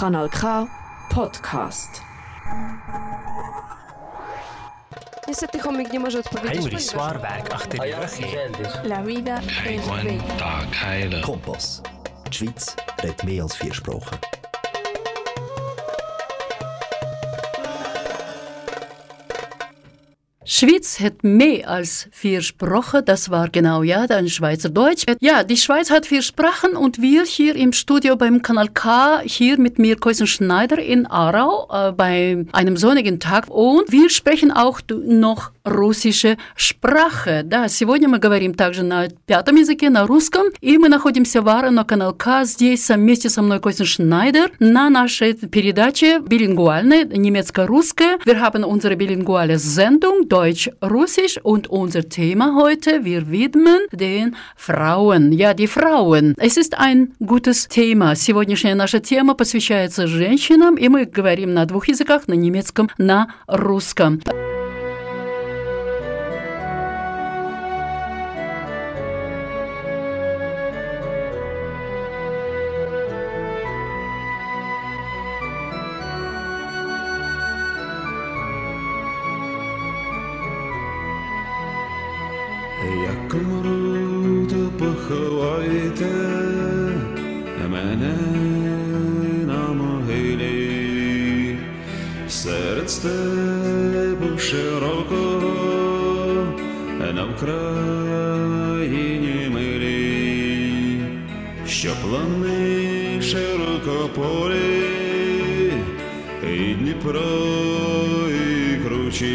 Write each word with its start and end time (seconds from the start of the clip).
Kanal 0.00 0.28
K 0.28 0.66
Podcast. 1.08 2.02
Niestety 5.28 5.58
chomik 5.58 5.92
nie 5.92 6.00
może 6.00 6.18
odpowiedzieć. 6.18 6.90
Zwaarwerk 6.90 7.54
achter 7.54 7.80
die 7.80 7.96
rug. 7.96 8.84
La 8.84 9.02
vida 9.02 9.40
es 9.66 9.88
bella. 9.88 11.22
Kompass. 11.22 11.82
Die 12.26 12.34
Schweiz 12.34 12.76
redet 13.02 13.24
mehr 13.24 13.42
als 13.42 13.56
vier 13.56 13.74
Sprachen. 13.74 14.18
Schweiz 20.55 20.99
hat 20.99 21.23
mehr 21.23 21.69
als 21.69 22.07
vier 22.11 22.41
Sprachen, 22.41 23.05
das 23.05 23.29
war 23.29 23.47
genau 23.49 23.83
ja, 23.83 24.07
dann 24.07 24.27
Schweizerdeutsch. 24.27 25.05
Ja, 25.19 25.43
die 25.43 25.55
Schweiz 25.55 25.91
hat 25.91 26.07
vier 26.07 26.23
Sprachen 26.23 26.75
und 26.75 26.99
wir 26.99 27.25
hier 27.25 27.55
im 27.55 27.71
Studio 27.73 28.15
beim 28.15 28.41
Kanal 28.41 28.69
K, 28.69 29.21
hier 29.23 29.59
mit 29.59 29.77
mir 29.77 29.97
Koisen 29.97 30.25
Schneider 30.25 30.79
in 30.79 31.05
Aarau, 31.05 31.67
äh, 31.71 31.91
bei 31.91 32.43
einem 32.53 32.75
sonnigen 32.75 33.19
Tag. 33.19 33.49
Und 33.49 33.91
wir 33.91 34.09
sprechen 34.09 34.51
auch 34.51 34.81
du- 34.81 35.03
noch 35.05 35.51
russische 35.63 36.37
Sprache. 36.55 37.43
Да, 37.43 37.67
сегодня 37.67 38.09
мы 38.09 38.17
говорим 38.17 38.55
также 38.55 38.81
на 38.81 39.09
пятом 39.27 39.57
языке, 39.57 39.91
на 39.91 40.07
русском. 40.07 40.47
И 40.59 40.79
мы 40.79 40.89
находимся 40.89 41.43
в 41.43 41.47
Аро 41.49 41.69
на 41.69 41.83
канал 41.83 42.15
К. 42.15 42.45
Здесь 42.45 42.89
вместе 42.89 43.29
со 43.29 43.43
мной 43.43 43.59
Костин 43.59 43.85
Шнайдер 43.85 44.53
на 44.57 44.89
нашей 44.89 45.35
передаче 45.35 46.17
билингвальной, 46.19 47.05
немецко-русская. 47.05 48.17
Wir 48.25 48.39
haben 48.39 48.63
unsere 48.63 48.95
bilinguale 48.95 49.59
Sendung 49.59 50.27
Deutsch-Russisch 50.46 51.40
und 51.42 51.66
unser 51.66 52.08
Thema 52.08 52.54
heute, 52.54 53.04
wir 53.04 53.32
widmen 53.32 53.80
den 53.90 54.36
Frauen. 54.54 55.32
Ja, 55.32 55.54
die 55.54 55.66
Frauen. 55.66 56.34
Es 56.38 56.56
ist 56.56 56.78
ein 56.78 57.14
gutes 57.18 57.66
Thema. 57.66 58.14
Сегодняшняя 58.14 58.76
наша 58.76 59.00
тема 59.00 59.34
посвящается 59.34 60.06
женщинам, 60.06 60.76
и 60.76 60.88
мы 60.88 61.04
говорим 61.04 61.52
на 61.52 61.66
двух 61.66 61.88
языках, 61.88 62.28
на 62.28 62.34
немецком, 62.34 62.88
на 62.96 63.34
русском. 63.48 64.20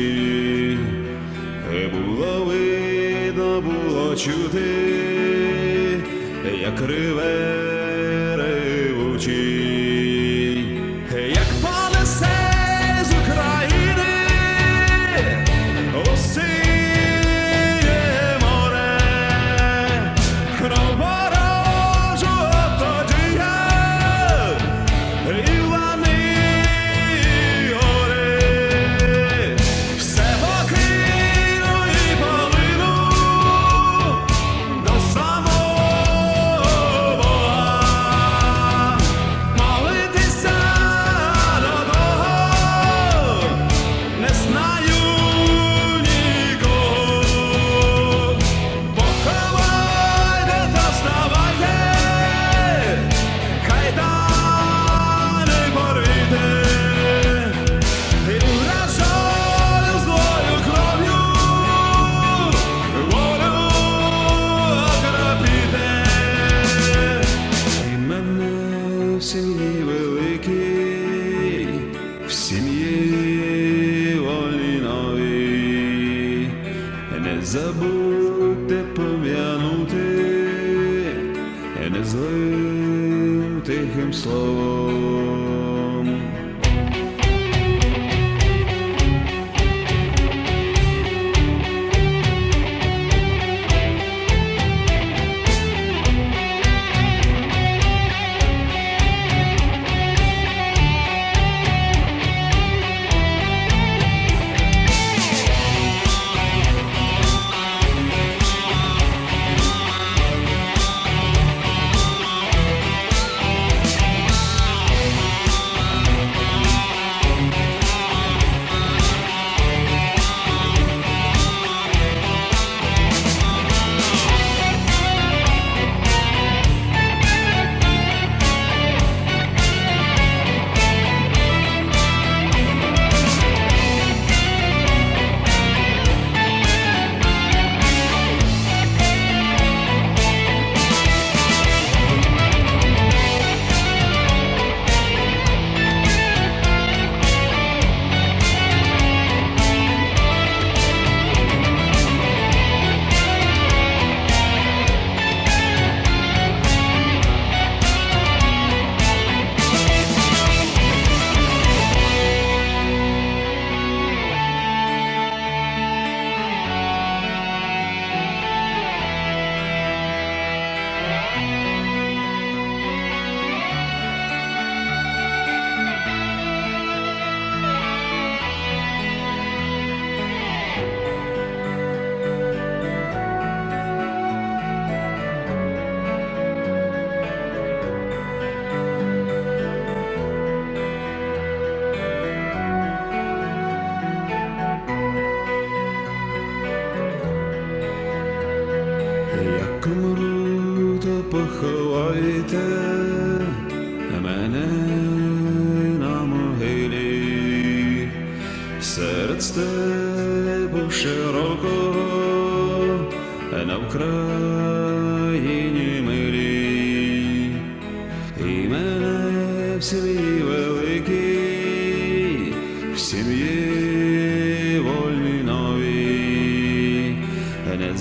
І 0.01 1.87
було 1.87 2.45
видно, 2.45 3.61
було 3.61 4.15
чути, 4.15 4.61
як 6.61 6.81
риве 6.81 8.35
ревучий, 8.35 9.80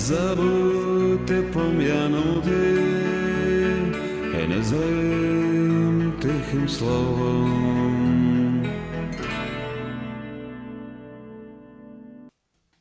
забудьте 0.00 1.42
пом'янути, 1.52 2.96
не 4.48 4.62
злим 4.62 6.12
тихим 6.20 6.68
словом. 6.68 7.86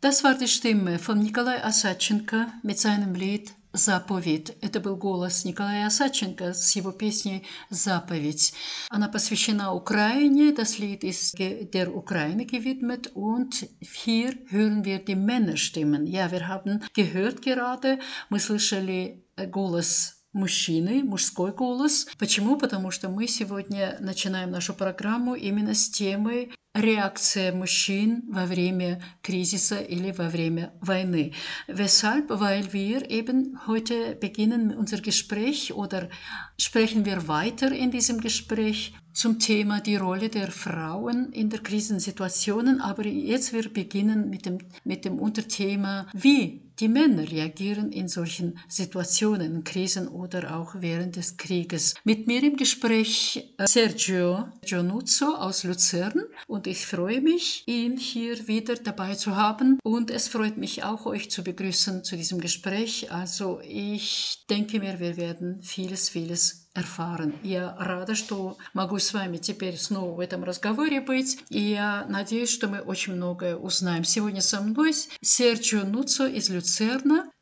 Das 0.01 0.23
war 0.23 0.35
die 0.35 0.47
Stimme 0.47 0.99
von 0.99 1.17
Nikolai 1.19 1.63
Asatschenko 1.63 2.45
mit 2.61 2.79
seinem 2.79 3.15
Lied 3.15 3.55
«Заповедь». 3.72 4.56
Это 4.60 4.80
был 4.80 4.96
голос 4.96 5.44
Николая 5.44 5.86
Асадченко 5.86 6.52
с 6.52 6.74
его 6.76 6.92
песней 6.92 7.46
«Заповедь». 7.70 8.52
Она 8.88 9.08
посвящена 9.08 9.72
Украине, 9.74 10.52
das 10.52 10.78
Lied 10.78 11.02
ist 11.04 11.38
der 11.38 11.94
Ukraine 11.94 12.44
gewidmet 12.44 13.10
und 13.14 13.68
hier 13.80 14.34
hören 14.50 14.84
wir 14.84 14.98
die 15.04 15.14
Männerstimmen. 15.14 16.06
Ja, 16.06 16.30
wir 16.30 16.48
haben 16.48 16.82
gehört 16.94 17.42
gerade, 17.42 17.98
мы 18.28 18.40
слышали 18.40 19.24
голос 19.36 20.20
мужчины, 20.32 21.02
мужской 21.02 21.52
голос. 21.52 22.06
Почему? 22.18 22.56
Потому 22.56 22.90
что 22.90 23.08
мы 23.08 23.26
сегодня 23.26 23.96
начинаем 24.00 24.50
нашу 24.50 24.74
программу 24.74 25.34
именно 25.34 25.74
с 25.74 25.90
темы 25.90 26.52
Reaktion 26.75 27.59
Machine 27.59 28.23
во 28.29 28.45
время 28.45 29.01
кризиса 29.21 29.79
или 29.79 30.11
во 30.11 30.27
время 30.27 30.73
Weine. 30.81 31.31
Weshalb? 31.67 32.29
Weil 32.29 32.73
wir 32.73 33.09
eben 33.09 33.57
heute 33.65 34.15
beginnen 34.15 34.75
unser 34.75 34.99
Gespräch 34.99 35.73
oder 35.73 36.09
sprechen 36.59 37.05
wir 37.05 37.29
weiter 37.29 37.71
in 37.71 37.91
diesem 37.91 38.19
Gespräch 38.19 38.93
zum 39.13 39.39
Thema 39.39 39.79
die 39.79 39.95
Rolle 39.95 40.27
der 40.27 40.51
Frauen 40.51 41.31
in 41.31 41.49
der 41.49 41.61
Krisensituationen. 41.61 42.81
Aber 42.81 43.05
jetzt 43.05 43.53
wir 43.53 43.69
beginnen 43.69 44.29
mit 44.29 44.45
dem, 44.45 44.57
mit 44.83 45.05
dem 45.05 45.17
Unterthema, 45.17 46.07
wie 46.13 46.61
die 46.79 46.87
Männer 46.87 47.29
reagieren 47.31 47.91
in 47.91 48.07
solchen 48.07 48.59
Situationen, 48.67 49.63
Krisen 49.63 50.07
oder 50.07 50.57
auch 50.57 50.75
während 50.79 51.15
des 51.15 51.37
Krieges. 51.37 51.95
Mit 52.03 52.27
mir 52.27 52.43
im 52.43 52.57
Gespräch 52.57 53.53
äh, 53.57 53.65
Sergio 53.67 54.47
Gionuzzo 54.65 55.35
aus 55.35 55.63
Luzern 55.63 56.23
und 56.47 56.67
ich 56.67 56.85
freue 56.85 57.21
mich, 57.21 57.63
ihn 57.65 57.97
hier 57.97 58.47
wieder 58.47 58.75
dabei 58.75 59.15
zu 59.15 59.35
haben 59.35 59.79
und 59.83 60.11
es 60.11 60.27
freut 60.27 60.57
mich 60.57 60.83
auch, 60.83 61.05
euch 61.05 61.31
zu 61.31 61.43
begrüßen 61.43 62.03
zu 62.03 62.17
diesem 62.17 62.41
Gespräch. 62.41 63.11
Also 63.11 63.61
ich 63.61 64.45
denke 64.49 64.79
mir, 64.79 64.99
wir 64.99 65.17
werden 65.17 65.61
vieles, 65.61 66.09
vieles 66.09 66.65
erfahren. 66.75 67.33
Я 67.41 67.75
рада, 67.79 68.15
что 68.15 68.57
могу 68.73 68.99
с 68.99 69.13
вами 69.13 69.37
теперь 69.37 69.77
снова 69.77 70.13
в 70.13 70.19
этом 70.19 70.43
разговоре 70.43 70.99
быть, 71.01 71.39
и 71.49 71.61
я 71.61 72.05
надеюсь, 72.09 72.49
что 72.49 72.67
мы 72.67 72.81
очень 72.81 73.13
многое 73.13 73.55
узнаем. 73.55 74.03
Сегодня 74.03 74.41
со 74.41 74.61
мной 74.61 74.93
Серджио 75.21 75.83
Нуцо 75.83 76.27
из 76.27 76.49
Люцерна, 76.49 76.65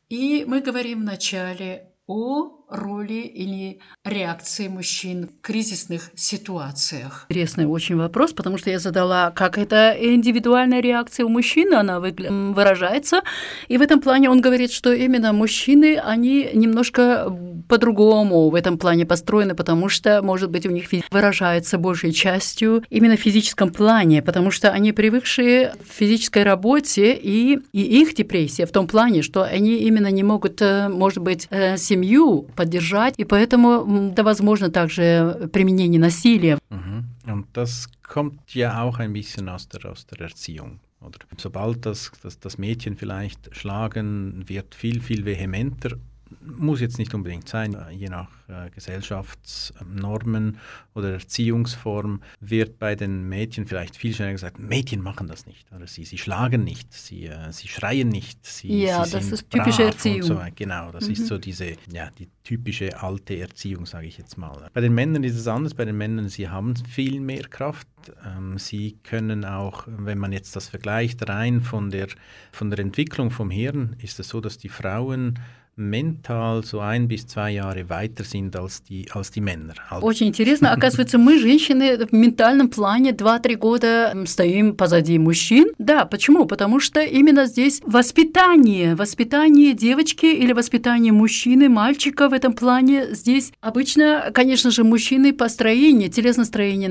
И 0.09 0.43
мы 0.45 0.61
говорим 0.61 1.01
вначале 1.01 1.93
о 2.07 2.58
роли 2.69 3.21
или 3.21 3.79
реакции 4.05 4.67
мужчин 4.67 5.27
в 5.27 5.41
кризисных 5.41 6.11
ситуациях? 6.15 7.25
Интересный 7.29 7.65
очень 7.65 7.95
вопрос, 7.95 8.33
потому 8.33 8.57
что 8.57 8.69
я 8.69 8.79
задала, 8.79 9.31
как 9.31 9.57
это 9.57 9.95
индивидуальная 9.99 10.81
реакция 10.81 11.25
у 11.25 11.29
мужчины, 11.29 11.75
она 11.75 11.99
выражается. 11.99 13.21
И 13.67 13.77
в 13.77 13.81
этом 13.81 13.99
плане 14.01 14.29
он 14.29 14.41
говорит, 14.41 14.71
что 14.71 14.93
именно 14.93 15.33
мужчины, 15.33 15.97
они 15.97 16.49
немножко 16.53 17.35
по-другому 17.67 18.49
в 18.49 18.55
этом 18.55 18.77
плане 18.77 19.05
построены, 19.05 19.55
потому 19.55 19.89
что, 19.89 20.21
может 20.21 20.49
быть, 20.49 20.65
у 20.65 20.71
них 20.71 20.85
выражается 21.11 21.77
большей 21.77 22.11
частью 22.11 22.83
именно 22.89 23.15
в 23.15 23.19
физическом 23.19 23.71
плане, 23.71 24.21
потому 24.21 24.51
что 24.51 24.71
они 24.71 24.91
привыкшие 24.91 25.73
в 25.83 25.91
физической 25.91 26.43
работе, 26.43 27.13
и, 27.13 27.59
и 27.73 28.01
их 28.01 28.15
депрессия 28.15 28.65
в 28.65 28.71
том 28.71 28.87
плане, 28.87 29.21
что 29.21 29.43
они 29.43 29.75
именно 29.77 30.11
не 30.11 30.23
могут, 30.23 30.61
э, 30.61 30.89
может 30.89 31.19
быть, 31.19 31.47
э, 31.49 31.77
семью 31.77 32.47
поддержать, 32.58 33.14
и 33.18 33.24
поэтому 33.24 34.12
да, 34.14 34.22
возможно 34.22 34.70
также 34.70 35.48
применение 35.52 36.00
насилия. 36.00 36.58
Mhm. 36.70 37.04
Und 37.26 37.46
das 37.54 37.88
kommt 38.02 38.54
ja 38.54 38.82
auch 38.82 38.98
ein 38.98 39.12
bisschen 39.12 39.48
aus 39.48 39.68
der, 39.68 39.90
aus 39.90 40.06
der 40.06 40.20
Erziehung. 40.20 40.80
Oder 41.00 41.18
sobald 41.36 41.84
das, 41.86 42.12
das, 42.22 42.38
das 42.38 42.58
Mädchen 42.58 42.96
vielleicht 42.96 43.54
schlagen 43.54 44.44
wird, 44.46 44.74
viel, 44.74 45.00
viel 45.00 45.24
vehementer 45.24 45.96
muss 46.41 46.81
jetzt 46.81 46.97
nicht 46.97 47.13
unbedingt 47.13 47.47
sein, 47.49 47.75
je 47.91 48.09
nach 48.09 48.29
äh, 48.47 48.69
Gesellschaftsnormen 48.69 50.57
oder 50.93 51.13
Erziehungsform 51.13 52.21
wird 52.39 52.79
bei 52.79 52.95
den 52.95 53.27
Mädchen 53.27 53.67
vielleicht 53.67 53.95
viel 53.95 54.13
schneller 54.13 54.33
gesagt, 54.33 54.59
Mädchen 54.59 55.01
machen 55.01 55.27
das 55.27 55.45
nicht 55.45 55.71
oder 55.73 55.87
sie, 55.87 56.05
sie 56.05 56.17
schlagen 56.17 56.63
nicht, 56.63 56.93
sie, 56.93 57.27
äh, 57.27 57.51
sie 57.51 57.67
schreien 57.67 58.09
nicht, 58.09 58.45
sie, 58.45 58.83
ja, 58.83 59.05
sie 59.05 59.11
das 59.11 59.23
sind 59.25 59.33
ist 59.33 59.49
typische 59.49 59.83
Erziehung. 59.83 60.23
So 60.23 60.41
genau, 60.55 60.91
das 60.91 61.05
mhm. 61.05 61.13
ist 61.13 61.27
so 61.27 61.37
diese, 61.37 61.73
ja, 61.91 62.09
die 62.17 62.29
typische 62.43 63.01
alte 63.01 63.37
Erziehung, 63.37 63.85
sage 63.85 64.07
ich 64.07 64.17
jetzt 64.17 64.37
mal. 64.37 64.69
Bei 64.73 64.81
den 64.81 64.93
Männern 64.93 65.23
ist 65.23 65.35
es 65.35 65.47
anders, 65.47 65.73
bei 65.73 65.85
den 65.85 65.97
Männern, 65.97 66.29
sie 66.29 66.49
haben 66.49 66.75
viel 66.75 67.19
mehr 67.19 67.43
Kraft, 67.43 67.87
ähm, 68.25 68.57
sie 68.57 68.97
können 69.03 69.45
auch, 69.45 69.83
wenn 69.87 70.17
man 70.17 70.31
jetzt 70.31 70.55
das 70.55 70.69
vergleicht, 70.69 71.27
rein 71.29 71.61
von 71.61 71.89
der, 71.89 72.07
von 72.51 72.69
der 72.69 72.79
Entwicklung 72.79 73.31
vom 73.31 73.51
Hirn, 73.51 73.95
ist 73.99 74.19
es 74.19 74.29
so, 74.29 74.41
dass 74.41 74.57
die 74.57 74.69
Frauen 74.69 75.39
mental 75.79 76.63
so 76.63 76.79
ein 76.79 77.07
bis 77.07 77.25
zwei 77.25 77.51
Jahre 77.51 77.89
weiter 77.89 78.23
sind 78.23 78.55
als 78.55 78.83
die, 78.83 79.07
als 79.11 79.31
die 79.31 79.41
Männer. 79.41 79.73
Очень 80.01 80.27
интересно. 80.27 80.71
Оказывается, 80.73 81.17
мы, 81.17 81.39
женщины, 81.39 82.05
в 82.05 82.13
ментальном 82.13 82.69
плане 82.69 83.11
2-3 83.11 83.55
года 83.55 84.13
стоим 84.25 84.75
позади 84.75 85.17
мужчин. 85.17 85.69
Да, 85.79 86.05
почему? 86.05 86.45
Потому 86.45 86.79
что 86.79 87.01
именно 87.01 87.45
здесь 87.45 87.81
воспитание, 87.85 88.95
воспитание 88.95 89.73
девочки 89.73 90.25
или 90.25 90.51
воспитание 90.53 91.13
мужчины, 91.13 91.69
мальчика 91.69 92.29
в 92.29 92.33
этом 92.33 92.53
плане 92.53 93.15
здесь 93.15 93.53
обычно, 93.61 94.31
конечно 94.33 94.71
же, 94.71 94.83
мужчины 94.83 95.31
по 95.33 95.47
строению, 95.49 96.09
телесное 96.09 96.45
строение 96.45 96.89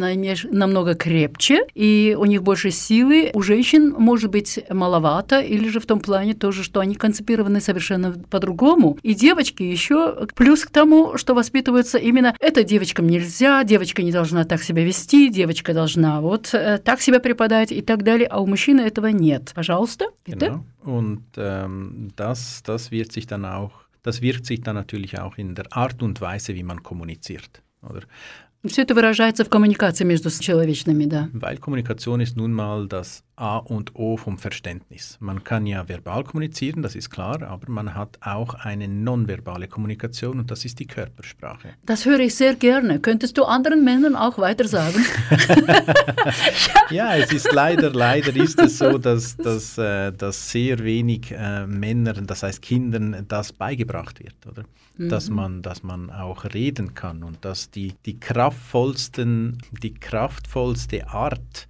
намного 0.50 0.95
крепче, 0.95 1.66
и 1.75 2.16
у 2.18 2.25
них 2.25 2.42
больше 2.42 2.71
силы. 2.71 3.30
У 3.35 3.42
женщин 3.42 3.95
может 3.99 4.30
быть 4.30 4.59
маловато, 4.71 5.40
или 5.40 5.68
же 5.68 5.80
в 5.80 5.87
том 5.87 6.00
плане 6.00 6.35
тоже, 6.35 6.62
что 6.62 6.80
они 6.80 6.95
концепированы 6.95 7.61
совершенно 7.61 8.12
по-другому, 8.12 8.77
по-другому. 8.78 8.99
И 9.02 9.14
девочки 9.14 9.62
еще 9.62 10.26
плюс 10.35 10.64
к 10.64 10.70
тому, 10.70 11.16
что 11.16 11.35
воспитываются 11.35 11.99
именно 11.99 12.35
это 12.40 12.64
девочкам 12.64 13.08
нельзя, 13.08 13.64
девочка 13.64 14.02
не 14.02 14.12
должна 14.12 14.44
так 14.44 14.62
себя 14.62 14.85
вести, 14.85 15.28
девочка 15.28 15.75
должна 15.75 16.20
вот 16.20 16.54
э, 16.54 16.78
так 16.78 17.00
себя 17.00 17.20
преподать 17.20 17.73
и 17.73 17.82
так 17.82 18.02
далее, 18.02 18.26
а 18.28 18.40
у 18.40 18.47
мужчины 18.47 18.82
этого 18.82 19.06
нет. 19.06 19.52
Пожалуйста, 19.54 20.06
bitte. 20.26 20.47
Genau. 20.47 20.64
Und 20.85 21.25
ähm, 21.37 22.11
das, 22.16 22.62
das 22.64 22.90
wird 22.90 23.12
sich 23.12 23.26
dann 23.26 23.44
auch, 23.44 23.73
das 24.02 24.23
wirkt 24.23 24.47
sich 24.47 24.61
dann 24.61 24.76
natürlich 24.76 25.18
auch 25.18 25.38
in 25.38 25.54
der 25.54 25.66
Art 25.70 26.02
und 26.02 26.20
Weise, 26.20 26.54
wie 26.54 26.62
man 26.62 26.82
kommuniziert. 26.82 27.62
Oder? 27.82 28.02
Все 28.65 28.84
это 28.84 28.96
выражается 28.96 29.43
в 29.43 29.50
коммуникации 29.50 30.05
между 30.05 30.29
человечными, 30.29 31.03
да. 31.03 31.27
Weil 31.34 31.58
Kommunikation 31.58 32.22
ist 32.22 32.38
nun 32.38 32.53
mal 32.53 32.88
das 32.88 33.22
A 33.36 33.58
und 33.58 33.91
O 33.93 34.15
vom 34.15 34.38
Verständnis. 34.38 35.17
Man 35.20 35.43
kann 35.43 35.65
ja 35.65 35.86
verbal 35.86 36.24
kommunizieren, 36.24 36.82
das 36.82 36.96
ist 36.96 37.10
klar, 37.10 37.43
aber 37.43 37.70
man 37.70 37.93
hat 37.93 38.17
auch 38.22 38.53
eine 38.53 38.88
nonverbale 38.88 39.67
Kommunikation 39.67 40.39
und 40.39 40.50
das 40.50 40.63
ist 40.63 40.79
die 40.79 40.88
Körpersprache. 40.88 41.74
Das 41.86 42.05
höre 42.05 42.22
ich 42.22 42.36
sehr 42.36 42.55
gerne. 42.55 43.01
Könntest 43.01 43.38
du 43.38 43.43
anderen 43.43 43.84
Männern 43.84 44.15
auch 44.15 44.38
weiter 44.38 44.65
sagen? 44.65 45.05
ja. 46.89 47.17
es 47.17 47.34
ist 47.34 47.51
leider, 47.51 47.91
leider 47.91 48.34
ist 48.34 48.62
es 48.62 48.77
so, 48.77 48.98
dass, 48.98 49.36
dass, 49.36 49.77
äh, 49.77 50.13
dass 50.13 50.51
sehr 50.51 50.79
wenig 50.79 51.32
äh, 51.32 51.67
Männern, 51.67 52.27
das 52.27 52.43
heißt 52.43 52.62
Kindern, 52.62 53.25
das 53.27 53.51
beigebracht 53.51 54.24
wird, 54.24 54.36
oder? 54.50 54.63
Mhm. 54.99 55.09
Dass, 55.09 55.31
man, 55.31 55.62
dass 55.62 55.83
man 55.83 56.11
auch 56.11 56.45
reden 56.45 56.95
kann 56.95 57.23
und 57.23 57.45
dass 57.45 57.71
die, 57.71 57.95
die 58.05 58.19
kraftvollsten, 58.19 59.59
die 59.83 59.95
kraftvollste 59.95 61.09
Art, 61.09 61.69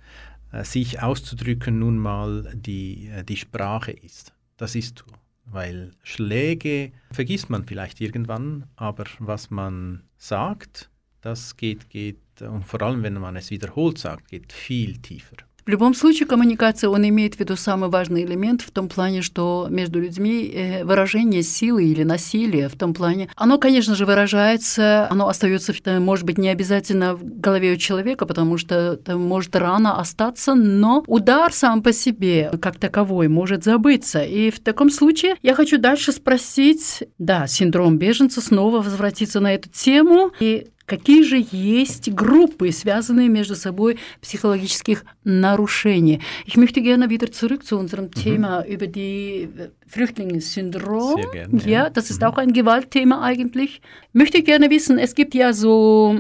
äh, 0.50 0.64
sich 0.64 1.02
auszudrücken, 1.02 1.78
nun 1.78 1.99
mal 1.99 2.50
die, 2.54 3.08
äh, 3.08 3.23
die 3.23 3.37
Sprache 3.37 3.92
ist. 3.92 4.32
Das 4.56 4.75
ist 4.75 4.99
so. 4.99 5.04
Weil 5.50 5.92
Schläge 6.02 6.92
vergisst 7.11 7.49
man 7.49 7.64
vielleicht 7.64 8.02
irgendwann, 8.02 8.64
aber 8.76 9.04
was 9.18 9.50
man 9.50 10.02
sagt, 10.18 10.90
das 11.23 11.56
geht, 11.56 11.88
geht, 11.88 12.20
und 12.40 12.64
vor 12.66 12.82
allem 12.82 13.02
wenn 13.02 13.14
man 13.14 13.37
es 13.37 13.50
wiederholt 13.50 13.97
sagt, 13.99 14.28
geht 14.28 14.52
viel 14.52 14.99
tiefer. 14.99 15.37
В 15.68 15.70
любом 15.70 15.92
случае, 15.92 16.26
коммуникация, 16.26 16.88
он 16.88 17.06
имеет 17.06 17.34
в 17.34 17.40
виду 17.40 17.54
самый 17.54 17.90
важный 17.90 18.25
элемент 18.25 18.62
в 18.62 18.70
том 18.70 18.88
плане, 18.88 19.20
что 19.20 19.66
между 19.68 20.00
людьми 20.00 20.50
э, 20.50 20.82
выражение 20.82 21.42
силы 21.42 21.84
или 21.84 22.04
насилия 22.04 22.70
в 22.70 22.75
том 22.75 22.94
плане, 22.94 23.28
оно, 23.37 23.58
конечно 23.58 23.94
же, 23.94 24.06
выражается, 24.06 25.06
оно 25.10 25.28
остается, 25.28 25.75
может 26.00 26.25
быть, 26.25 26.38
не 26.38 26.48
обязательно 26.48 27.16
в 27.16 27.40
голове 27.40 27.75
у 27.75 27.76
человека, 27.76 28.25
потому 28.25 28.56
что 28.56 28.94
это 28.94 29.18
может 29.18 29.54
рано 29.56 30.00
остаться, 30.00 30.54
но 30.54 31.04
удар 31.06 31.52
сам 31.52 31.82
по 31.82 31.92
себе, 31.92 32.50
как 32.62 32.78
таковой, 32.78 33.28
может 33.28 33.64
забыться. 33.64 34.25
И 34.25 34.50
в 34.50 34.60
таком 34.60 34.88
случае 34.88 35.34
я 35.42 35.54
хочу 35.54 35.76
дальше 35.76 36.12
спросить, 36.12 37.02
да, 37.18 37.46
синдром 37.46 37.98
беженца, 37.98 38.40
снова 38.40 38.80
возвратиться 38.80 39.40
на 39.40 39.52
эту 39.52 39.68
тему. 39.68 40.30
И 40.40 40.68
Какие 40.88 41.23
же 41.23 41.43
есть 41.51 42.12
группы, 42.12 42.71
связанные 42.71 43.29
между 43.29 43.55
собой 43.55 43.97
psychologischих 44.21 45.05
Narушений? 45.23 46.19
Ich 46.45 46.57
möchte 46.57 46.81
gerne 46.81 47.09
wieder 47.09 47.31
zurück 47.31 47.63
zu 47.65 47.77
unserem 47.77 48.05
mhm. 48.05 48.12
Thema 48.12 48.65
über 48.65 48.88
die 48.88 49.50
Flüchtlingssyndrom. 49.88 51.21
Sehr 51.21 51.31
gerne, 51.31 51.62
ja, 51.63 51.69
ja, 51.83 51.89
das 51.89 52.09
ist 52.09 52.21
mhm. 52.21 52.27
auch 52.27 52.38
ein 52.38 52.51
Gewaltthema 52.51 53.21
eigentlich. 53.21 53.81
Möchte 54.12 54.43
gerne 54.43 54.69
wissen, 54.69 54.97
es 54.97 55.15
gibt 55.15 55.33
ja 55.35 55.53
so 55.53 56.19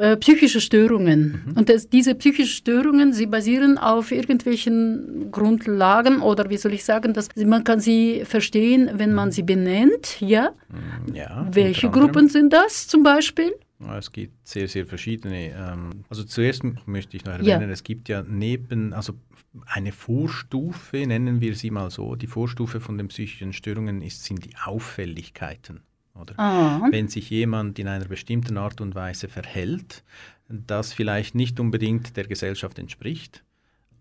äh, 0.00 0.16
psychische 0.16 0.60
Störungen. 0.60 1.44
Mhm. 1.44 1.56
Und 1.58 1.68
das, 1.68 1.88
diese 1.88 2.14
psychischen 2.14 2.56
Störungen, 2.56 3.12
sie 3.12 3.26
basieren 3.26 3.76
auf 3.76 4.12
irgendwelchen 4.12 5.30
Grundlagen 5.30 6.22
oder 6.22 6.48
wie 6.48 6.56
soll 6.56 6.72
ich 6.72 6.84
sagen, 6.84 7.12
dass 7.12 7.28
man 7.36 7.64
kann 7.64 7.80
sie 7.80 8.22
verstehen, 8.24 8.90
wenn 8.94 9.12
man 9.12 9.30
sie 9.30 9.42
benennt, 9.42 10.20
ja? 10.20 10.52
Mhm, 10.68 11.14
ja 11.14 11.46
Welche 11.52 11.90
Gruppen 11.90 12.28
sind 12.28 12.52
das 12.52 12.88
zum 12.88 13.02
Beispiel? 13.02 13.52
Es 13.97 14.11
gibt 14.11 14.47
sehr, 14.47 14.67
sehr 14.67 14.85
verschiedene. 14.85 15.51
Ähm, 15.51 16.05
also 16.09 16.23
zuerst 16.23 16.63
möchte 16.85 17.17
ich 17.17 17.25
noch 17.25 17.33
erwähnen, 17.33 17.61
ja. 17.61 17.69
es 17.69 17.83
gibt 17.83 18.07
ja 18.07 18.23
neben, 18.23 18.93
also 18.93 19.13
eine 19.65 19.91
Vorstufe, 19.91 21.05
nennen 21.05 21.41
wir 21.41 21.55
sie 21.55 21.71
mal 21.71 21.89
so, 21.91 22.15
die 22.15 22.27
Vorstufe 22.27 22.79
von 22.79 22.97
den 22.97 23.09
psychischen 23.09 23.53
Störungen 23.53 24.01
ist, 24.01 24.23
sind 24.23 24.45
die 24.45 24.55
Auffälligkeiten. 24.63 25.81
Oder? 26.13 26.39
Ah. 26.39 26.87
Wenn 26.91 27.09
sich 27.09 27.29
jemand 27.29 27.77
in 27.77 27.87
einer 27.87 28.05
bestimmten 28.05 28.57
Art 28.57 28.79
und 28.79 28.95
Weise 28.95 29.27
verhält, 29.27 30.03
das 30.47 30.93
vielleicht 30.93 31.35
nicht 31.35 31.59
unbedingt 31.59 32.15
der 32.15 32.25
Gesellschaft 32.27 32.79
entspricht, 32.79 33.43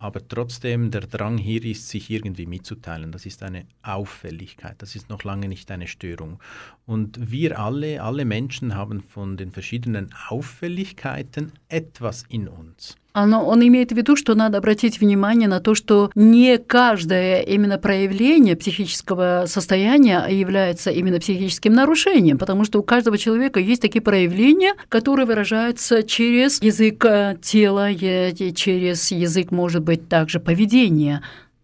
aber 0.04 0.28
trotzdem 0.28 0.90
der 0.90 1.00
Drang 1.00 1.38
hier 1.38 1.64
ist, 1.64 1.88
sich 1.88 2.10
irgendwie 2.10 2.44
mitzuteilen. 2.44 3.10
Das 3.10 3.24
ist 3.24 3.42
eine 3.42 3.64
Auffälligkeit, 3.82 4.74
das 4.82 4.96
ist 4.96 5.08
noch 5.08 5.24
lange 5.24 5.48
nicht 5.48 5.70
eine 5.70 5.86
Störung. 5.86 6.40
Und 6.84 7.30
wir 7.30 7.58
alle, 7.58 8.02
alle 8.02 8.26
Menschen 8.26 8.74
haben 8.74 9.00
von 9.00 9.38
den 9.38 9.50
verschiedenen 9.50 10.14
Auffälligkeiten 10.28 11.52
etwas 11.70 12.24
in 12.28 12.48
uns. 12.48 12.96
Оно, 13.14 13.46
он 13.46 13.64
имеет 13.66 13.92
в 13.92 13.96
виду, 13.96 14.16
что 14.16 14.34
надо 14.34 14.58
обратить 14.58 15.00
внимание 15.00 15.48
на 15.48 15.60
то, 15.60 15.76
что 15.76 16.10
не 16.16 16.58
каждое 16.58 17.42
именно 17.42 17.78
проявление 17.78 18.56
психического 18.56 19.44
состояния 19.46 20.26
является 20.28 20.90
именно 20.90 21.20
психическим 21.20 21.72
нарушением, 21.72 22.38
потому 22.38 22.64
что 22.64 22.80
у 22.80 22.82
каждого 22.82 23.16
человека 23.16 23.60
есть 23.60 23.82
такие 23.82 24.02
проявления, 24.02 24.74
которые 24.88 25.26
выражаются 25.26 26.02
через 26.02 26.60
язык 26.60 27.04
э, 27.04 27.38
тела, 27.40 27.94
через 27.94 29.12
язык, 29.12 29.52
может 29.52 29.84
быть, 29.84 30.08
также 30.08 30.40
поведения. 30.40 31.22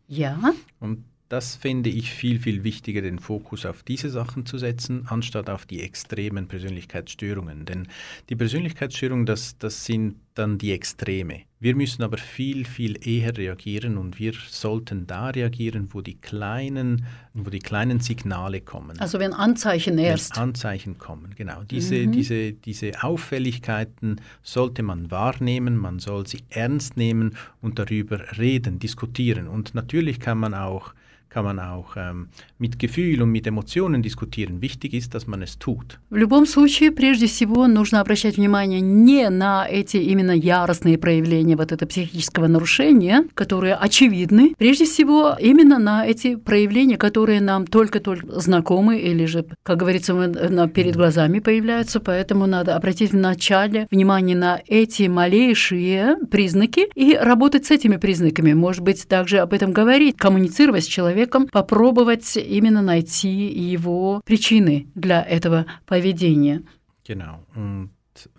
Ja. 0.08 0.36
Und 0.80 1.09
das 1.30 1.54
finde 1.54 1.90
ich 1.90 2.10
viel, 2.10 2.40
viel 2.40 2.64
wichtiger, 2.64 3.02
den 3.02 3.20
Fokus 3.20 3.64
auf 3.64 3.84
diese 3.84 4.10
Sachen 4.10 4.46
zu 4.46 4.58
setzen, 4.58 5.06
anstatt 5.06 5.48
auf 5.48 5.64
die 5.64 5.80
extremen 5.80 6.48
Persönlichkeitsstörungen. 6.48 7.66
Denn 7.66 7.86
die 8.28 8.34
Persönlichkeitsstörungen, 8.34 9.26
das, 9.26 9.56
das 9.56 9.84
sind 9.84 10.16
dann 10.34 10.58
die 10.58 10.72
Extreme. 10.72 11.42
Wir 11.60 11.76
müssen 11.76 12.02
aber 12.02 12.18
viel, 12.18 12.64
viel 12.64 13.06
eher 13.06 13.36
reagieren 13.36 13.96
und 13.96 14.18
wir 14.18 14.32
sollten 14.48 15.06
da 15.06 15.28
reagieren, 15.28 15.90
wo 15.92 16.00
die 16.00 16.16
kleinen, 16.16 17.06
wo 17.32 17.48
die 17.48 17.60
kleinen 17.60 18.00
Signale 18.00 18.60
kommen. 18.60 18.98
Also 18.98 19.20
wenn 19.20 19.32
Anzeichen 19.32 19.98
erst. 19.98 20.34
Wenn 20.34 20.42
Anzeichen 20.42 20.98
kommen, 20.98 21.36
genau. 21.36 21.62
Diese, 21.62 21.94
mhm. 21.94 22.12
diese, 22.12 22.52
diese 22.54 23.04
Auffälligkeiten 23.04 24.20
sollte 24.42 24.82
man 24.82 25.12
wahrnehmen, 25.12 25.76
man 25.76 26.00
soll 26.00 26.26
sie 26.26 26.40
ernst 26.48 26.96
nehmen 26.96 27.36
und 27.60 27.78
darüber 27.78 28.36
reden, 28.36 28.80
diskutieren. 28.80 29.46
Und 29.46 29.76
natürlich 29.76 30.18
kann 30.18 30.38
man 30.38 30.54
auch 30.54 30.92
kann 31.32 31.44
man 31.44 31.60
auch 31.60 31.96
ähm, 31.96 32.28
mit 32.58 32.78
Gefühl 32.78 33.22
und 33.22 33.30
mit 33.30 33.46
Emotionen 33.46 34.02
diskutieren. 34.02 34.60
Wichtig 34.60 34.94
ist, 34.94 35.14
dass 35.14 35.26
man 35.28 35.42
es 35.42 35.58
tut. 35.58 35.98
В 36.10 36.16
любом 36.16 36.44
случае, 36.44 36.90
прежде 36.90 37.26
всего, 37.26 37.68
нужно 37.68 38.00
обращать 38.00 38.36
внимание 38.36 38.80
не 38.80 39.30
на 39.30 39.64
эти 39.68 39.96
именно 39.98 40.32
яростные 40.32 40.98
проявления 40.98 41.56
вот 41.56 41.70
этого 41.70 41.88
психического 41.88 42.48
нарушения, 42.48 43.24
которые 43.34 43.76
очевидны. 43.76 44.54
Прежде 44.58 44.86
всего, 44.86 45.36
именно 45.40 45.78
на 45.78 46.04
эти 46.04 46.34
проявления, 46.34 46.96
которые 46.96 47.40
нам 47.40 47.64
только-только 47.64 48.40
знакомы 48.40 48.98
или 48.98 49.24
же, 49.26 49.46
как 49.62 49.78
говорится, 49.78 50.14
на, 50.14 50.68
перед 50.68 50.96
глазами 50.96 51.38
появляются. 51.38 52.00
Поэтому 52.00 52.46
надо 52.46 52.74
обратить 52.74 53.12
вначале 53.12 53.86
внимание 53.92 54.36
на 54.36 54.60
эти 54.66 55.04
малейшие 55.04 56.16
признаки 56.28 56.88
и 56.96 57.14
работать 57.14 57.66
с 57.66 57.70
этими 57.70 57.98
признаками. 57.98 58.52
Может 58.52 58.82
быть, 58.82 59.06
также 59.06 59.38
об 59.38 59.52
этом 59.52 59.72
говорить, 59.72 60.16
коммуницировать 60.16 60.84
с 60.84 60.88
человеком, 60.88 61.19
человеком, 61.19 61.47
попробовать 61.47 62.37
именно 62.37 62.81
найти 62.81 63.47
его 63.73 64.21
причины 64.25 64.87
для 64.95 65.21
этого 65.21 65.65
поведения. 65.85 66.63
Genau. 67.03 67.43
Und 67.55 67.89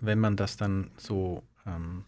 wenn 0.01 0.19
man 0.19 0.35
das 0.35 0.57
dann 0.57 0.89
so, 0.97 1.43
ähm, 1.65 2.03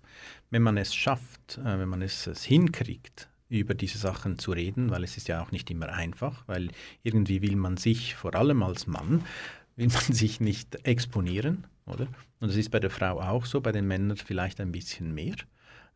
wenn 0.49 0.63
man 0.63 0.77
es 0.77 0.93
schafft, 0.95 1.57
äh, 1.57 1.79
wenn 1.79 1.89
man 1.89 2.01
es, 2.01 2.27
es 2.27 2.43
hinkriegt, 2.43 3.29
über 3.49 3.73
diese 3.73 3.97
Sachen 3.97 4.37
zu 4.37 4.51
reden, 4.51 4.91
weil 4.91 5.03
es 5.03 5.17
ist 5.17 5.27
ja 5.27 5.41
auch 5.41 5.51
nicht 5.51 5.71
immer 5.71 5.89
einfach, 5.89 6.43
weil 6.47 6.69
irgendwie 7.03 7.41
will 7.41 7.55
man 7.55 7.77
sich, 7.77 8.15
vor 8.15 8.35
allem 8.35 8.61
als 8.61 8.85
Mann, 8.85 9.23
will 9.75 9.87
man 9.87 10.13
sich 10.13 10.39
nicht 10.39 10.85
exponieren, 10.85 11.65
oder? 11.85 12.07
Und 12.39 12.49
das 12.49 12.55
ist 12.55 12.69
bei 12.69 12.79
der 12.79 12.91
Frau 12.91 13.19
auch 13.19 13.45
so, 13.45 13.59
bei 13.61 13.71
den 13.71 13.87
Männern 13.87 14.17
vielleicht 14.17 14.61
ein 14.61 14.71
bisschen 14.71 15.13
mehr, 15.13 15.35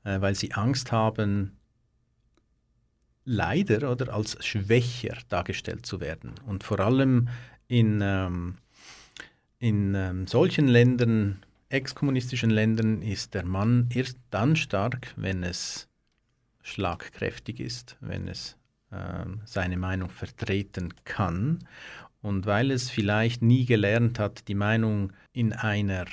äh, 0.04 0.20
weil 0.20 0.36
sie 0.36 0.54
Angst 0.54 0.92
haben, 0.92 1.57
leider 3.29 3.93
oder 3.93 4.13
als 4.15 4.45
schwächer 4.45 5.17
dargestellt 5.29 5.85
zu 5.85 6.01
werden. 6.01 6.33
Und 6.47 6.65
vor 6.65 6.81
allem 6.81 7.29
in, 7.69 8.01
ähm, 8.03 8.57
in 9.59 9.95
ähm, 9.95 10.27
solchen 10.27 10.67
Ländern, 10.67 11.45
exkommunistischen 11.69 12.51
Ländern, 12.51 13.03
ist 13.03 13.35
der 13.35 13.45
Mann 13.45 13.89
erst 13.93 14.19
dann 14.31 14.57
stark, 14.57 15.13
wenn 15.17 15.43
es 15.43 15.89
schlagkräftig 16.63 17.61
ist, 17.61 17.97
wenn 18.01 18.29
es 18.29 18.57
ähm, 18.91 19.43
seine 19.45 19.77
Meinung 19.77 20.09
vertreten 20.09 20.95
kann. 21.05 21.59
Und 22.23 22.47
weil 22.47 22.71
es 22.71 22.89
vielleicht 22.89 23.43
nie 23.43 23.67
gelernt 23.67 24.19
hat, 24.19 24.49
die 24.49 24.55
Meinung 24.55 25.13
in 25.33 25.53
einer 25.53 26.07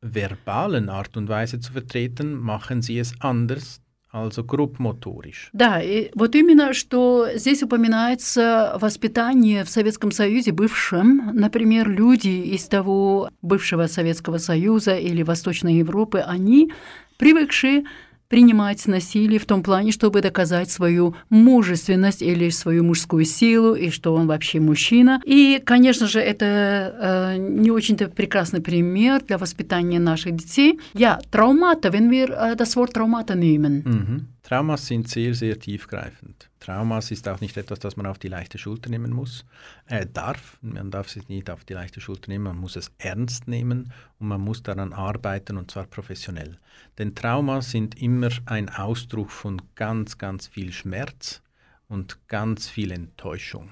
verbalen 0.00 0.88
Art 0.88 1.16
und 1.16 1.28
Weise 1.28 1.60
zu 1.60 1.72
vertreten, 1.72 2.34
machen 2.34 2.82
sie 2.82 2.98
es 2.98 3.20
anders, 3.20 3.80
also 4.26 4.42
группмоториш. 4.42 5.50
Да, 5.52 5.80
и 5.80 6.10
вот 6.14 6.34
именно, 6.34 6.72
что 6.72 7.28
здесь 7.34 7.62
упоминается 7.62 8.76
воспитание 8.80 9.64
в 9.64 9.68
Советском 9.68 10.10
Союзе 10.10 10.52
бывшем. 10.52 11.30
Например, 11.34 11.88
люди 11.88 12.28
из 12.28 12.64
того 12.66 13.30
бывшего 13.42 13.86
Советского 13.86 14.38
Союза 14.38 14.96
или 14.96 15.22
Восточной 15.22 15.74
Европы, 15.74 16.18
они 16.18 16.72
привыкшие 17.16 17.84
принимать 18.28 18.86
насилие 18.86 19.38
в 19.38 19.46
том 19.46 19.62
плане, 19.62 19.92
чтобы 19.92 20.20
доказать 20.20 20.70
свою 20.70 21.16
мужественность 21.30 22.22
или 22.22 22.50
свою 22.50 22.84
мужскую 22.84 23.24
силу, 23.24 23.74
и 23.74 23.90
что 23.90 24.14
он 24.14 24.26
вообще 24.26 24.60
мужчина. 24.60 25.20
И, 25.24 25.60
конечно 25.64 26.06
же, 26.06 26.20
это 26.20 27.34
э, 27.34 27.36
не 27.38 27.70
очень-то 27.70 28.08
прекрасный 28.08 28.60
пример 28.60 29.22
для 29.22 29.38
воспитания 29.38 29.98
наших 29.98 30.36
детей. 30.36 30.78
Ja, 30.94 31.18
Traumata, 31.30 31.92
wenn 31.92 32.10
wir 32.10 32.30
äh, 32.30 32.56
das 32.56 32.76
Wort 32.76 32.92
Traumata 32.92 33.34
nehmen. 33.34 33.82
Mhm. 33.84 34.26
Traumas 34.42 34.86
sind 34.86 35.08
sehr, 35.08 35.34
sehr 35.34 35.58
tiefgreifend. 35.58 36.47
Traumas 36.68 37.10
ist 37.10 37.26
auch 37.28 37.40
nicht 37.40 37.56
etwas, 37.56 37.78
das 37.78 37.96
man 37.96 38.04
auf 38.04 38.18
die 38.18 38.28
leichte 38.28 38.58
Schulter 38.58 38.90
nehmen 38.90 39.10
muss. 39.10 39.46
Äh, 39.86 40.04
darf, 40.04 40.58
man 40.60 40.90
darf 40.90 41.06
es 41.16 41.26
nicht 41.26 41.48
auf 41.48 41.64
die 41.64 41.72
leichte 41.72 42.02
Schulter 42.02 42.30
nehmen, 42.30 42.44
man 42.44 42.58
muss 42.58 42.76
es 42.76 42.92
ernst 42.98 43.48
nehmen 43.48 43.90
und 44.18 44.28
man 44.28 44.42
muss 44.42 44.62
daran 44.62 44.92
arbeiten 44.92 45.56
und 45.56 45.70
zwar 45.70 45.84
professionell. 45.84 46.58
Denn 46.98 47.14
Traumas 47.14 47.70
sind 47.70 47.98
immer 48.02 48.28
ein 48.44 48.68
Ausdruck 48.68 49.30
von 49.30 49.62
ganz, 49.76 50.18
ganz 50.18 50.46
viel 50.46 50.70
Schmerz 50.72 51.40
und 51.88 52.18
ganz 52.28 52.68
viel 52.68 52.90
Enttäuschung. 52.90 53.70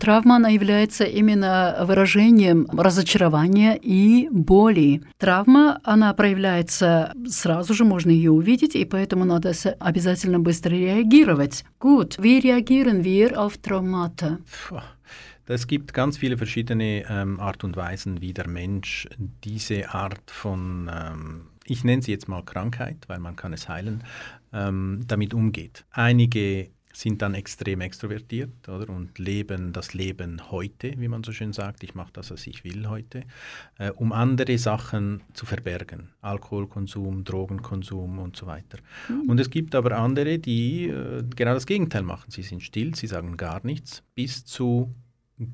Травма, 0.00 0.36
она 0.36 0.48
является 0.48 1.04
именно 1.04 1.76
выражением 1.82 2.66
разочарования 2.72 3.78
и 3.82 4.28
боли. 4.30 5.02
Травма, 5.18 5.78
она 5.84 6.14
проявляется 6.14 7.12
сразу 7.26 7.74
же, 7.74 7.84
можно 7.84 8.10
ее 8.10 8.30
увидеть, 8.30 8.74
и 8.74 8.84
поэтому 8.86 9.24
надо 9.24 9.52
обязательно 9.78 10.38
быстро 10.40 10.70
реагировать. 10.70 11.64
Gut, 11.80 12.16
wie 12.18 12.40
reagieren 12.40 13.04
wir 13.04 13.38
auf 13.38 13.58
Traumata? 13.58 14.38
Es 15.46 15.66
gibt 15.66 15.92
ganz 15.92 16.16
viele 16.16 16.38
verschiedene 16.38 17.04
ähm, 17.06 17.38
Art 17.38 17.64
und 17.64 17.76
Weisen, 17.76 18.22
wie 18.22 18.32
der 18.32 18.48
Mensch 18.48 19.06
diese 19.44 19.92
Art 19.92 20.30
von 20.30 20.90
ähm, 20.90 21.42
ich 21.66 21.84
nenne 21.84 22.02
sie 22.02 22.12
jetzt 22.12 22.28
mal 22.28 22.42
Krankheit, 22.42 23.08
weil 23.08 23.18
man 23.18 23.36
kann 23.36 23.52
es 23.52 23.68
heilen, 23.68 24.04
ähm, 24.52 25.02
damit 25.06 25.34
umgeht. 25.34 25.84
Einige 25.90 26.70
sind 26.96 27.22
dann 27.22 27.34
extrem 27.34 27.80
extrovertiert 27.80 28.68
oder, 28.68 28.88
und 28.88 29.18
leben 29.18 29.72
das 29.72 29.94
Leben 29.94 30.50
heute, 30.50 30.94
wie 30.98 31.08
man 31.08 31.24
so 31.24 31.32
schön 31.32 31.52
sagt. 31.52 31.82
Ich 31.82 31.94
mache 31.94 32.12
das, 32.12 32.30
was 32.30 32.46
ich 32.46 32.62
will 32.62 32.88
heute, 32.88 33.24
äh, 33.78 33.90
um 33.90 34.12
andere 34.12 34.56
Sachen 34.58 35.22
zu 35.32 35.44
verbergen. 35.44 36.10
Alkoholkonsum, 36.20 37.24
Drogenkonsum 37.24 38.18
und 38.20 38.36
so 38.36 38.46
weiter. 38.46 38.78
Mhm. 39.08 39.28
Und 39.28 39.40
es 39.40 39.50
gibt 39.50 39.74
aber 39.74 39.98
andere, 39.98 40.38
die 40.38 40.86
äh, 40.86 41.24
genau 41.34 41.54
das 41.54 41.66
Gegenteil 41.66 42.02
machen. 42.02 42.30
Sie 42.30 42.42
sind 42.42 42.62
still, 42.62 42.94
sie 42.94 43.08
sagen 43.08 43.36
gar 43.36 43.64
nichts, 43.66 44.02
bis 44.14 44.44
zu 44.44 44.94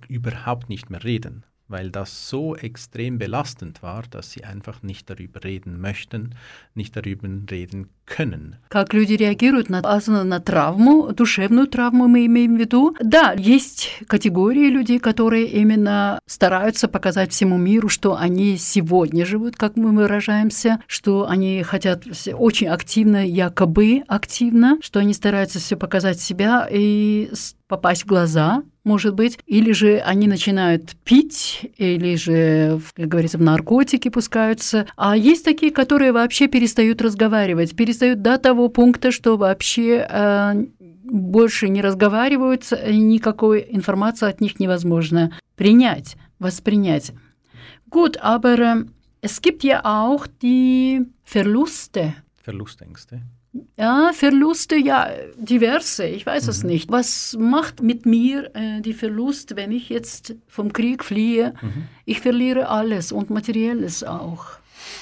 überhaupt 0.08 0.68
nicht 0.68 0.90
mehr 0.90 1.02
reden 1.02 1.44
weil 1.70 1.90
das 1.90 2.28
so 2.28 2.56
extrem 2.56 3.18
belastend 3.18 3.80
war, 3.80 4.02
dass 4.02 4.32
sie 4.32 4.44
einfach 4.44 4.82
nicht 4.82 5.08
darüber 5.08 5.44
reden 5.44 5.80
möchten, 5.80 6.34
nicht 6.74 6.96
darüber 6.96 7.28
reden 7.48 7.90
können. 8.10 8.56
Как 8.68 8.94
люди 8.94 9.14
реагируют 9.14 9.68
на, 9.68 9.80
на 9.80 10.40
травму, 10.40 11.12
душевную 11.12 11.66
травму 11.66 12.06
мы 12.06 12.26
имеем 12.26 12.56
в 12.56 12.60
виду. 12.60 12.94
Да, 13.00 13.34
есть 13.36 13.98
категории 14.06 14.68
людей, 14.68 15.00
которые 15.00 15.46
именно 15.46 16.20
стараются 16.26 16.86
показать 16.86 17.32
всему 17.32 17.56
миру, 17.56 17.88
что 17.88 18.16
они 18.16 18.56
сегодня 18.58 19.26
живут, 19.26 19.56
как 19.56 19.76
мы 19.76 19.90
выражаемся, 19.90 20.80
что 20.86 21.28
они 21.28 21.64
хотят 21.64 22.04
очень 22.32 22.68
активно, 22.68 23.26
якобы 23.26 24.04
активно, 24.06 24.78
что 24.82 25.00
они 25.00 25.14
стараются 25.14 25.58
все 25.58 25.76
показать 25.76 26.20
себя 26.20 26.68
и 26.70 27.30
попасть 27.66 28.02
в 28.02 28.06
глаза, 28.06 28.62
может 28.82 29.14
быть, 29.14 29.38
или 29.46 29.72
же 29.72 29.98
они 29.98 30.26
начинают 30.26 30.96
пить, 31.04 31.70
или 31.76 32.16
же, 32.16 32.80
как 32.96 33.08
говорится, 33.08 33.38
в 33.38 33.42
наркотики 33.42 34.08
пускаются. 34.08 34.86
А 34.96 35.16
есть 35.16 35.44
такие, 35.44 35.70
которые 35.70 36.12
вообще 36.12 36.48
перестают 36.48 37.02
разговаривать, 37.02 37.76
перестают 37.76 37.99
до 38.00 38.38
того 38.38 38.68
пункта, 38.68 39.10
что 39.10 39.36
вообще 39.36 40.06
э, 40.08 40.64
больше 41.04 41.68
не 41.68 41.82
разговаривают, 41.82 42.70
никакой 42.70 43.66
информации 43.70 44.28
от 44.28 44.40
них 44.40 44.60
невозможно 44.60 45.32
принять, 45.56 46.16
воспринять. 46.38 47.12
Gut, 47.90 48.16
aber 48.22 48.58
äh, 48.58 48.84
es 49.20 49.42
gibt 49.42 49.64
ja 49.64 49.84
auch 49.84 50.26
die 50.26 51.06
Verluste. 51.24 52.14
Verlustängste. 52.42 53.22
Ja, 53.76 54.12
Verluste, 54.12 54.76
ja, 54.76 55.10
diverse, 55.36 56.06
ich 56.06 56.24
weiß 56.24 56.44
mhm. 56.44 56.50
es 56.50 56.62
nicht. 56.62 56.90
Was 56.90 57.36
macht 57.38 57.82
mit 57.82 58.06
mir 58.06 58.54
äh, 58.54 58.80
die 58.80 58.92
Verlust, 58.92 59.56
wenn 59.56 59.72
ich 59.72 59.88
jetzt 59.88 60.36
vom 60.46 60.72
Krieg 60.72 61.02
fliehe? 61.02 61.54
Mhm. 61.60 61.88
Ich 62.04 62.20
verliere 62.20 62.68
alles 62.68 63.10
und 63.10 63.30
materielles 63.30 64.04
auch. 64.04 64.59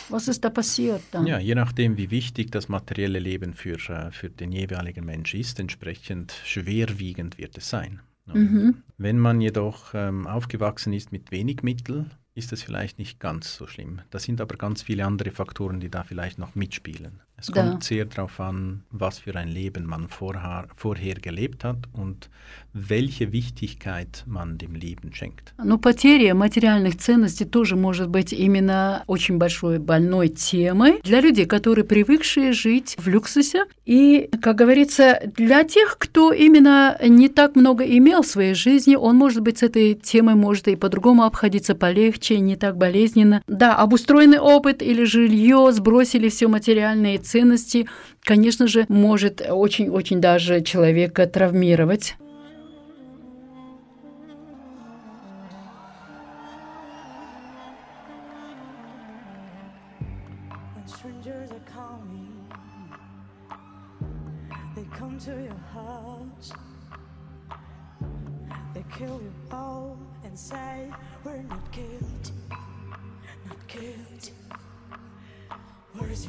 Was 0.08 0.28
ist 0.28 0.44
da 0.44 0.50
passiert 0.50 1.02
dann? 1.11 1.26
Ja, 1.26 1.38
je 1.38 1.54
nachdem, 1.54 1.97
wie 1.97 2.11
wichtig 2.11 2.50
das 2.50 2.68
materielle 2.68 3.18
Leben 3.18 3.54
für, 3.54 3.78
äh, 3.90 4.11
für 4.11 4.30
den 4.30 4.52
jeweiligen 4.52 5.04
Mensch 5.04 5.35
ist, 5.35 5.61
entsprechend 5.61 6.32
schwerwiegend 6.44 7.38
wird 7.38 7.58
es 7.58 7.68
sein. 7.68 8.00
Mhm. 8.26 8.82
Wenn 8.99 9.18
man 9.18 9.40
jedoch 9.40 9.94
ähm, 9.94 10.26
aufgewachsen 10.26 10.92
ist 10.92 11.12
mit 11.12 11.30
wenig 11.30 11.62
Mitteln, 11.62 12.11
ist 12.35 12.52
es 12.52 12.62
vielleicht 12.62 12.99
nicht 12.99 13.20
ganz 13.20 13.56
so 13.56 13.66
schlimm. 13.66 14.00
Da 14.11 14.18
sind 14.18 14.40
aber 14.40 14.56
ganz 14.56 14.82
viele 14.82 15.04
andere 15.04 15.30
Faktoren, 15.30 15.80
die 15.80 15.90
da 15.90 16.04
vielleicht 16.04 16.38
noch 16.38 16.54
mitspielen. 16.54 17.20
Es 17.40 17.52
kommt 17.52 17.85
sehr 17.85 18.04
darauf 18.04 18.40
an, 18.40 18.83
was 18.90 19.21
für 19.21 19.37
ein 19.37 19.49
Leben 19.49 19.87
man 19.87 20.09
vorher, 20.09 20.66
vorher 20.75 21.14
gelebt 21.14 21.62
hat 21.62 21.76
und 21.92 22.28
welche 22.73 23.33
Wichtigkeit 23.33 24.25
man 24.26 24.59
dem 24.59 24.75
Leben 24.75 25.12
schenkt. 25.12 25.54
Но 25.62 25.78
потеря 25.78 26.35
материальных 26.35 26.99
ценностей 26.99 27.45
тоже 27.45 27.76
может 27.76 28.09
быть 28.09 28.33
именно 28.33 29.04
очень 29.07 29.38
большой 29.38 29.78
больной 29.78 30.28
темой 30.28 31.00
для 31.04 31.21
людей, 31.21 31.47
которые 31.47 31.85
привыкшие 31.85 32.52
жить 32.52 32.97
в 32.99 33.09
люксусе. 33.09 33.64
И, 33.87 34.28
как 34.42 34.57
говорится, 34.57 35.20
для 35.37 35.62
тех, 35.64 35.96
кто 35.98 36.33
именно 36.33 36.98
не 37.03 37.29
так 37.29 37.55
много 37.55 37.85
имел 37.85 38.22
в 38.22 38.27
своей 38.27 38.55
жизни, 38.55 38.96
он, 38.96 39.16
может 39.16 39.42
быть, 39.42 39.59
с 39.59 39.62
этой 39.62 39.94
темой 39.94 40.35
может 40.35 40.66
и 40.68 40.77
по-другому 40.77 41.22
обходиться 41.22 41.74
полегче, 41.74 42.40
не 42.40 42.57
так 42.57 42.77
болезненно. 42.77 43.42
Да, 43.46 43.77
обустроенный 43.77 44.40
опыт 44.40 44.83
или 44.83 45.05
жилье, 45.05 45.70
сбросили 45.72 46.29
все 46.29 46.48
материальные 46.48 47.18
ценности, 47.29 47.87
конечно 48.23 48.67
же, 48.67 48.87
может 48.88 49.41
очень-очень 49.41 50.21
даже 50.21 50.62
человека 50.62 51.27
травмировать. 51.27 52.17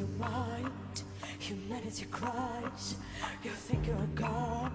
your 0.00 0.08
mind? 0.18 0.79
Humanity 1.40 2.04
cries. 2.10 2.96
You 3.42 3.50
think 3.50 3.86
you're 3.86 3.96
a 3.96 4.14
god, 4.14 4.72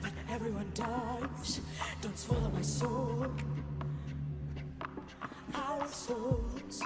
but 0.00 0.12
everyone 0.30 0.70
dies. 0.72 1.60
Don't 2.00 2.16
swallow 2.16 2.50
my 2.50 2.62
soul. 2.62 3.26
Our 5.52 5.88
souls. 5.88 6.82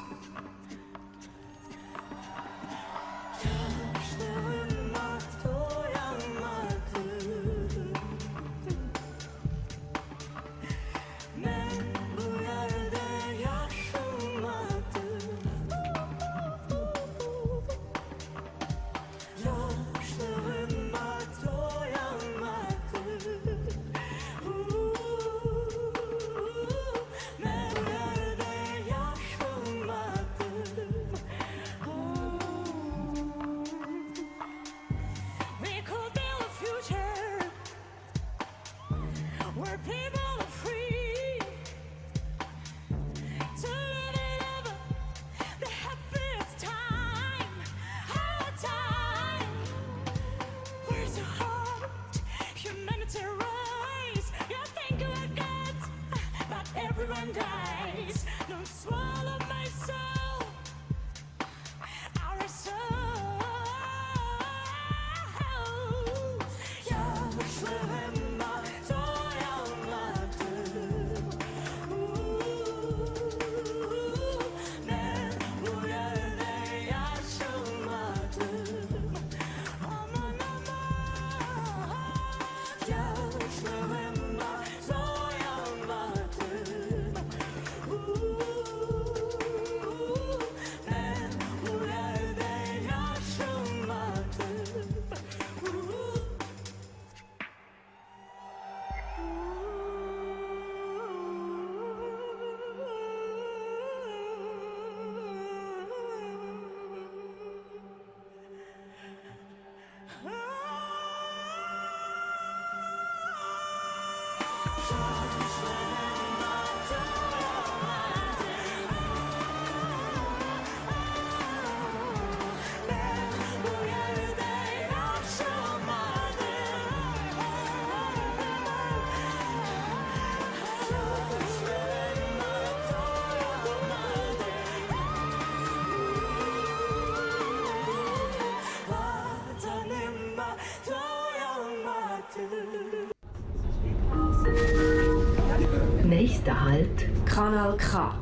Nächster 146.42 146.64
Halt, 146.64 147.07
Kanal 147.24 147.76
K. 147.76 148.14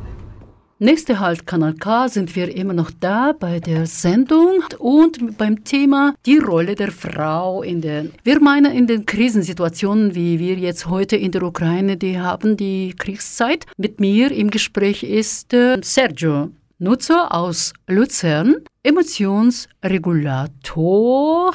Nächste 0.78 1.20
Halt 1.20 1.46
Kanal 1.46 1.72
K 1.72 2.06
sind 2.08 2.36
wir 2.36 2.54
immer 2.54 2.74
noch 2.74 2.90
da 2.90 3.32
bei 3.32 3.60
der 3.60 3.86
Sendung 3.86 4.62
und 4.78 5.38
beim 5.38 5.64
Thema 5.64 6.14
die 6.26 6.36
Rolle 6.36 6.74
der 6.74 6.92
Frau 6.92 7.62
in 7.62 7.80
den 7.80 8.12
wir 8.22 8.38
meinen 8.42 8.72
in 8.72 8.86
den 8.86 9.06
Krisensituationen, 9.06 10.14
wie 10.14 10.38
wir 10.38 10.56
jetzt 10.56 10.86
heute 10.86 11.16
in 11.16 11.32
der 11.32 11.42
Ukraine, 11.42 11.96
die 11.96 12.20
haben 12.20 12.58
die 12.58 12.94
Kriegszeit. 12.94 13.64
Mit 13.78 14.00
mir 14.00 14.30
im 14.32 14.50
Gespräch 14.50 15.02
ist 15.02 15.54
äh, 15.54 15.78
Sergio 15.82 16.50
Nutzer 16.78 17.34
aus 17.34 17.72
Luzern, 17.86 18.56
Emotionsregulator, 18.82 21.52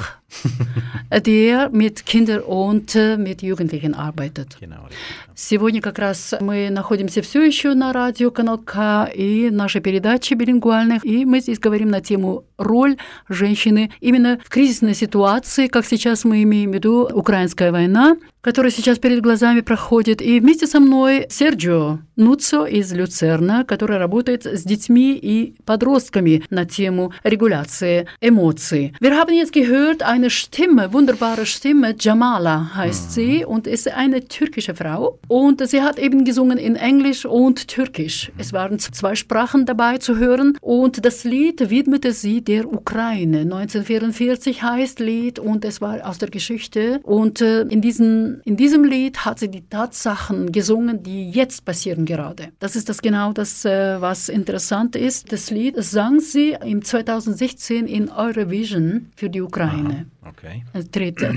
der 1.25 1.69
mit 1.69 2.05
Kindern 2.05 2.41
und 2.41 2.93
mit 3.17 3.41
Jugendlichen 3.41 3.95
arbeitet. 3.95 4.57
Genau. 4.59 4.87
Сегодня 5.33 5.81
как 5.81 5.97
раз 5.99 6.35
мы 6.39 6.69
находимся 6.69 7.23
все 7.23 7.43
еще 7.43 7.73
на 7.73 7.93
радио 7.93 8.29
Канал 8.29 8.59
К 8.59 9.09
и 9.13 9.49
нашей 9.49 9.81
передачи 9.81 10.35
билингвальных, 10.35 11.03
и 11.03 11.25
мы 11.25 11.39
здесь 11.39 11.57
говорим 11.59 11.89
на 11.89 11.99
тему 11.99 12.45
роль 12.57 12.97
женщины 13.27 13.91
именно 13.99 14.39
в 14.43 14.49
кризисной 14.49 14.93
ситуации, 14.93 15.67
как 15.67 15.85
сейчас 15.85 16.25
мы 16.25 16.43
имеем 16.43 16.71
в 16.71 16.75
виду 16.75 17.09
украинская 17.11 17.71
война, 17.71 18.17
которая 18.41 18.71
сейчас 18.71 18.99
перед 18.99 19.21
глазами 19.21 19.61
проходит. 19.61 20.21
И 20.21 20.39
вместе 20.39 20.67
со 20.67 20.79
мной 20.79 21.25
Серджио 21.29 21.99
Нуцо 22.15 22.65
из 22.65 22.93
Люцерна, 22.93 23.65
который 23.65 23.97
работает 23.97 24.45
с 24.45 24.63
детьми 24.63 25.17
и 25.21 25.55
подростками 25.65 26.43
на 26.49 26.65
тему 26.65 27.13
Regulation 27.23 28.05
Emotionen. 28.19 28.95
Wir 28.99 29.15
haben 29.15 29.33
jetzt 29.33 29.53
gehört 29.53 30.03
eine 30.03 30.29
Stimme, 30.29 30.93
wunderbare 30.93 31.45
Stimme, 31.45 31.95
Jamala 31.99 32.75
heißt 32.75 33.11
sie 33.11 33.45
und 33.45 33.67
ist 33.67 33.91
eine 33.91 34.25
türkische 34.25 34.75
Frau. 34.75 35.19
Und 35.27 35.67
sie 35.67 35.81
hat 35.81 35.99
eben 35.99 36.25
gesungen 36.25 36.57
in 36.57 36.75
Englisch 36.75 37.25
und 37.25 37.67
Türkisch. 37.67 38.31
Es 38.37 38.53
waren 38.53 38.79
zwei 38.79 39.15
Sprachen 39.15 39.65
dabei 39.65 39.97
zu 39.97 40.17
hören 40.17 40.57
und 40.61 41.05
das 41.05 41.23
Lied 41.23 41.69
widmete 41.69 42.11
sie 42.13 42.41
der 42.41 42.71
Ukraine. 42.71 43.39
1944 43.41 44.63
heißt 44.63 44.99
Lied 44.99 45.39
und 45.39 45.65
es 45.65 45.81
war 45.81 46.07
aus 46.07 46.17
der 46.17 46.29
Geschichte. 46.29 46.99
Und 47.03 47.41
äh, 47.41 47.61
in, 47.61 47.81
diesen, 47.81 48.41
in 48.45 48.57
diesem 48.57 48.83
Lied 48.83 49.25
hat 49.25 49.39
sie 49.39 49.49
die 49.49 49.67
Tatsachen 49.67 50.51
gesungen, 50.51 51.03
die 51.03 51.29
jetzt 51.29 51.65
passieren 51.65 52.05
gerade. 52.05 52.49
Das 52.59 52.75
ist 52.75 52.89
das 52.89 53.01
genau 53.01 53.33
das, 53.33 53.65
äh, 53.65 53.99
was 54.01 54.29
interessant 54.29 54.95
ist. 54.95 55.31
Das 55.31 55.51
Lied 55.51 55.75
sang 55.77 56.19
sie 56.19 56.55
im 56.63 56.83
2016 57.05 57.87
in 57.87 58.09
Eurovision 58.09 59.11
für 59.15 59.29
die 59.29 59.41
Ukraine. 59.41 60.07
Okay. 60.27 60.63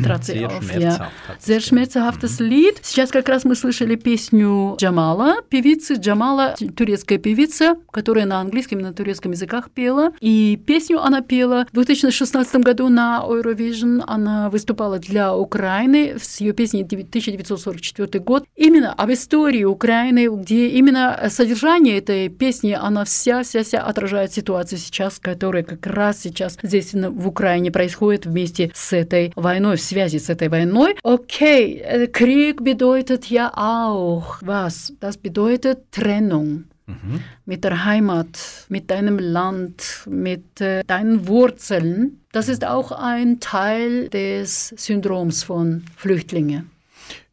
Trat 0.02 0.24
sie 0.24 0.32
Sehr 0.32 0.46
auf, 0.46 0.62
schmerzhaft. 0.62 0.80
ja. 0.80 1.10
hat 1.28 1.42
Sehr 1.42 1.58
es 1.58 1.66
schmerzhaftes 1.66 2.40
Lied. 2.40 2.80
Сейчас 2.82 3.10
как 3.10 3.28
раз 3.28 3.44
мы 3.44 3.54
слышали 3.54 3.96
песню 3.96 4.76
Джамала, 4.80 5.42
певицы 5.50 5.94
Джамала, 5.96 6.54
турецкая 6.74 7.18
певица, 7.18 7.76
которая 7.90 8.24
на 8.24 8.40
английском 8.40 8.78
и 8.78 8.82
на 8.82 8.94
турецком 8.94 9.32
языках 9.32 9.70
пела. 9.70 10.12
И 10.20 10.58
песню 10.66 11.02
она 11.02 11.20
пела 11.20 11.66
в 11.70 11.74
2016 11.74 12.56
году 12.56 12.88
на 12.88 13.22
Eurovision. 13.28 14.02
Она 14.06 14.48
выступала 14.48 14.98
для 14.98 15.36
Украины 15.36 16.14
с 16.18 16.40
ее 16.40 16.54
песней 16.54 16.82
1944 16.82 18.24
год. 18.24 18.44
Именно 18.56 18.94
об 18.94 19.12
истории 19.12 19.64
Украины, 19.64 20.28
где 20.34 20.68
именно 20.68 21.28
содержание 21.28 21.98
этой 21.98 22.30
песни, 22.30 22.72
она 22.72 23.04
вся-вся-вся 23.04 23.82
отражает 23.82 24.32
ситуацию 24.32 24.78
сейчас, 24.78 25.18
которая 25.18 25.62
как 25.62 25.86
раз 25.86 26.22
сейчас 26.22 26.56
здесь 26.62 26.94
в 26.94 27.28
Украине 27.28 27.70
происходит 27.70 28.24
вместе 28.24 28.70
с 28.77 28.93
этой 28.93 29.31
войной, 29.35 29.77
в 29.77 29.81
связи 29.81 30.19
с 30.19 30.29
этой 30.29 30.49
войной. 30.49 30.95
Окей, 31.03 31.81
äh, 31.81 32.07
Krieg 32.07 32.63
bedeutet 32.63 33.29
ja 33.29 33.51
auch 33.55 34.41
was? 34.41 34.93
Das 34.99 35.17
bedeutet 35.17 35.91
Trennung 35.91 36.65
Mhm. 36.85 37.21
mit 37.45 37.63
der 37.63 37.85
Heimat, 37.85 38.65
mit 38.69 38.91
deinem 38.91 39.17
Land, 39.17 40.05
mit 40.09 40.59
äh, 40.59 40.83
deinen 40.83 41.27
Wurzeln. 41.27 42.19
Das 42.33 42.49
ist 42.49 42.65
auch 42.65 42.91
ein 42.91 43.39
Teil 43.39 44.09
des 44.09 44.69
Syndroms 44.75 45.43
von 45.43 45.83
Flüchtlingen. 45.95 46.69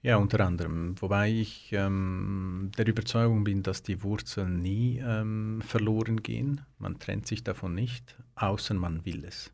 Ja, 0.03 0.17
unter 0.17 0.41
anderem. 0.41 0.95
Wobei 1.01 1.31
ich 1.31 1.71
ähm, 1.73 2.71
der 2.79 2.87
Überzeugung 2.87 3.45
bin, 3.45 3.63
dass 3.63 3.83
die 3.83 4.03
Wurzeln 4.03 4.59
nie 4.59 5.03
ähm, 5.05 5.63
verloren 5.67 6.23
gehen. 6.23 6.63
Man 6.79 6.99
trennt 6.99 7.27
sich 7.27 7.45
davon 7.45 7.75
nicht, 7.75 8.17
außer 8.37 8.75
man 8.75 9.05
will 9.05 9.25
es. 9.27 9.51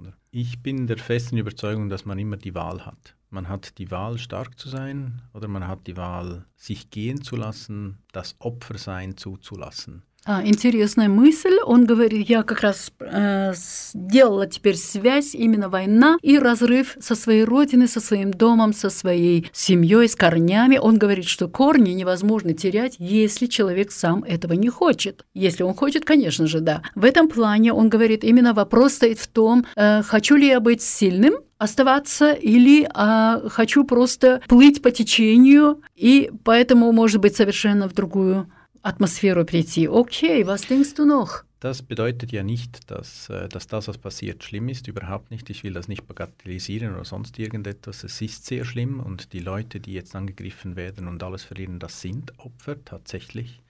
Oder? 0.00 0.14
Ich 0.30 0.62
bin 0.62 0.86
der 0.86 0.98
festen 0.98 1.36
Überzeugung, 1.36 1.88
dass 1.88 2.04
man 2.04 2.18
immer 2.18 2.36
die 2.36 2.54
Wahl 2.54 2.86
hat. 2.86 3.16
Man 3.28 3.48
hat 3.48 3.78
die 3.78 3.90
Wahl, 3.90 4.18
stark 4.18 4.58
zu 4.58 4.68
sein, 4.68 5.22
oder 5.34 5.46
man 5.46 5.68
hat 5.68 5.86
die 5.86 5.96
Wahl, 5.96 6.46
sich 6.56 6.90
gehen 6.90 7.22
zu 7.22 7.36
lassen, 7.36 7.98
das 8.12 8.34
Opfersein 8.40 9.16
zuzulassen. 9.16 10.02
А, 10.32 10.42
интересная 10.44 11.08
мысль. 11.08 11.58
Он 11.64 11.86
говорит, 11.86 12.28
я 12.28 12.44
как 12.44 12.60
раз 12.60 12.92
э, 13.00 13.52
сделала 13.92 14.46
теперь 14.46 14.76
связь, 14.76 15.34
именно 15.34 15.68
война 15.68 16.18
и 16.22 16.38
разрыв 16.38 16.96
со 17.00 17.16
своей 17.16 17.42
родиной, 17.42 17.88
со 17.88 17.98
своим 17.98 18.30
домом, 18.30 18.72
со 18.72 18.90
своей 18.90 19.50
семьей, 19.52 20.08
с 20.08 20.14
корнями. 20.14 20.76
Он 20.76 20.98
говорит, 20.98 21.24
что 21.24 21.48
корни 21.48 21.90
невозможно 21.90 22.52
терять, 22.52 22.94
если 23.00 23.46
человек 23.46 23.90
сам 23.90 24.22
этого 24.22 24.52
не 24.52 24.68
хочет. 24.68 25.24
Если 25.34 25.64
он 25.64 25.74
хочет, 25.74 26.04
конечно 26.04 26.46
же, 26.46 26.60
да. 26.60 26.82
В 26.94 27.04
этом 27.04 27.28
плане 27.28 27.72
он 27.72 27.88
говорит, 27.88 28.22
именно 28.22 28.54
вопрос 28.54 28.92
стоит 28.92 29.18
в 29.18 29.26
том, 29.26 29.66
э, 29.74 30.02
хочу 30.02 30.36
ли 30.36 30.46
я 30.46 30.60
быть 30.60 30.80
сильным, 30.80 31.34
оставаться 31.58 32.32
или 32.32 32.88
а, 32.94 33.42
хочу 33.50 33.84
просто 33.84 34.40
плыть 34.48 34.80
по 34.80 34.90
течению 34.90 35.82
и 35.94 36.30
поэтому, 36.42 36.90
может 36.90 37.20
быть, 37.20 37.36
совершенно 37.36 37.86
в 37.86 37.92
другую 37.92 38.50
Atmosphäre 38.82 39.44
preci. 39.44 39.88
Okay, 39.88 40.46
was 40.46 40.62
denkst 40.62 40.94
du 40.94 41.04
noch? 41.04 41.44
Das 41.60 41.82
bedeutet 41.82 42.32
ja 42.32 42.42
nicht, 42.42 42.90
dass, 42.90 43.28
äh, 43.28 43.46
dass 43.48 43.66
das, 43.66 43.88
was 43.88 43.98
passiert, 43.98 44.42
schlimm 44.42 44.70
ist. 44.70 44.88
Überhaupt 44.88 45.30
nicht. 45.30 45.50
Ich 45.50 45.62
will 45.62 45.74
das 45.74 45.88
nicht 45.88 46.06
bagatellisieren 46.06 46.94
oder 46.94 47.04
sonst 47.04 47.38
irgendetwas. 47.38 48.02
Es 48.02 48.22
ist 48.22 48.46
sehr 48.46 48.64
schlimm 48.64 48.98
und 49.00 49.34
die 49.34 49.40
Leute, 49.40 49.80
die 49.80 49.92
jetzt 49.92 50.16
angegriffen 50.16 50.76
werden 50.76 51.06
und 51.06 51.22
alles 51.22 51.44
verlieren, 51.44 51.78
das 51.78 52.00
sind 52.00 52.32
Opfer 52.38 52.82
tatsächlich. 52.82 53.60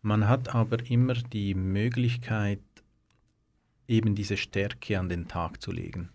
Man 0.00 0.28
hat 0.28 0.54
aber 0.54 0.88
immer 0.88 1.14
die 1.14 1.54
Möglichkeit, 1.54 2.60
eben 3.86 4.14
diese 4.14 4.38
Stärke 4.38 4.98
an 4.98 5.10
den 5.10 5.28
Tag 5.28 5.60
zu 5.60 5.72
legen. 5.72 6.08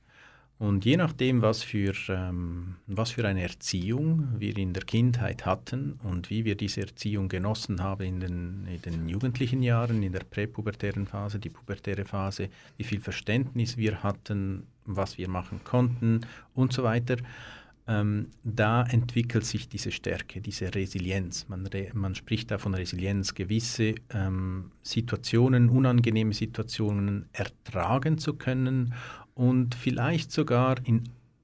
Und 0.61 0.85
je 0.85 0.95
nachdem, 0.95 1.41
was 1.41 1.63
für, 1.63 1.95
ähm, 2.09 2.75
was 2.85 3.09
für 3.09 3.27
eine 3.27 3.41
Erziehung 3.41 4.27
wir 4.37 4.55
in 4.55 4.73
der 4.73 4.83
Kindheit 4.83 5.43
hatten 5.43 5.93
und 6.03 6.29
wie 6.29 6.45
wir 6.45 6.53
diese 6.53 6.81
Erziehung 6.81 7.29
genossen 7.29 7.81
haben 7.81 8.05
in 8.05 8.19
den, 8.19 8.67
in 8.67 8.81
den 8.83 9.09
jugendlichen 9.09 9.63
Jahren, 9.63 10.03
in 10.03 10.11
der 10.11 10.23
präpubertären 10.23 11.07
Phase, 11.07 11.39
die 11.39 11.49
pubertäre 11.49 12.05
Phase, 12.05 12.49
wie 12.77 12.83
viel 12.83 12.99
Verständnis 12.99 13.75
wir 13.75 14.03
hatten, 14.03 14.67
was 14.85 15.17
wir 15.17 15.29
machen 15.29 15.61
konnten 15.63 16.27
und 16.53 16.73
so 16.73 16.83
weiter, 16.83 17.17
ähm, 17.87 18.27
da 18.43 18.83
entwickelt 18.83 19.45
sich 19.45 19.67
diese 19.67 19.91
Stärke, 19.91 20.41
diese 20.41 20.73
Resilienz. 20.75 21.47
Man, 21.49 21.65
re 21.65 21.89
man 21.93 22.13
spricht 22.13 22.51
da 22.51 22.59
von 22.59 22.75
Resilienz, 22.75 23.33
gewisse 23.33 23.95
ähm, 24.13 24.71
Situationen, 24.83 25.69
unangenehme 25.69 26.33
Situationen 26.33 27.25
ertragen 27.33 28.19
zu 28.19 28.35
können 28.35 28.93
und 29.35 29.75
vielleicht 29.75 30.31
sogar 30.31 30.77
in 30.85 31.03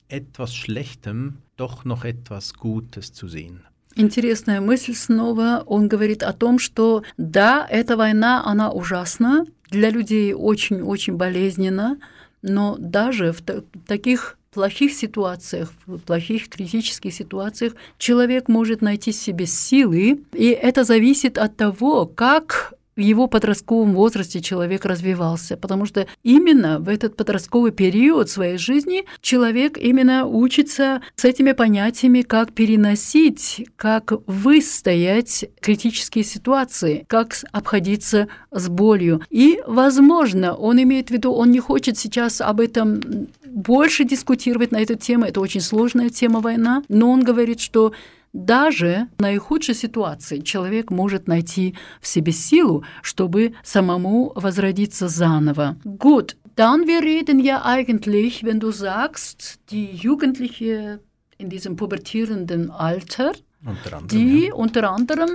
etwas 0.09 0.55
Schlechtem 0.55 1.37
doch 1.57 1.85
noch 1.85 2.05
etwas 2.05 2.53
Gutes 2.53 3.13
zu 3.13 3.27
sehen. 3.27 3.61
Интересная 3.95 4.61
мысль 4.61 4.93
снова. 4.93 5.63
Он 5.65 5.87
говорит 5.87 6.21
о 6.21 6.31
том, 6.31 6.59
что 6.59 7.03
да, 7.17 7.65
эта 7.67 7.97
война, 7.97 8.43
она 8.45 8.71
ужасна, 8.71 9.45
для 9.71 9.89
людей 9.89 10.33
очень-очень 10.33 11.15
болезненна, 11.15 11.97
но 12.43 12.77
даже 12.77 13.31
в 13.31 13.41
та- 13.41 13.63
таких 13.87 14.37
плохих 14.51 14.93
ситуациях, 14.93 15.73
в 15.87 15.97
плохих 15.99 16.47
критических 16.49 17.13
ситуациях 17.13 17.73
человек 17.97 18.47
может 18.47 18.81
найти 18.81 19.11
в 19.11 19.15
себе 19.15 19.45
силы, 19.45 20.23
и 20.33 20.49
это 20.49 20.83
зависит 20.83 21.37
от 21.37 21.57
того, 21.57 22.05
как 22.05 22.73
в 22.97 22.99
его 22.99 23.27
подростковом 23.27 23.93
возрасте 23.93 24.41
человек 24.41 24.83
развивался, 24.83 25.55
потому 25.55 25.85
что 25.85 26.07
именно 26.23 26.79
в 26.79 26.89
этот 26.89 27.15
подростковый 27.15 27.71
период 27.71 28.29
своей 28.29 28.57
жизни 28.57 29.05
человек 29.21 29.77
именно 29.77 30.25
учится 30.25 31.01
с 31.15 31.23
этими 31.23 31.51
понятиями, 31.51 32.23
как 32.23 32.53
переносить, 32.53 33.67
как 33.75 34.13
выстоять 34.25 35.45
критические 35.61 36.23
ситуации, 36.23 37.05
как 37.07 37.35
обходиться 37.51 38.27
с 38.51 38.67
болью. 38.67 39.21
И, 39.29 39.61
возможно, 39.67 40.55
он 40.55 40.81
имеет 40.81 41.09
в 41.09 41.11
виду, 41.11 41.31
он 41.31 41.51
не 41.51 41.59
хочет 41.59 41.97
сейчас 41.99 42.41
об 42.41 42.59
этом 42.59 43.27
больше 43.45 44.05
дискутировать 44.05 44.71
на 44.71 44.81
эту 44.81 44.95
тему, 44.95 45.25
это 45.25 45.39
очень 45.39 45.61
сложная 45.61 46.09
тема 46.09 46.39
война, 46.39 46.83
но 46.89 47.11
он 47.11 47.23
говорит, 47.23 47.59
что 47.59 47.93
даже 48.32 49.08
в 49.18 49.22
наихудшей 49.22 49.74
ситуации 49.74 50.38
человек 50.40 50.90
может 50.90 51.28
найти 51.28 51.74
в 52.00 52.06
себе 52.06 52.32
силу, 52.32 52.82
чтобы 53.02 53.52
самому 53.62 54.32
возродиться 54.34 55.08
заново. 55.08 55.76
Gut, 55.84 56.36
dann 56.56 56.86
wir 56.86 57.02
reden 57.02 57.38
ja 57.40 57.62
eigentlich, 57.64 58.42
wenn 58.42 58.58
du 58.60 58.70
sagst, 58.70 59.60
die 59.70 59.94
Jugendliche 59.94 61.00
in 61.38 61.48
diesem 61.50 61.76
pubertierenden 61.76 62.70
Alter, 62.70 63.32
Unter 63.64 63.96
anderem, 63.98 64.08
die 64.08 64.46
ja. 64.46 64.54
unter 64.54 64.90
anderem 64.90 65.30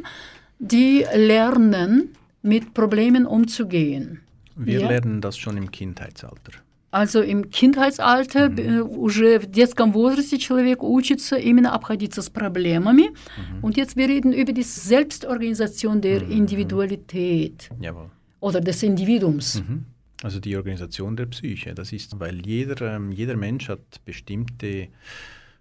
die 0.60 1.06
lernen, 1.14 2.10
mit 2.42 2.74
Problemen 2.74 3.26
umzugehen. 3.28 4.22
Wir 4.56 4.80
Ja. 4.82 4.88
lernen 4.88 5.22
das 5.22 5.38
schon 5.38 5.56
im 5.58 5.70
Kindheitsalter. 5.70 6.54
Also 6.92 7.22
im 7.22 7.50
Kindheitsalter, 7.50 8.50
э, 8.58 8.82
уже 8.82 9.40
в 9.40 9.46
детском 9.46 9.92
возрасте 9.92 10.38
человек 10.38 10.82
учится 10.84 11.36
именно 11.36 11.74
обходиться 11.74 12.22
с 12.22 12.30
проблемами. 12.30 13.10
Und 13.62 13.76
jetzt 13.76 13.98
wir 13.98 14.08
reden 14.08 14.32
über 14.32 14.54
die 14.54 14.64
Selbstorganisation 14.64 16.02
der 16.02 16.22
Individualität 16.22 17.70
Jawohl. 17.82 18.10
oder 18.40 18.62
des 18.62 18.84
Individuums. 18.84 19.62
Mhm. 19.62 19.86
Also 20.24 20.40
die 20.40 20.56
Organisation 20.56 21.16
der 21.18 21.26
Psyche. 21.28 21.76
Das 21.76 21.92
ist, 21.92 22.20
weil 22.20 22.46
jeder, 22.46 22.96
ähm, 22.96 23.12
jeder 23.12 23.36
Mensch 23.36 23.68
hat 23.68 24.04
bestimmte 24.06 24.88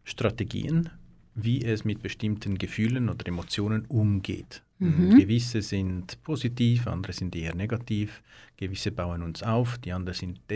Strategien, 0.05 0.89
wie 1.35 1.63
es 1.63 1.85
mit 1.85 2.03
bestimmten 2.03 2.57
Gefühlen 2.57 3.09
oder 3.11 3.27
Emotionen 3.27 3.85
umgeht. 3.89 4.63
Gewisse 4.79 5.63
sind 5.63 6.23
positiv, 6.23 6.87
andere 6.87 7.15
sind 7.15 7.35
eher 7.35 7.55
negativ. 7.55 8.23
Gewisse 8.59 8.91
bauen 8.91 9.23
uns 9.23 9.43
auf, 9.43 9.79
die 9.79 9.93
anderen 9.93 10.15
sind 10.15 10.47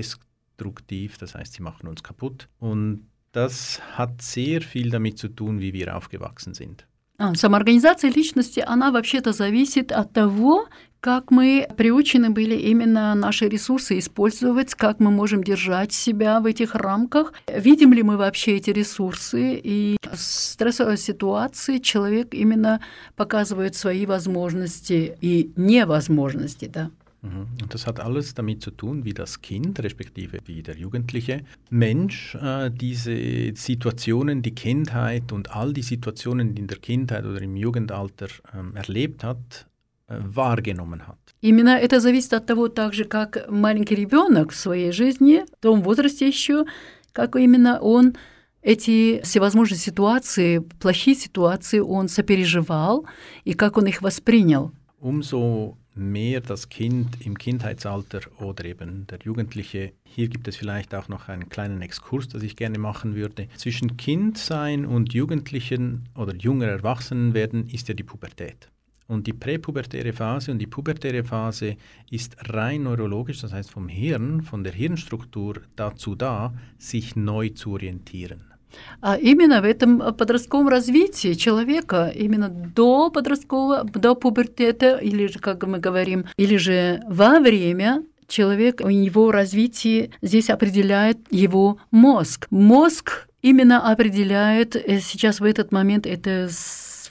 destruktiv, 0.56 1.18
das 1.18 1.36
heißt, 1.36 1.54
sie 1.54 1.64
machen 1.64 1.88
uns 1.88 2.04
kaputt. 2.04 2.48
Und 2.60 3.08
das 3.32 3.82
hat 3.94 4.22
sehr 4.22 4.62
viel 4.62 4.90
damit 4.90 5.18
zu 5.18 5.28
tun, 5.28 5.60
wie 5.60 5.74
wir 5.74 5.96
aufgewachsen 5.96 6.54
sind. 6.54 6.86
А, 7.18 7.34
самоорганизация 7.34 8.12
личности, 8.12 8.60
она 8.60 8.92
вообще-то 8.92 9.32
зависит 9.32 9.94
от 9.94 10.12
того, 10.12 10.68
как 11.00 11.32
мы 11.32 11.66
приучены 11.78 12.32
были 12.32 12.56
именно 12.56 13.16
наши 13.16 13.48
ресурсы 13.48 14.00
использовать, 14.00 14.74
как 14.74 15.00
мы 15.00 15.12
можем 15.12 15.42
держать 15.42 15.94
себя 15.94 16.42
в 16.42 16.46
этих 16.46 16.76
рамках, 16.76 17.32
видим 17.48 17.94
ли 17.94 18.04
мы 18.04 18.18
вообще 18.18 18.58
эти 18.58 18.72
ресурсы. 18.72 19.62
И 19.64 19.96
в 20.12 20.18
стрессовой 20.18 20.98
ситуации 20.98 21.78
человек 21.78 22.34
именно 22.34 22.82
показывает 23.16 23.76
свои 23.76 24.06
возможности 24.06 25.18
и 25.22 25.54
невозможности. 25.56 26.66
Да. 26.66 26.90
Mhm. 27.25 27.49
Und 27.63 27.75
das 27.75 27.87
hat 27.87 28.01
alles 28.01 28.35
damit 28.35 28.63
zu 28.63 28.71
tun, 28.71 29.05
wie 29.05 29.13
das 29.13 29.43
Kind, 29.43 29.79
respektive 29.81 30.39
wie 30.47 30.63
der 30.63 30.77
jugendliche 30.77 31.43
Mensch, 31.69 32.35
äh, 32.35 32.71
diese 32.71 33.53
Situationen, 33.55 34.43
die 34.43 34.55
Kindheit 34.55 35.33
und 35.33 35.55
all 35.55 35.73
die 35.73 35.83
Situationen, 35.83 36.55
die 36.55 36.63
in 36.63 36.69
der 36.69 36.79
Kindheit 36.79 37.25
oder 37.27 37.41
im 37.43 37.57
Jugendalter 37.57 38.29
ähm, 38.55 38.75
erlebt 38.75 39.23
hat, 39.23 39.67
äh, 40.09 40.17
wahrgenommen 40.21 41.07
hat. 41.07 41.19
Именно 41.43 41.79
это 41.79 42.01
зависит 42.01 42.33
от 42.35 42.47
того, 42.47 42.69
так 42.69 42.95
же, 42.95 43.05
как 43.05 43.49
маленький 43.51 43.95
ребенок 43.95 44.53
в 44.53 44.57
своей 44.57 44.93
жизни, 44.93 45.45
в 45.59 45.63
том 45.63 45.83
возрасте 45.83 46.27
еще, 46.27 46.65
как 47.13 47.37
именно 47.37 47.81
он 47.81 48.15
эти 48.63 49.23
всевозможные 49.23 49.79
ситуации, 49.79 50.59
плохие 50.59 51.17
ситуации, 51.17 51.79
он 51.79 52.09
сопереживал 52.09 53.07
и 53.45 53.55
как 53.55 53.79
он 53.79 53.87
их 53.87 54.03
воспринял. 54.03 54.73
Umso 55.01 55.77
mehr 55.96 56.42
das 56.42 56.70
Kind 56.70 57.26
im 57.26 57.38
Kindheitsalter 57.38 58.22
oder 58.40 58.66
eben 58.66 59.08
der 59.08 59.20
Jugendliche, 59.24 59.94
hier 60.04 60.28
gibt 60.28 60.48
es 60.48 60.58
vielleicht 60.58 60.94
auch 60.94 61.08
noch 61.08 61.30
einen 61.30 61.50
kleinen 61.50 61.82
Exkurs, 61.82 62.28
das 62.28 62.44
ich 62.44 62.56
gerne 62.56 62.78
machen 62.78 63.16
würde. 63.16 63.48
Zwischen 63.56 63.98
Kindsein 63.98 64.86
und 64.86 65.14
Jugendlichen 65.14 66.10
oder 66.16 66.36
junger 66.36 66.68
Erwachsenenwerden 66.68 67.70
ist 67.70 67.88
ja 67.88 67.94
die 67.94 68.04
Pubertät. 68.04 68.70
Und 69.08 69.28
die 69.28 69.34
präpubertäre 69.34 70.14
Phase 70.14 70.52
und 70.52 70.60
die 70.60 70.68
pubertäre 70.68 71.24
Phase 71.24 71.78
ist 72.10 72.36
rein 72.50 72.84
neurologisch, 72.84 73.42
das 73.42 73.54
heißt 73.54 73.70
vom 73.70 73.88
Hirn, 73.88 74.42
von 74.42 74.64
der 74.64 74.74
Hirnstruktur 74.74 75.62
dazu 75.76 76.16
da, 76.16 76.54
sich 76.80 77.16
neu 77.16 77.50
zu 77.50 77.74
orientieren. 77.74 78.55
А 79.02 79.18
именно 79.18 79.62
в 79.62 79.66
этом 79.66 80.14
подростковом 80.16 80.68
развитии 80.68 81.34
человека, 81.34 82.12
именно 82.16 82.50
до 82.50 83.10
подросткового, 83.10 83.84
до 83.84 84.16
пубертета, 84.16 84.98
или 84.98 85.28
же, 85.28 85.40
как 85.40 85.66
мы 85.66 85.80
говорим, 85.80 86.26
или 86.38 86.58
же 86.58 87.02
во 87.08 87.40
время 87.40 88.04
человек, 88.28 88.82
у 88.84 88.90
него 88.90 89.32
развитие 89.32 90.12
здесь 90.22 90.50
определяет 90.50 91.20
его 91.30 91.78
мозг. 91.92 92.48
Мозг 92.50 93.28
именно 93.42 93.92
определяет 93.92 94.76
э, 94.76 95.00
сейчас 95.00 95.40
в 95.40 95.44
этот 95.44 95.72
момент 95.72 96.08
это 96.08 96.50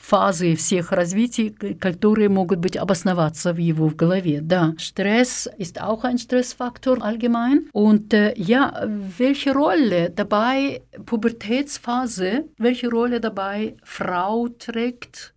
фазы 0.03 0.55
всех 0.55 0.91
развитий, 0.91 1.49
к- 1.49 1.75
которые 1.79 2.29
могут 2.29 2.59
быть 2.59 2.77
обосноваться 2.77 3.53
в 3.53 3.57
его 3.57 3.87
в 3.87 3.95
голове. 3.95 4.41
Да, 4.41 4.73
Stress 4.77 5.47
ist 5.57 5.79
auch 5.81 6.03
ein 6.03 6.17
Stressfaktor 6.17 7.01
allgemein. 7.03 7.67
Und 7.73 8.13
äh, 8.13 8.33
ja, 8.37 8.73
welche 9.17 9.53
Rolle 9.53 10.09
dabei 10.09 10.81
Pubertätsphase, 11.05 12.45
welche 12.57 12.89
Rolle 12.89 13.19
dabei 13.19 13.75
Frau 13.83 14.47
trägt 14.49 15.33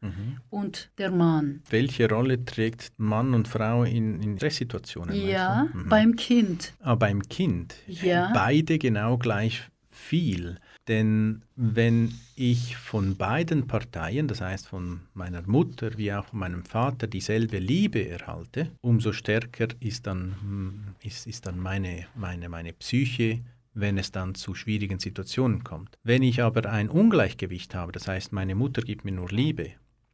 und 0.50 0.90
der 0.98 1.10
Mann? 1.10 1.62
Welche 1.70 2.08
Rolle 2.08 2.44
trägt 2.44 2.92
Mann 2.98 3.34
und 3.34 3.48
Frau 3.48 3.84
in, 3.84 4.20
in 4.22 4.36
Stresssituationen? 4.36 5.10
meinst 5.16 5.32
Ja, 5.32 5.68
du? 5.72 5.78
Mhm. 5.78 5.88
beim 5.88 6.16
Kind. 6.16 6.72
Aber 6.80 6.96
beim 7.06 7.22
Kind 7.22 7.74
Ja. 7.86 8.30
beide 8.34 8.78
genau 8.78 9.16
gleich 9.18 9.62
viel. 9.97 10.59
Denn 10.87 11.41
wenn 11.55 12.13
ich 12.35 12.77
von 12.77 13.17
beiden 13.17 13.67
Parteien, 13.67 14.27
das 14.27 14.39
heißt 14.39 14.67
von 14.67 15.01
meiner 15.13 15.41
Mutter 15.41 15.97
wie 15.97 16.13
auch 16.13 16.25
von 16.25 16.39
meinem 16.39 16.63
Vater, 16.63 17.07
dieselbe 17.07 17.57
Liebe 17.57 18.07
erhalte, 18.07 18.71
umso 18.81 19.11
stärker 19.11 19.67
ist 19.79 20.07
dann, 20.07 20.35
hm, 20.41 20.83
ist, 21.03 21.27
ist 21.27 21.45
dann 21.45 21.59
meine, 21.59 22.07
meine, 22.15 22.47
meine 22.47 22.73
Psyche, 22.73 23.41
wenn 23.73 23.97
es 23.97 24.11
dann 24.11 24.33
zu 24.35 24.55
schwierigen 24.55 24.99
Situationen 24.99 25.63
kommt. 25.63 25.97
Wenn 26.03 26.23
ich 26.23 26.41
aber 26.41 26.69
ein 26.71 26.89
Ungleichgewicht 26.89 27.75
habe, 27.75 27.91
das 27.91 28.07
heißt 28.07 28.31
meine 28.31 28.55
Mutter 28.55 28.81
gibt 28.81 29.03
mir 29.05 29.11
nur 29.11 29.29
Liebe 29.29 29.71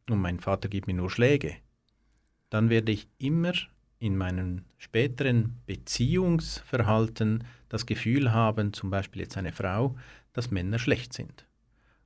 und 0.10 0.19
mein 0.19 0.39
Vater 0.39 0.69
gibt 0.69 0.88
mir 0.88 0.96
nur 0.96 1.10
Schläge, 1.10 1.56
dann 2.50 2.69
werde 2.69 2.91
ich 2.91 3.08
immer 3.19 3.54
in 4.04 4.18
meinem 4.18 4.63
späteren 4.78 5.62
Beziehungsverhalten 5.66 7.46
das 7.70 7.86
Gefühl 7.86 8.34
haben, 8.34 8.74
zum 8.74 8.89
Beispiel 8.89 9.22
jetzt 9.22 9.38
eine 9.38 9.54
Frau, 9.54 9.96
dass 10.34 10.52
Männer 10.52 10.78
schlecht 10.78 11.13
sind. 11.13 11.48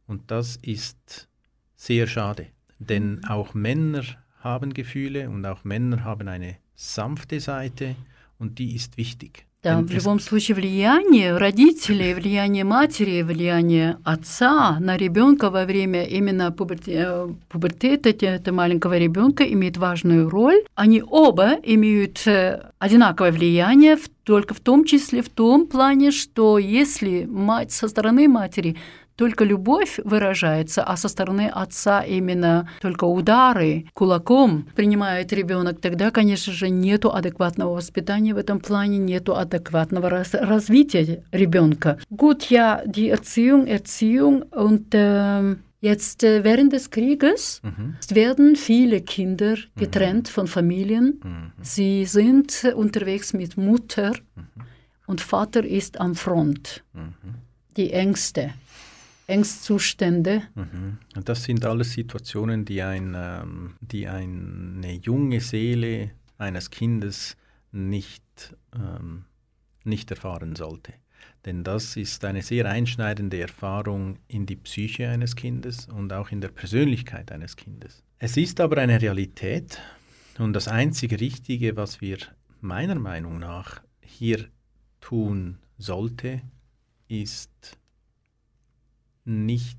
Und 0.05 0.29
das 0.29 0.57
ist 0.57 1.27
sehr 1.75 2.05
schade, 2.05 2.47
denn 2.77 3.25
auch 3.25 3.55
Männer 3.55 4.03
haben 4.41 4.75
Gefühle 4.75 5.27
und 5.27 5.43
auch 5.47 5.63
Männer 5.63 6.03
haben 6.03 6.27
eine 6.27 6.57
sanfte 6.75 7.39
Seite 7.39 7.95
und 8.37 8.59
die 8.59 8.75
ist 8.75 8.97
wichtig. 8.97 9.46
Да, 9.63 9.79
в 9.81 9.91
любом 9.91 10.19
случае 10.19 10.55
влияние 10.55 11.35
родителей, 11.35 12.13
влияние 12.13 12.63
матери, 12.63 13.23
влияние 13.23 13.97
отца 14.03 14.77
на 14.79 14.97
ребенка 14.97 15.49
во 15.49 15.65
время 15.65 16.03
именно 16.03 16.51
пуберте- 16.51 16.93
э, 16.93 17.27
пубертета 17.49 18.13
те- 18.13 18.27
этого 18.27 18.55
маленького 18.55 18.97
ребенка 18.99 19.43
имеет 19.43 19.77
важную 19.77 20.29
роль. 20.29 20.61
Они 20.75 21.01
оба 21.09 21.57
имеют 21.63 22.21
э, 22.27 22.69
одинаковое 22.77 23.31
влияние, 23.31 23.95
в- 23.97 24.09
только 24.23 24.53
в 24.53 24.59
том 24.59 24.85
числе 24.85 25.21
в 25.23 25.29
том 25.29 25.65
плане, 25.65 26.11
что 26.11 26.59
если 26.59 27.25
мать 27.25 27.71
со 27.71 27.87
стороны 27.87 28.27
матери 28.27 28.77
только 29.17 29.43
любовь 29.43 29.99
выражается, 30.05 30.83
а 30.83 30.95
со 30.95 31.09
стороны 31.09 31.49
отца 31.53 32.01
именно 32.01 32.69
только 32.79 33.03
удары 33.05 33.85
кулаком 33.93 34.67
принимает 34.75 35.33
ребенок, 35.33 35.81
тогда, 35.81 36.11
конечно 36.11 36.53
же, 36.53 36.69
нету 36.69 37.11
адекватного 37.13 37.73
воспитания 37.73 38.33
в 38.33 38.37
этом 38.37 38.59
плане, 38.59 38.97
нету 38.99 39.35
адекватного 39.35 40.09
раз- 40.09 40.33
развития 40.35 41.23
ребенка. 41.31 41.97
Gut, 42.11 42.49
ja, 42.49 42.81
die 42.85 43.09
Erziehung, 43.09 43.67
Erziehung 43.67 44.43
und 44.51 44.85
ähm, 44.93 45.57
Jetzt 45.79 46.23
äh, 46.23 46.43
während 46.43 46.73
des 46.73 46.89
Krieges 46.89 47.61
Mhm. 47.63 47.95
werden 48.09 48.55
viele 48.55 48.99
Kinder 49.01 49.57
getrennt 49.75 50.27
von 50.27 50.47
Familien. 50.47 51.19
Mhm. 51.23 51.51
Sie 51.61 52.05
sind 52.05 52.63
unterwegs 52.75 53.31
mit 53.33 53.57
Mutter 53.57 54.13
und 55.05 55.21
Vater 55.21 55.63
ist 55.63 55.99
am 55.99 56.15
Front. 56.15 56.83
Mhm. 56.93 57.13
Die 57.77 57.91
Ängste, 57.93 58.49
Ängstzustände. 59.27 60.43
Mhm. 60.55 60.97
Das 61.23 61.43
sind 61.43 61.65
alles 61.65 61.93
Situationen, 61.93 62.65
die, 62.65 62.81
ein, 62.81 63.13
ähm, 63.15 63.75
die 63.81 64.07
eine 64.07 64.93
junge 64.93 65.41
Seele 65.41 66.11
eines 66.37 66.71
Kindes 66.71 67.35
nicht, 67.71 68.55
ähm, 68.73 69.25
nicht 69.83 70.09
erfahren 70.11 70.55
sollte. 70.55 70.93
Denn 71.45 71.63
das 71.63 71.95
ist 71.97 72.25
eine 72.25 72.41
sehr 72.41 72.65
einschneidende 72.69 73.39
Erfahrung 73.39 74.17
in 74.27 74.45
die 74.45 74.55
Psyche 74.55 75.09
eines 75.09 75.35
Kindes 75.35 75.87
und 75.87 76.11
auch 76.13 76.31
in 76.31 76.41
der 76.41 76.49
Persönlichkeit 76.49 77.31
eines 77.31 77.55
Kindes. 77.55 78.03
Es 78.19 78.37
ist 78.37 78.59
aber 78.59 78.77
eine 78.77 79.01
Realität 79.01 79.79
und 80.39 80.53
das 80.53 80.67
einzige 80.67 81.19
Richtige, 81.19 81.75
was 81.75 82.01
wir 82.01 82.17
meiner 82.61 82.95
Meinung 82.95 83.39
nach 83.39 83.81
hier 84.01 84.45
tun 84.99 85.59
sollte, 85.77 86.41
ist 87.07 87.77
nicht 89.26 89.78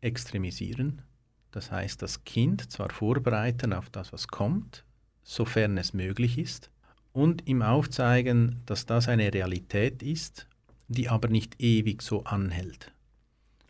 extremisieren. 0.00 1.02
Das 1.50 1.70
heißt, 1.70 2.00
das 2.02 2.24
Kind 2.24 2.70
zwar 2.70 2.90
vorbereiten 2.90 3.72
auf 3.72 3.90
das, 3.90 4.12
was 4.12 4.28
kommt, 4.28 4.84
sofern 5.22 5.76
es 5.78 5.92
möglich 5.92 6.38
ist, 6.38 6.70
und 7.12 7.46
ihm 7.46 7.62
aufzeigen, 7.62 8.60
dass 8.66 8.86
das 8.86 9.08
eine 9.08 9.32
Realität 9.32 10.02
ist, 10.02 10.46
die 10.88 11.08
aber 11.08 11.28
nicht 11.28 11.60
ewig 11.60 12.02
so 12.02 12.24
anhält. 12.24 12.90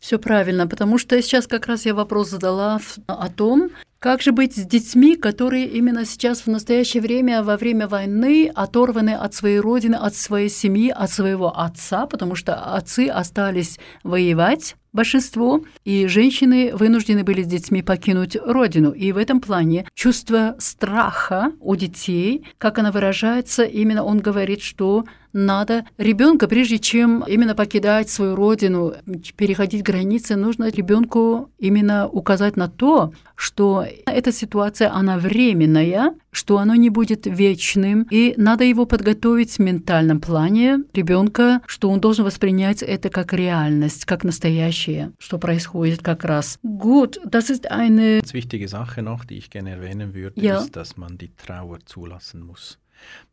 Все 0.01 0.19
правильно, 0.19 0.67
потому 0.67 0.99
что 0.99 1.21
сейчас 1.23 1.47
как 1.47 1.67
раз 1.69 1.85
я 1.87 1.95
вопрос 1.95 2.31
задала 2.31 2.79
в- 2.79 2.99
о 3.07 3.29
том, 3.29 3.71
Как 4.00 4.22
же 4.22 4.32
быть 4.32 4.56
с 4.56 4.64
детьми, 4.64 5.16
которые 5.16 5.66
именно 5.66 6.06
сейчас 6.06 6.42
в 6.42 6.48
настоящее 6.48 7.02
время, 7.02 7.42
во 7.42 7.58
время 7.58 7.88
войны, 7.88 8.52
оторваны 8.54 9.16
от 9.16 9.34
своей 9.34 9.60
родины, 9.60 9.96
от 9.96 10.14
своей 10.14 10.50
семьи, 10.50 10.90
от 10.90 11.10
своего 11.10 11.60
отца, 11.60 12.06
потому 12.06 12.36
что 12.36 12.76
отцы 12.76 13.08
остались 13.08 13.80
воевать, 14.04 14.76
большинство, 14.94 15.62
и 15.84 16.08
женщины 16.08 16.76
вынуждены 16.76 17.24
были 17.24 17.44
с 17.44 17.48
детьми 17.48 17.82
покинуть 17.82 18.36
родину. 18.36 18.92
И 18.92 19.12
в 19.12 19.18
этом 19.18 19.42
плане 19.42 19.88
чувство 19.94 20.56
страха 20.60 21.52
у 21.60 21.76
детей, 21.76 22.46
как 22.58 22.80
она 22.80 22.92
выражается, 22.92 23.64
именно 23.64 24.04
он 24.04 24.20
говорит, 24.20 24.62
что 24.62 25.06
надо 25.34 25.86
ребенка, 25.98 26.48
прежде 26.48 26.80
чем 26.80 27.24
именно 27.28 27.54
покидать 27.54 28.10
свою 28.10 28.36
родину, 28.36 28.94
переходить 29.36 29.84
границы, 29.84 30.36
нужно 30.36 30.70
ребенку 30.70 31.52
именно 31.60 32.08
указать 32.08 32.58
на 32.58 32.68
то, 32.68 33.14
что 33.38 33.86
эта 34.08 34.32
ситуация, 34.32 34.92
она 34.92 35.18
временная, 35.18 36.14
что 36.32 36.58
оно 36.58 36.76
не 36.76 36.90
будет 36.90 37.26
вечным, 37.28 38.08
и 38.10 38.34
надо 38.36 38.64
его 38.64 38.86
подготовить 38.86 39.52
в 39.52 39.60
ментальном 39.60 40.20
плане 40.20 40.80
ребенка, 40.94 41.62
что 41.68 41.90
он 41.90 42.02
должен 42.02 42.26
воспринять 42.26 42.82
это 42.82 43.10
как 43.10 43.32
реальность, 43.34 44.06
как 44.06 44.24
настоящее, 44.24 45.12
что 45.20 45.38
происходит 45.38 46.02
как 46.02 46.26
раз. 46.26 46.58
Gut, 46.64 47.18
das 47.26 47.50
ist 47.50 47.70
eine... 47.72 48.20
Eine 48.20 48.34
wichtige 48.34 48.68
Sache 48.68 49.02
noch, 49.04 49.24
die 49.24 49.38
ich 49.38 49.50
gerne 49.50 49.70
erwähnen 49.72 50.14
würde, 50.14 50.42
Ja. 50.42 50.58
ist, 50.60 50.76
dass 50.76 50.98
man 50.98 51.18
die 51.18 51.30
Trauer 51.36 51.80
zulassen 51.86 52.42
muss. 52.42 52.80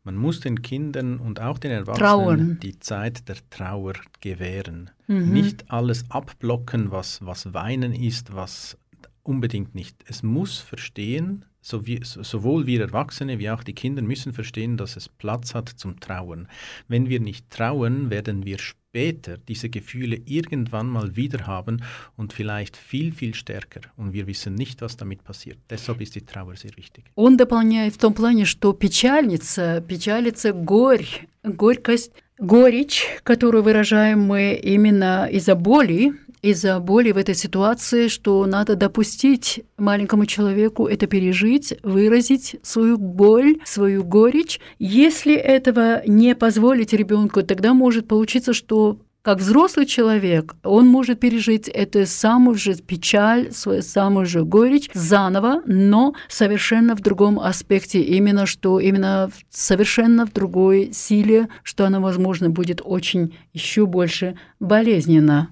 Man 0.03 0.15
muss 0.15 0.41
den 0.41 0.61
Kindern 0.61 1.17
und 1.19 1.41
auch 1.41 1.57
den 1.57 1.71
Erwachsenen 1.71 1.97
Trauern. 2.07 2.59
die 2.61 2.79
Zeit 2.79 3.27
der 3.27 3.37
Trauer 3.49 3.93
gewähren. 4.21 4.91
Mhm. 5.07 5.31
Nicht 5.33 5.71
alles 5.71 6.05
abblocken, 6.09 6.91
was, 6.91 7.19
was 7.25 7.51
Weinen 7.55 7.91
ist, 7.91 8.31
was 8.35 8.77
unbedingt 9.24 9.74
nicht. 9.74 9.96
Es 10.06 10.22
muss 10.22 10.58
verstehen, 10.58 11.44
so 11.60 11.86
wie, 11.86 12.00
so- 12.04 12.22
sowohl 12.22 12.66
wir 12.66 12.80
Erwachsene 12.80 13.38
wie 13.38 13.50
auch 13.50 13.62
die 13.62 13.74
Kinder 13.74 14.02
müssen 14.02 14.32
verstehen, 14.32 14.76
dass 14.76 14.96
es 14.96 15.08
Platz 15.08 15.54
hat 15.54 15.68
zum 15.68 16.00
Trauern. 16.00 16.48
Wenn 16.88 17.08
wir 17.08 17.20
nicht 17.20 17.48
trauern, 17.50 18.08
werden 18.10 18.44
wir 18.46 18.58
später 18.58 19.36
diese 19.36 19.68
Gefühle 19.68 20.16
irgendwann 20.24 20.88
mal 20.88 21.14
wieder 21.16 21.46
haben 21.46 21.82
und 22.16 22.32
vielleicht 22.32 22.76
viel, 22.76 23.12
viel 23.12 23.34
stärker. 23.34 23.82
Und 23.96 24.14
wir 24.14 24.26
wissen 24.26 24.54
nicht, 24.54 24.80
was 24.80 24.96
damit 24.96 25.22
passiert. 25.22 25.58
Deshalb 25.68 26.00
ist 26.00 26.14
die 26.14 26.22
Trauer 26.24 26.56
sehr 26.56 26.74
wichtig. 26.76 27.04
Он 27.14 27.36
дополняет 27.36 27.94
в 27.94 27.98
том 27.98 28.14
плане, 28.14 28.46
что 28.46 28.72
печальница, 28.72 29.80
печалица 29.86 30.52
горь, 30.52 31.06
горькость, 31.44 32.12
горечь, 32.38 33.04
которую 33.22 33.62
выражаем 33.62 34.20
мы 34.22 34.54
именно 34.54 35.26
из-за 35.30 35.54
боли, 35.54 36.14
из-за 36.45 36.79
боли 36.79 37.11
в 37.11 37.17
этой 37.17 37.35
ситуации, 37.35 38.07
что 38.07 38.45
надо 38.45 38.75
допустить 38.75 39.63
маленькому 39.77 40.25
человеку 40.25 40.87
это 40.87 41.07
пережить, 41.07 41.73
выразить 41.81 42.57
свою 42.61 42.97
боль, 42.97 43.57
свою 43.65 44.03
горечь. 44.03 44.59
Если 44.77 45.35
этого 45.35 46.03
не 46.05 46.35
позволить 46.35 46.93
ребенку, 46.93 47.41
тогда 47.41 47.73
может 47.73 48.07
получиться, 48.07 48.53
что 48.53 48.99
как 49.25 49.39
взрослый 49.39 49.87
человек, 49.87 50.55
он 50.63 50.85
может 50.85 51.19
пережить 51.19 51.67
эту 51.67 52.05
самую 52.05 52.57
же 52.59 52.75
печаль, 52.75 53.51
свою 53.51 53.81
самую 53.81 54.27
же 54.27 54.43
горечь 54.43 54.91
заново, 54.93 55.63
но 55.65 56.13
совершенно 56.27 56.95
в 56.95 57.01
другом 57.01 57.39
аспекте, 57.39 58.01
именно 58.01 58.45
что 58.45 58.79
именно 58.79 59.31
совершенно 59.49 60.27
в 60.27 60.31
другой 60.31 60.91
силе, 60.93 61.49
что 61.63 61.85
она, 61.85 61.99
возможно, 61.99 62.51
будет 62.51 62.81
очень 62.83 63.35
еще 63.51 63.87
больше 63.87 64.35
болезненно. 64.59 65.49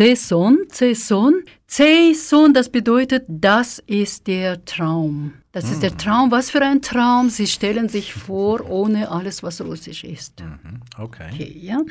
Saison, 0.00 0.56
Saison. 0.72 1.42
Saison, 1.66 2.54
das 2.54 2.70
bedeutet, 2.70 3.24
das 3.28 3.80
ist 3.86 4.26
der 4.28 4.64
Traum. 4.64 5.34
Das 5.52 5.70
ist 5.70 5.82
der 5.82 5.94
Traum. 5.94 6.30
Was 6.30 6.50
für 6.50 6.62
ein 6.62 6.80
Traum? 6.80 7.28
Sie 7.28 7.46
stellen 7.46 7.90
sich 7.90 8.14
vor, 8.14 8.66
ohne 8.70 9.10
alles, 9.10 9.42
was 9.42 9.60
russisch 9.60 10.04
ist. 10.04 10.40
Mhm. 10.40 10.80
Okay. 10.96 11.28
Okay, 11.34 11.54
ja. 11.60 11.82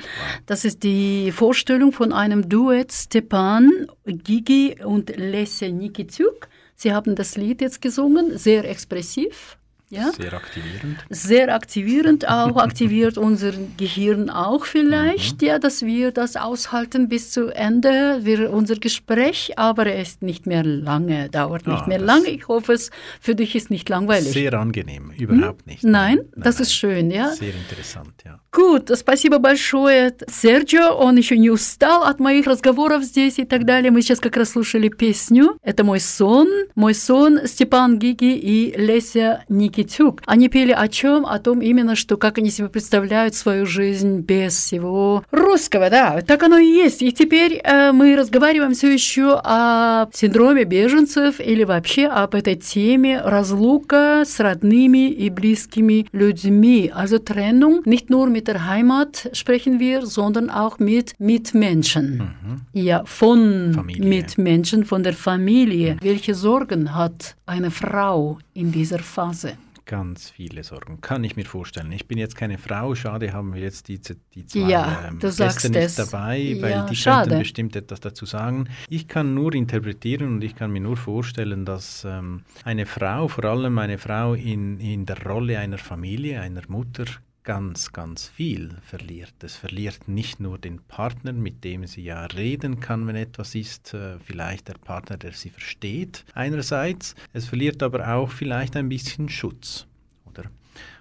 Das 0.48 0.66
ist 0.66 0.82
die 0.82 1.32
Vorstellung 1.32 1.92
von 1.92 2.12
einem 2.12 2.50
Duett 2.50 2.92
Stepan 2.92 3.70
Gigi 4.08 4.78
und 4.84 5.16
Lesja 5.16 5.70
Nikitschuk. 5.70 6.50
Sie 6.74 6.92
haben 6.92 7.14
das 7.14 7.38
Lied 7.38 7.62
jetzt 7.62 7.80
gesungen, 7.80 8.40
sehr 8.40 8.68
expressiv. 8.68 9.59
Ja? 9.91 10.11
Sehr 10.13 10.33
aktivierend. 10.33 10.97
Sehr 11.11 11.55
aktivierend 11.55 12.27
auch, 12.29 12.57
aktiviert 12.57 13.17
unser 13.17 13.53
Gehirn 13.77 14.29
auch 14.29 14.65
vielleicht, 14.65 15.41
Mhm. 15.43 15.47
ja, 15.49 15.59
dass 15.61 15.83
wir 15.83 16.11
das 16.11 16.35
aushalten 16.37 17.09
bis 17.09 17.31
zu 17.31 17.49
Ende, 17.55 18.19
wir, 18.23 18.51
unser 18.51 18.75
Gespräch, 18.77 19.53
aber 19.57 19.87
er 19.87 20.01
ist 20.01 20.23
nicht 20.23 20.47
mehr 20.47 20.65
lange, 20.65 21.29
dauert 21.29 21.67
nicht 21.69 21.83
Ah, 21.83 21.87
mehr 21.87 21.99
das- 21.99 22.07
lange. 22.09 22.29
Ich 22.31 22.49
hoffe, 22.49 22.73
es 22.73 22.91
für 23.21 23.35
dich 23.37 23.55
ist 23.55 23.71
nicht 23.71 23.89
langweilig. 23.89 24.33
Sehr 24.33 24.55
angenehm, 24.55 25.13
überhaupt 25.17 25.65
nicht. 25.67 25.85
Nein, 25.85 26.19
das 26.35 26.59
ist 26.61 26.73
schön, 26.75 27.11
ja. 27.13 27.29
Sehr 27.31 27.55
interessant, 27.55 28.15
ja. 28.25 28.41
Gut, 28.51 28.89
спасибо 28.97 29.39
большое, 29.39 30.13
Серджио. 30.29 30.97
Он 30.97 31.17
еще 31.17 31.37
не 31.37 31.51
устал 31.51 32.05
от 32.05 32.19
моих 32.21 32.47
разговоров 32.47 33.05
здесь 33.05 33.39
и 33.39 33.45
так 33.45 33.65
далее. 33.65 33.91
Мы 33.93 34.01
сейчас 34.03 34.19
как 34.19 34.37
раз 34.37 34.51
слушали 34.51 34.89
песню. 34.89 35.57
Это 35.63 35.85
«Мой 35.85 36.01
сон». 36.01 36.49
«Мой 36.75 36.95
сон» 36.95 37.47
Степан 37.47 37.99
Гиги 37.99 38.35
и 38.37 38.73
Леся 38.77 39.45
Никитюк. 39.80 40.22
Они 40.26 40.50
пели 40.50 40.72
о 40.72 40.88
чем? 40.88 41.26
О 41.26 41.40
том 41.40 41.62
именно, 41.62 41.96
что 41.96 42.18
как 42.18 42.38
они 42.38 42.50
себе 42.50 42.70
представляют 42.70 43.36
свою 43.36 43.66
жизнь 43.66 44.20
без 44.20 44.56
всего 44.56 45.24
русского. 45.32 45.90
Да, 45.90 46.22
так 46.22 46.44
оно 46.44 46.58
и 46.58 46.68
есть. 46.68 47.02
И 47.02 47.12
теперь 47.12 47.62
э, 47.64 47.92
мы 47.92 48.16
разговариваем 48.16 48.74
все 48.74 48.92
еще 48.92 49.40
о 49.44 50.08
синдроме 50.14 50.66
беженцев 50.66 51.40
или 51.40 51.64
вообще 51.64 52.08
об 52.08 52.36
этой 52.36 52.56
теме 52.56 53.22
разлука 53.22 54.24
с 54.26 54.40
родными 54.40 55.10
и 55.10 55.30
близкими 55.30 56.08
людьми. 56.12 56.92
Also 56.94 57.20
Trennung, 57.20 57.82
nicht 57.86 58.10
nur 58.10 58.30
mit 58.30 58.48
der 58.48 58.68
Heimat 58.68 59.30
sprechen 59.34 59.80
wir, 59.80 60.06
sondern 60.06 60.50
auch 60.50 60.80
mit 60.80 61.14
Mitmenschen. 61.20 62.62
Ja, 62.74 63.04
von 63.06 63.74
Familie. 63.74 64.06
Mitmenschen, 64.06 64.86
von 64.86 65.04
der 65.04 65.14
Familie. 65.14 65.98
Welche 66.02 66.36
Sorgen 66.36 66.96
hat 66.96 67.36
eine 67.46 67.72
Frau 67.72 68.40
in 68.54 68.72
dieser 68.72 69.00
Phase? 69.00 69.54
Ganz 69.90 70.30
viele 70.30 70.64
Sorgen, 70.64 71.02
kann 71.02 71.24
ich 71.24 71.36
mir 71.36 71.46
vorstellen. 71.46 71.92
Ich 71.92 72.08
bin 72.08 72.20
jetzt 72.20 72.36
keine 72.36 72.60
Frau, 72.60 72.94
schade 72.94 73.34
haben 73.34 73.56
wir 73.56 73.62
jetzt 73.64 73.88
die, 73.88 74.00
die 74.36 74.46
zwei 74.46 74.60
Ja, 74.70 75.08
ähm, 75.08 75.18
Gäste 75.18 75.70
nicht 75.72 75.78
es. 75.82 75.96
dabei, 75.96 76.58
weil 76.62 76.72
Ja, 76.72 76.86
die 76.86 76.96
schade. 76.96 77.30
könnten 77.30 77.40
bestimmt 77.40 77.76
etwas 77.76 78.00
dazu 78.00 78.28
sagen. 78.28 78.70
Ich 78.88 79.08
kann 79.08 79.34
nur 79.34 79.56
interpretieren 79.56 80.36
und 80.36 80.44
ich 80.44 80.56
kann 80.56 80.70
mir 80.70 80.80
nur 80.82 80.96
vorstellen, 80.96 81.66
dass 81.66 82.06
ähm, 82.08 82.44
eine 82.64 82.86
Frau, 82.86 83.28
vor 83.30 83.46
allem 83.46 83.80
eine 83.80 83.98
Frau 83.98 84.36
in, 84.36 84.80
in 84.80 85.08
der 85.08 85.24
Rolle 85.26 85.58
einer 85.58 85.80
Familie, 85.80 86.40
einer 86.40 86.62
Mutter, 86.68 87.06
ganz, 87.50 87.92
ganz 87.94 88.28
viel 88.28 88.76
verliert. 88.84 89.34
Es 89.42 89.56
verliert 89.56 90.08
nicht 90.08 90.40
nur 90.40 90.60
den 90.60 90.82
Partner, 90.82 91.34
mit 91.34 91.64
dem 91.64 91.88
sie 91.88 92.04
ja 92.04 92.26
reden 92.28 92.80
kann, 92.80 93.08
wenn 93.08 93.16
etwas 93.16 93.56
ist, 93.56 93.96
äh, 93.96 94.20
vielleicht 94.20 94.68
der 94.68 94.76
Partner, 94.76 95.18
der 95.18 95.32
sie 95.32 95.50
versteht, 95.50 96.26
einerseits. 96.36 97.16
Es 97.34 97.48
verliert 97.48 97.82
aber 97.82 98.08
auch 98.08 98.30
vielleicht 98.30 98.76
ein 98.76 98.88
bisschen 98.88 99.30
Schutz, 99.30 99.88
oder? 100.26 100.44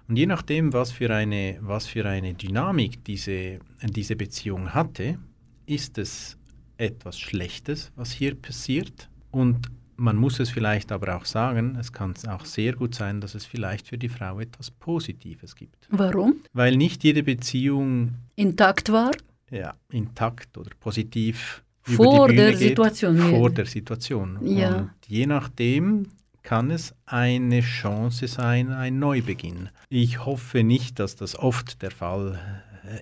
Und 0.09 0.17
je 0.17 0.25
nachdem, 0.25 0.73
was 0.73 0.91
für 0.91 1.15
eine, 1.15 1.59
was 1.61 1.87
für 1.87 2.09
eine 2.09 2.33
Dynamik 2.33 3.05
diese, 3.05 3.59
diese 3.83 4.17
Beziehung 4.17 4.73
hatte, 4.73 5.19
ist 5.67 5.99
es 5.99 6.39
etwas 6.79 7.19
Schlechtes, 7.21 7.93
was 7.95 8.11
hier 8.11 8.35
passiert. 8.35 9.11
Und 9.31 9.69
man 9.99 10.17
muss 10.17 10.39
es 10.41 10.49
vielleicht 10.49 10.93
aber 10.93 11.17
auch 11.17 11.25
sagen, 11.25 11.77
es 11.79 11.93
kann 11.93 12.15
auch 12.29 12.45
sehr 12.45 12.73
gut 12.75 12.95
sein, 12.95 13.21
dass 13.21 13.35
es 13.35 13.45
vielleicht 13.45 13.89
für 13.89 13.99
die 13.99 14.09
Frau 14.09 14.41
etwas 14.41 14.71
Positives 14.71 15.55
gibt. 15.55 15.89
Warum? 15.91 16.37
Weil 16.53 16.77
nicht 16.77 17.05
jede 17.05 17.23
Beziehung 17.23 18.15
Intakt 18.37 18.91
war? 18.93 19.11
ja, 19.51 19.75
intakt 19.91 20.57
oder 20.59 20.71
positiv 20.79 21.63
Vor 21.83 22.27
über 22.27 22.29
die 22.29 22.37
Bühne 22.37 22.51
der 22.51 22.59
geht, 22.59 22.69
Situation. 22.69 23.19
vor 23.19 23.51
der 23.51 23.67
Situation. 23.67 24.39
Ja. 24.43 24.77
Und 24.77 24.91
je 25.07 25.27
nachdem 25.27 26.09
kann 26.43 26.71
es 26.71 26.95
eine 27.05 27.61
Chance 27.61 28.27
sein, 28.29 28.73
ein 28.73 28.99
Neubeginn. 28.99 29.69
Ich 29.89 30.25
hoffe 30.25 30.63
nicht, 30.65 30.99
dass 30.99 31.17
das 31.17 31.37
oft 31.37 31.83
der 31.83 31.91
Fall 31.91 32.39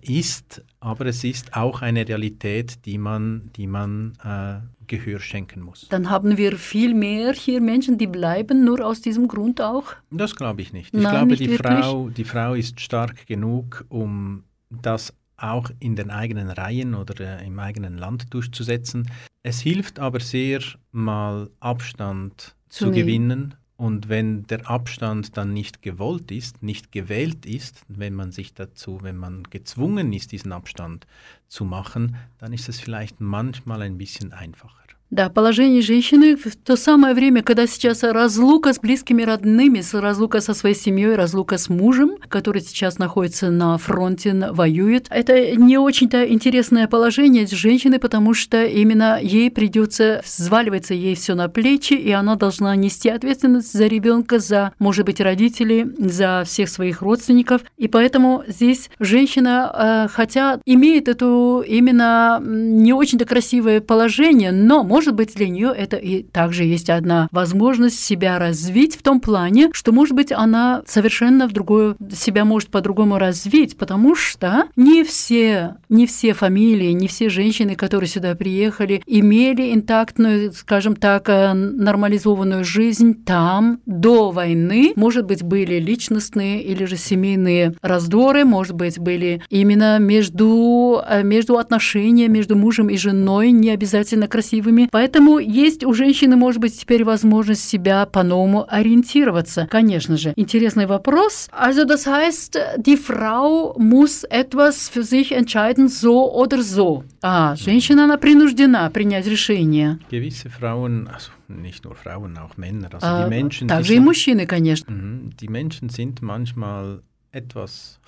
ist, 0.03 0.65
aber 0.81 1.07
es 1.07 1.25
ist 1.25 1.57
auch 1.57 1.83
eine 1.83 2.07
Realität, 2.07 2.85
die 2.85 2.99
man, 2.99 3.51
die 3.57 3.67
man 3.67 4.13
äh, 4.23 4.61
Gehör 4.87 5.21
schenken 5.21 5.61
muss. 5.63 5.89
Dann 5.89 6.11
haben 6.11 6.37
wir 6.37 6.57
viel 6.57 6.95
mehr 6.95 7.33
hier 7.33 7.61
Menschen, 7.61 7.99
die 7.99 8.07
bleiben, 8.07 8.65
nur 8.65 8.85
aus 8.85 9.01
diesem 9.01 9.29
Grund 9.29 9.61
auch. 9.61 9.95
Das 10.11 10.37
glaube 10.37 10.63
ich 10.63 10.73
nicht. 10.73 10.95
Ich 10.95 11.03
Nein, 11.03 11.13
glaube, 11.13 11.27
nicht 11.29 11.41
die 11.41 11.51
wirklich? 11.51 11.79
Frau, 11.81 12.09
die 12.09 12.25
Frau 12.25 12.55
ist 12.55 12.81
stark 12.81 13.27
genug, 13.27 13.85
um 13.89 14.45
das 14.71 15.13
auch 15.37 15.71
in 15.81 15.97
den 15.97 16.11
eigenen 16.11 16.51
Reihen 16.51 16.95
oder 16.95 17.41
äh, 17.41 17.47
im 17.47 17.59
eigenen 17.59 17.99
Land 17.99 18.33
durchzusetzen. 18.33 19.11
Es 19.43 19.61
hilft 19.61 19.99
aber 19.99 20.21
sehr, 20.21 20.61
mal 20.93 21.51
Abstand 21.61 22.57
Zu 22.69 22.87
zu, 22.87 22.91
gewinnen. 22.91 23.55
Und 23.77 24.09
wenn 24.09 24.47
der 24.47 24.71
Abstand 24.71 25.37
dann 25.37 25.53
nicht 25.53 25.83
gewollt 25.83 26.31
ist, 26.31 26.63
nicht 26.63 26.93
gewählt 26.93 27.45
ist, 27.45 27.85
wenn 27.89 28.15
man 28.15 28.33
sich 28.33 28.55
dazu, 28.55 29.01
wenn 29.03 29.19
man 29.19 29.45
gezwungen 29.45 30.15
ist, 30.15 30.33
diesen 30.33 30.53
Abstand 30.53 31.07
zu 31.49 31.67
machen, 31.67 32.17
dann 32.39 32.55
ist 32.55 32.71
es 32.71 32.81
vielleicht 32.81 33.21
manchmal 33.21 33.83
ein 33.83 33.99
bisschen 33.99 34.33
einfacher. 34.33 34.86
Да, 35.11 35.29
положение 35.29 35.83
женщины 35.83 36.35
в 36.35 36.57
то 36.57 36.75
самое 36.75 37.15
время, 37.15 37.45
когда 37.45 37.69
сейчас 37.69 38.03
разлука 38.03 38.73
с 38.73 38.81
близкими 38.81 39.23
родными, 39.23 39.81
разлука 39.97 40.41
со 40.41 40.53
своей 40.53 40.75
семьей, 40.75 41.15
разлука 41.15 41.59
с 41.59 41.69
мужем, 41.69 42.17
который 42.29 42.61
сейчас 42.61 42.99
находится 42.99 43.51
на 43.51 43.79
фронте, 43.79 44.35
воюет. 44.51 45.07
Это 45.11 45.55
не 45.55 45.79
очень-то 45.79 46.29
интересное 46.29 46.89
положение 46.89 47.47
женщины, 47.47 48.01
потому 48.01 48.35
что 48.35 48.65
именно 48.65 49.21
ей 49.23 49.49
придется, 49.49 50.23
взваливается 50.25 50.95
ей 50.95 51.15
все 51.15 51.37
на 51.37 51.49
плечи, 51.49 51.95
и 51.95 52.11
она 52.11 52.35
должна 52.35 52.75
нести 52.75 53.09
ответственность 53.09 53.73
за 53.73 53.87
ребенка, 53.87 54.41
за, 54.41 54.73
может 54.81 55.07
быть, 55.07 55.21
родителей, 55.21 55.87
за 55.99 56.43
всех 56.45 56.69
своих 56.69 57.01
родственников. 57.01 57.63
И 57.77 57.87
поэтому 57.87 58.43
здесь 58.49 58.91
женщина, 58.99 60.07
э, 60.09 60.09
хотя 60.13 60.61
имеет 60.67 61.07
эту 61.07 61.63
именно 61.65 62.43
не 62.45 62.93
очень-то 62.93 63.25
красивое 63.25 63.81
положение, 63.81 64.51
но, 64.51 64.83
может 64.97 65.15
быть, 65.15 65.35
для 65.35 65.47
нее 65.47 65.75
это 65.77 65.99
и 65.99 66.23
также 66.23 66.65
есть 66.65 66.89
одна 66.89 67.29
возможность 67.31 68.01
себя 68.03 68.39
развить 68.39 68.97
в 68.97 69.03
том 69.03 69.21
плане, 69.21 69.69
что, 69.75 69.93
может 69.93 70.15
быть, 70.15 70.33
она 70.33 70.83
совершенно 70.87 71.47
в 71.47 71.53
другое, 71.53 71.97
себя 72.11 72.47
может 72.47 72.71
по-другому 72.71 73.19
развить, 73.19 73.77
потому 73.77 74.15
что 74.15 74.65
не 74.75 75.05
все, 75.05 75.77
не 75.91 76.07
все 76.07 76.33
фамилии, 76.33 76.93
не 76.93 77.09
все 77.09 77.29
женщины, 77.29 77.75
которые 77.75 78.09
сюда 78.09 78.35
приехали, 78.35 79.03
имели 79.05 79.75
интактную, 79.75 80.55
скажем 80.55 80.97
так, 80.97 81.29
э, 81.29 81.53
нормализованную 81.53 82.65
жизнь 82.65 83.23
там 83.23 83.81
до 83.85 84.31
войны. 84.31 84.95
Может 84.97 85.27
быть, 85.27 85.43
были 85.43 85.75
личностные 85.75 86.63
или 86.63 86.87
же 86.87 86.97
семейные 86.97 87.75
раздоры, 87.83 88.47
может 88.47 88.75
быть, 88.75 88.99
были 88.99 89.43
именно 89.51 89.99
между, 89.99 91.03
э, 91.07 91.23
между 91.23 91.59
отношения 91.59 92.29
между 92.29 92.57
мужем 92.57 92.89
и 92.89 92.97
женой, 92.97 93.51
не 93.51 93.69
обязательно 93.69 94.27
красивыми. 94.27 94.86
Поэтому 94.91 95.39
есть 95.39 95.85
у 95.85 95.93
женщины, 95.93 96.37
может 96.37 96.61
быть, 96.61 96.79
теперь 96.79 97.05
возможность 97.05 97.69
себя 97.69 98.07
по-новому 98.07 98.65
ориентироваться. 98.69 99.67
Конечно 99.71 100.17
же, 100.17 100.33
интересный 100.37 100.87
вопрос. 100.87 101.49
Also 101.53 101.85
das 101.85 102.07
heißt, 102.07 102.59
die 102.79 102.97
Frau 102.97 103.75
muss 103.79 104.25
etwas 104.25 104.89
für 104.89 105.03
sich 105.03 105.33
entscheiden, 105.33 105.89
so 105.89 106.33
oder 106.33 106.63
so. 106.63 107.05
А, 107.23 107.55
женщина, 107.57 108.05
она 108.05 108.17
принуждена 108.19 108.89
принять 108.91 109.27
решение. 109.27 109.99
Gewisse 110.11 110.49
Frauen, 110.49 111.09
also 111.09 111.31
nicht 111.49 111.85
nur 111.85 111.95
Frauen, 111.95 112.37
auch 112.39 112.57
Männer, 112.57 112.89
also 112.93 113.07
А, 113.07 113.25
die 113.25 113.31
Menschen, 113.31 113.69
die 113.69 113.75
также 113.75 113.93
и 113.95 113.97
sind- 113.97 114.05
мужчины, 114.05 114.47
конечно. 114.47 114.93
Mhm. 114.93 115.31
Die 115.41 115.49
Menschen 115.49 115.89
sind 115.89 116.23
manchmal 116.23 117.03
etwas, 117.33 118.01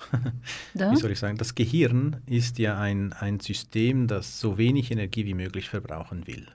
Да? 0.73 0.91
wie 0.91 0.95
soll 0.95 1.11
ich 1.11 1.19
sagen, 1.19 1.37
das 1.37 1.53
Gehirn 1.53 2.17
ist 2.25 2.57
ja 2.57 2.79
ein, 2.79 3.13
ein 3.19 3.39
System, 3.39 4.07
das 4.07 4.39
so 4.39 4.57
wenig 4.57 4.91
Energie 4.91 5.25
wie 5.25 5.33
möglich 5.35 5.69
verbrauchen 5.69 6.25
will. 6.25 6.47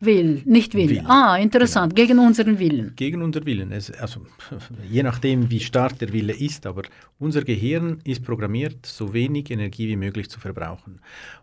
Will, 0.00 0.42
nicht 0.46 0.74
will. 0.74 0.88
Will. 0.88 1.04
Ah, 1.06 1.36
interessant, 1.36 1.94
gegen 1.94 2.18
unseren 2.18 2.58
Willen. 2.58 2.94
Gegen 2.96 3.20
unser 3.20 3.44
Willen. 3.44 3.70
Es, 3.70 3.90
also, 3.90 4.26
je 4.90 5.02
nachdem, 5.02 5.50
wie 5.50 5.60
stark 5.60 5.98
der 5.98 6.10
Wille 6.12 6.32
ist, 6.32 6.64
aber 6.66 6.82
unser 7.18 7.42
Gehirn 7.42 8.00
ist 8.04 8.24
programmiert, 8.24 8.86
so 8.86 9.12
wenig 9.12 9.50
Energie 9.50 9.88
wie 9.88 9.96
möglich 9.96 10.30
zu 10.30 10.40
verbrauchen. 10.40 11.00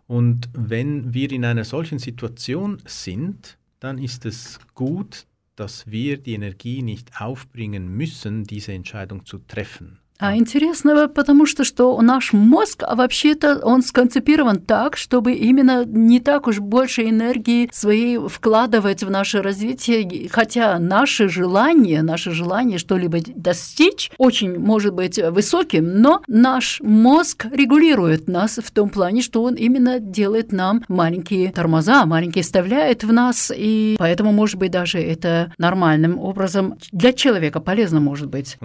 Und 0.08 0.48
wenn 0.52 1.14
wir 1.14 1.30
in 1.30 1.44
einer 1.44 1.64
solchen 1.64 2.00
Situation 2.00 2.78
sind, 2.84 3.58
dann 3.78 3.98
ist 3.98 4.26
es 4.26 4.58
gut, 4.74 5.26
dass 5.54 5.88
wir 5.88 6.18
die 6.18 6.34
Energie 6.34 6.82
nicht 6.82 7.20
aufbringen 7.20 7.96
müssen, 7.96 8.42
diese 8.44 8.72
Entscheidung 8.72 9.24
zu 9.24 9.38
treffen. 9.38 10.00
А 10.20 10.36
интересно, 10.36 11.08
потому 11.08 11.46
что 11.46 11.62
что 11.62 12.00
наш 12.02 12.32
мозг, 12.32 12.82
а 12.84 12.96
вообще-то 12.96 13.60
он 13.62 13.82
сконцепирован 13.82 14.58
так, 14.60 14.96
чтобы 14.96 15.32
именно 15.34 15.84
не 15.84 16.18
так 16.18 16.48
уж 16.48 16.58
больше 16.58 17.08
энергии 17.08 17.70
своей 17.72 18.18
вкладывать 18.18 19.04
в 19.04 19.10
наше 19.10 19.42
развитие, 19.42 20.28
хотя 20.28 20.80
наше 20.80 21.28
желание, 21.28 22.02
наше 22.02 22.32
желание 22.32 22.78
что-либо 22.78 23.18
достичь 23.28 24.10
очень 24.18 24.58
может 24.58 24.92
быть 24.92 25.20
высоким, 25.22 26.00
но 26.00 26.20
наш 26.26 26.80
мозг 26.80 27.46
регулирует 27.52 28.26
нас 28.26 28.58
в 28.58 28.72
том 28.72 28.90
плане, 28.90 29.22
что 29.22 29.44
он 29.44 29.54
именно 29.54 30.00
делает 30.00 30.50
нам 30.50 30.82
маленькие 30.88 31.52
тормоза, 31.52 32.04
маленькие 32.06 32.42
вставляет 32.42 33.04
в 33.04 33.12
нас, 33.12 33.52
и 33.54 33.94
поэтому, 34.00 34.32
может 34.32 34.56
быть, 34.56 34.72
даже 34.72 34.98
это 34.98 35.52
нормальным 35.58 36.18
образом 36.18 36.76
для 36.90 37.12
человека 37.12 37.60
полезно 37.60 38.00
может 38.00 38.28
быть. 38.28 38.56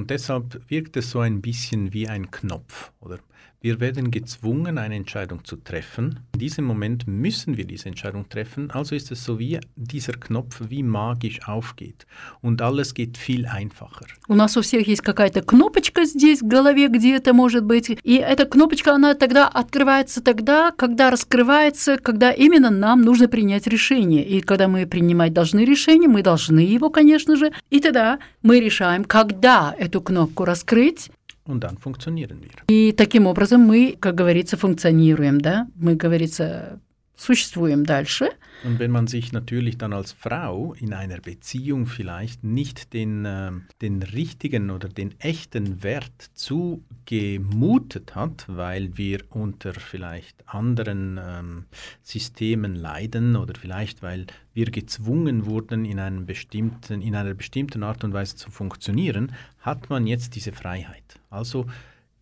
So 1.13 1.19
ein 1.19 1.42
bisschen 1.42 1.92
wie 1.92 2.08
ein 2.08 2.30
Knopf, 2.30 2.92
oder? 3.00 3.18
Wir 3.60 3.80
werden 3.80 4.12
gezwungen, 4.12 4.78
eine 4.78 4.94
Entscheidung 4.94 5.44
zu 5.44 5.56
treffen. 5.56 6.20
In 6.34 6.38
diesem 6.38 6.64
Moment 6.64 7.08
müssen 7.08 7.56
wir 7.56 7.64
diese 7.64 7.88
Entscheidung 7.88 8.28
treffen. 8.28 8.70
Also 8.70 8.94
ist 8.94 9.10
es 9.10 9.24
so 9.24 9.40
wie 9.40 9.58
dieser 9.74 10.12
Knopf 10.12 10.60
wie 10.68 10.84
magisch 10.84 11.40
aufgeht. 11.44 12.06
Und 12.40 12.62
alles 12.62 12.94
geht 12.94 13.18
viel 13.18 13.46
einfacher. 13.46 14.06
У 14.28 14.36
нас 14.36 14.56
у 14.56 14.60
всех 14.60 14.86
есть 14.86 15.02
какая-то 15.02 15.42
кнопочка 15.42 16.04
здесь 16.04 16.40
в 16.40 16.46
голове 16.46 16.86
где-то, 16.86 17.32
может 17.32 17.64
быть, 17.64 17.90
и 17.90 18.14
эта 18.14 18.46
кнопочка, 18.46 18.94
она 18.94 19.14
тогда 19.14 19.48
открывается 19.48 20.22
тогда, 20.22 20.70
когда 20.70 21.10
раскрывается, 21.10 21.96
когда 21.96 22.30
именно 22.30 22.70
нам 22.70 23.02
нужно 23.02 23.26
принять 23.26 23.66
решение. 23.66 24.24
И 24.24 24.40
когда 24.40 24.68
мы 24.68 24.86
принимать 24.86 25.32
должны 25.32 25.64
решение, 25.64 26.08
мы 26.08 26.22
должны 26.22 26.60
его, 26.60 26.90
конечно 26.90 27.34
же, 27.34 27.50
и 27.70 27.80
тогда 27.80 28.20
мы 28.42 28.60
решаем, 28.60 29.04
когда 29.04 29.74
эту 29.76 30.00
кнопку 30.00 30.44
раскрыть, 30.44 31.10
Und 31.45 31.63
dann 31.63 31.77
funktionieren 31.77 32.41
wir. 32.41 32.51
И 32.69 32.93
таким 32.93 33.27
образом 33.27 33.61
мы, 33.61 33.97
как 33.99 34.15
говорится, 34.15 34.55
функционируем, 34.57 35.41
да? 35.41 35.67
Мы, 35.75 35.95
говорится, 35.95 36.79
существуем 37.22 37.84
дальше. 37.84 38.30
Und 38.64 38.78
wenn 38.78 38.90
man 38.90 39.06
sich 39.06 39.32
natürlich 39.32 39.78
dann 39.78 39.92
als 39.92 40.12
Frau 40.12 40.72
in 40.74 40.92
einer 40.92 41.20
Beziehung 41.20 41.86
vielleicht 41.86 42.42
nicht 42.42 42.92
den, 42.92 43.24
äh, 43.24 43.52
den 43.82 44.02
richtigen 44.02 44.70
oder 44.70 44.88
den 44.88 45.20
echten 45.20 45.82
Wert 45.82 46.30
zugemutet 46.34 48.14
hat, 48.14 48.44
weil 48.48 48.96
wir 48.96 49.20
unter 49.30 49.74
vielleicht 49.74 50.42
anderen 50.46 51.20
ähm, 51.22 51.64
Systemen 52.02 52.74
leiden 52.74 53.36
oder 53.36 53.54
vielleicht 53.58 54.02
weil 54.02 54.26
wir 54.54 54.70
gezwungen 54.70 55.46
wurden, 55.46 55.84
in, 55.84 56.00
einem 56.00 56.26
bestimmten, 56.26 57.00
in 57.00 57.14
einer 57.14 57.34
bestimmten 57.34 57.82
Art 57.84 58.02
und 58.02 58.12
Weise 58.12 58.36
zu 58.36 58.50
funktionieren, 58.50 59.32
hat 59.60 59.88
man 59.88 60.06
jetzt 60.06 60.34
diese 60.34 60.52
Freiheit. 60.52 61.20
Also 61.30 61.66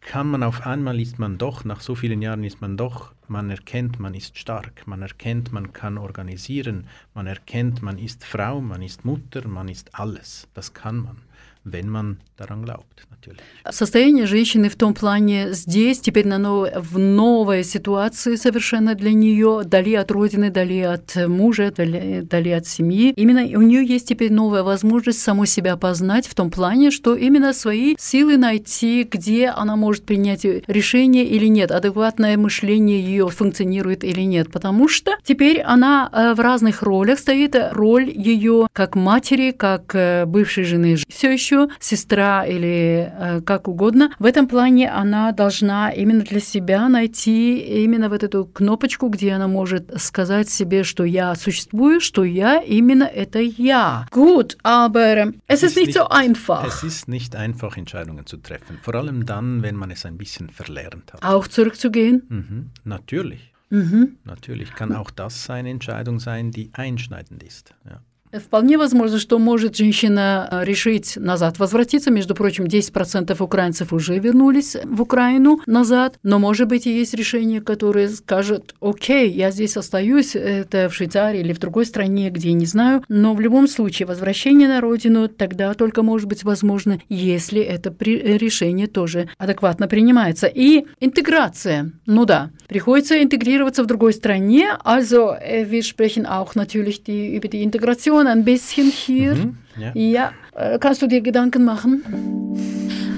kann 0.07 0.29
man 0.29 0.43
auf 0.43 0.67
einmal 0.67 1.01
ist 1.01 1.19
man 1.19 1.37
doch, 1.37 1.65
nach 1.65 1.81
so 1.81 1.95
vielen 1.95 2.23
Jahren 2.23 2.45
ist 2.45 2.61
man 2.61 2.77
doch, 2.77 3.13
man 3.32 3.50
erkennt, 3.50 3.98
man 4.00 4.14
ist 4.14 4.38
stark, 4.38 4.86
man 4.86 5.02
erkennt, 5.02 5.54
man 5.54 5.72
kann 5.72 5.98
organisieren, 5.98 6.88
man 7.14 7.28
erkennt, 7.28 7.82
man 7.82 7.98
ist 7.98 8.26
Frau, 8.26 8.60
man 8.60 8.82
ist 8.82 9.06
Mutter, 9.06 9.48
man 9.48 9.70
ist 9.70 9.96
alles. 9.96 10.50
Das 10.54 10.74
kann 10.74 10.98
man, 10.98 11.18
wenn 11.64 11.88
man 11.88 12.20
daran 12.36 12.64
glaubt, 12.64 13.08
natürlich. 13.22 13.40
Состояние 13.70 14.26
женщины 14.26 14.70
в 14.70 14.76
том 14.76 14.94
плане 14.94 15.54
здесь, 15.54 16.00
теперь 16.00 16.28
на 16.28 16.38
нов... 16.40 16.70
в 16.76 16.98
новой 16.98 17.64
ситуации 17.64 18.36
совершенно 18.36 18.96
для 18.96 19.14
нее, 19.14 19.62
дали 19.64 19.94
от 19.94 20.12
родины, 20.12 20.50
дали 20.50 20.80
от 20.80 21.16
мужа, 21.28 21.72
дали, 21.72 22.22
дали 22.22 22.50
от 22.50 22.66
семьи. 22.66 23.14
Именно 23.16 23.42
у 23.58 23.62
нее 23.62 23.86
есть 23.86 24.08
теперь 24.08 24.34
новая 24.34 24.64
возможность 24.64 25.22
саму 25.22 25.46
себя 25.46 25.78
познать 25.78 26.28
в 26.28 26.34
том 26.34 26.50
плане, 26.50 26.90
что 26.92 27.16
именно 27.16 27.54
свои 27.54 27.96
силы 28.00 28.38
найти, 28.38 29.08
где 29.10 29.50
она 29.50 29.76
может 29.76 30.06
принять 30.06 30.44
решение 30.44 31.26
или 31.26 31.46
нет, 31.46 31.72
адекватное 31.72 32.38
мышление 32.38 33.00
ее 33.00 33.30
функционирует 33.30 34.04
или 34.04 34.22
нет, 34.22 34.52
потому 34.52 34.88
что 34.88 35.12
теперь 35.24 35.62
она 35.62 36.10
э, 36.12 36.34
в 36.34 36.40
разных 36.40 36.82
ролях 36.82 37.20
стоит, 37.20 37.56
роль 37.72 38.10
ее 38.10 38.68
как 38.74 38.96
матери, 38.96 39.52
как 39.52 39.94
э, 39.94 40.26
бывшей 40.26 40.64
жены, 40.64 40.98
все 41.08 41.32
еще 41.32 41.70
сестра 41.80 42.46
или 42.46 43.11
э, 43.11 43.41
как 43.43 43.69
угодно. 43.69 44.11
В 44.19 44.25
этом 44.25 44.47
плане 44.49 44.91
она 44.91 45.33
должна 45.33 45.91
именно 45.91 46.23
для 46.23 46.41
себя 46.41 46.89
найти 46.89 47.59
именно 47.85 48.09
вот 48.09 48.23
эту 48.23 48.47
кнопочку, 48.47 49.09
где 49.09 49.33
она 49.33 49.49
может 49.49 49.93
сказать 50.01 50.49
себе, 50.49 50.85
что 50.85 51.05
я 51.05 51.35
существую, 51.35 52.01
что 52.01 52.25
я 52.25 52.63
именно 52.63 53.05
это 53.05 53.41
я. 53.41 54.07
Gut, 54.11 54.57
aber 54.63 55.33
es 55.47 55.63
ist 55.63 55.77
nicht 55.77 55.93
so 55.93 56.09
einfach. 56.09 56.67
Es 56.67 56.83
ist 56.83 57.09
nicht 57.09 57.35
einfach, 57.37 57.77
Entscheidungen 57.77 58.27
zu 58.27 58.37
treffen. 58.37 58.79
Vor 58.83 58.95
allem 58.95 59.25
dann, 59.25 59.63
wenn 59.63 59.77
man 59.77 59.91
es 59.91 60.05
ein 60.07 60.17
bisschen 60.17 60.51
verlernt 60.51 61.13
hat. 61.13 61.23
Auch 61.25 61.47
zurückzugehen? 61.49 62.23
Mhm, 62.29 62.71
natürlich. 62.85 63.53
Mhm. 63.71 64.17
Natürlich 64.25 64.73
kann 64.75 64.95
auch 64.95 65.11
das 65.11 65.51
eine 65.51 65.71
Entscheidung 65.71 66.21
sein, 66.21 66.51
die 66.51 66.71
einschneidend 66.73 67.43
ist. 67.43 67.75
Ja. 67.85 68.01
Вполне 68.34 68.78
возможно, 68.78 69.20
что 69.20 69.40
может 69.40 69.76
женщина 69.76 70.48
э, 70.50 70.66
решить 70.66 71.18
назад 71.18 71.60
возвратиться. 71.60 72.12
Между 72.12 72.34
прочим, 72.34 72.66
10% 72.66 73.36
украинцев 73.44 73.92
уже 73.92 74.18
вернулись 74.20 74.78
в 74.84 75.02
Украину 75.02 75.60
назад. 75.66 76.18
Но, 76.24 76.40
может 76.40 76.68
быть, 76.68 76.88
и 76.88 76.98
есть 76.98 77.14
решение, 77.14 77.62
которое 77.62 78.08
скажет, 78.10 78.74
окей, 78.80 79.30
я 79.32 79.52
здесь 79.52 79.76
остаюсь, 79.76 80.36
это 80.36 80.88
в 80.90 80.94
Швейцарии 80.94 81.42
или 81.42 81.52
в 81.52 81.60
другой 81.60 81.86
стране, 81.86 82.30
где 82.30 82.54
не 82.54 82.66
знаю. 82.66 83.04
Но 83.10 83.34
в 83.34 83.42
любом 83.42 83.68
случае, 83.68 84.08
возвращение 84.08 84.68
на 84.68 84.80
родину 84.80 85.28
тогда 85.28 85.74
только 85.74 86.02
может 86.02 86.28
быть 86.28 86.44
возможно, 86.44 87.00
если 87.10 87.62
это 87.62 87.94
решение 88.00 88.88
тоже 88.88 89.30
адекватно 89.38 89.88
принимается. 89.88 90.48
И 90.48 90.86
интеграция. 91.00 91.92
Ну 92.06 92.26
да, 92.26 92.52
приходится 92.68 93.22
интегрироваться 93.22 93.84
в 93.84 93.88
другой 93.88 94.14
стране. 94.14 94.78
Also, 94.86 95.34
äh, 95.34 95.70
wir 95.70 95.84
sprechen 95.84 96.26
auch 96.26 96.56
natürlich 96.56 97.04
die, 97.04 97.36
über 97.36 97.48
die 97.48 97.64
Integration 97.64 98.21
ein 98.28 98.44
bisschen 98.46 98.90
hier. 98.92 99.36
Mhm, 99.36 99.58
ja. 99.78 99.92
Ja, 99.96 100.32
äh, 100.56 100.80
kannst 100.80 101.02
du 101.02 101.08
dir 101.08 101.22
Gedanken 101.22 101.64
machen? 101.66 102.04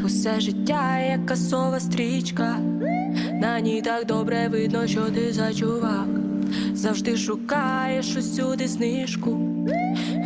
Усе 0.05 0.39
життя, 0.41 0.99
як 0.99 1.25
касова 1.25 1.79
стрічка, 1.79 2.57
на 3.41 3.59
ній 3.59 3.81
так 3.81 4.05
добре 4.05 4.47
видно, 4.47 4.87
що 4.87 5.01
ти 5.01 5.33
за 5.33 5.53
чувак. 5.53 6.07
Завжди 6.73 7.17
шукаєш 7.17 8.15
усюди 8.15 8.67
знижку, 8.67 9.39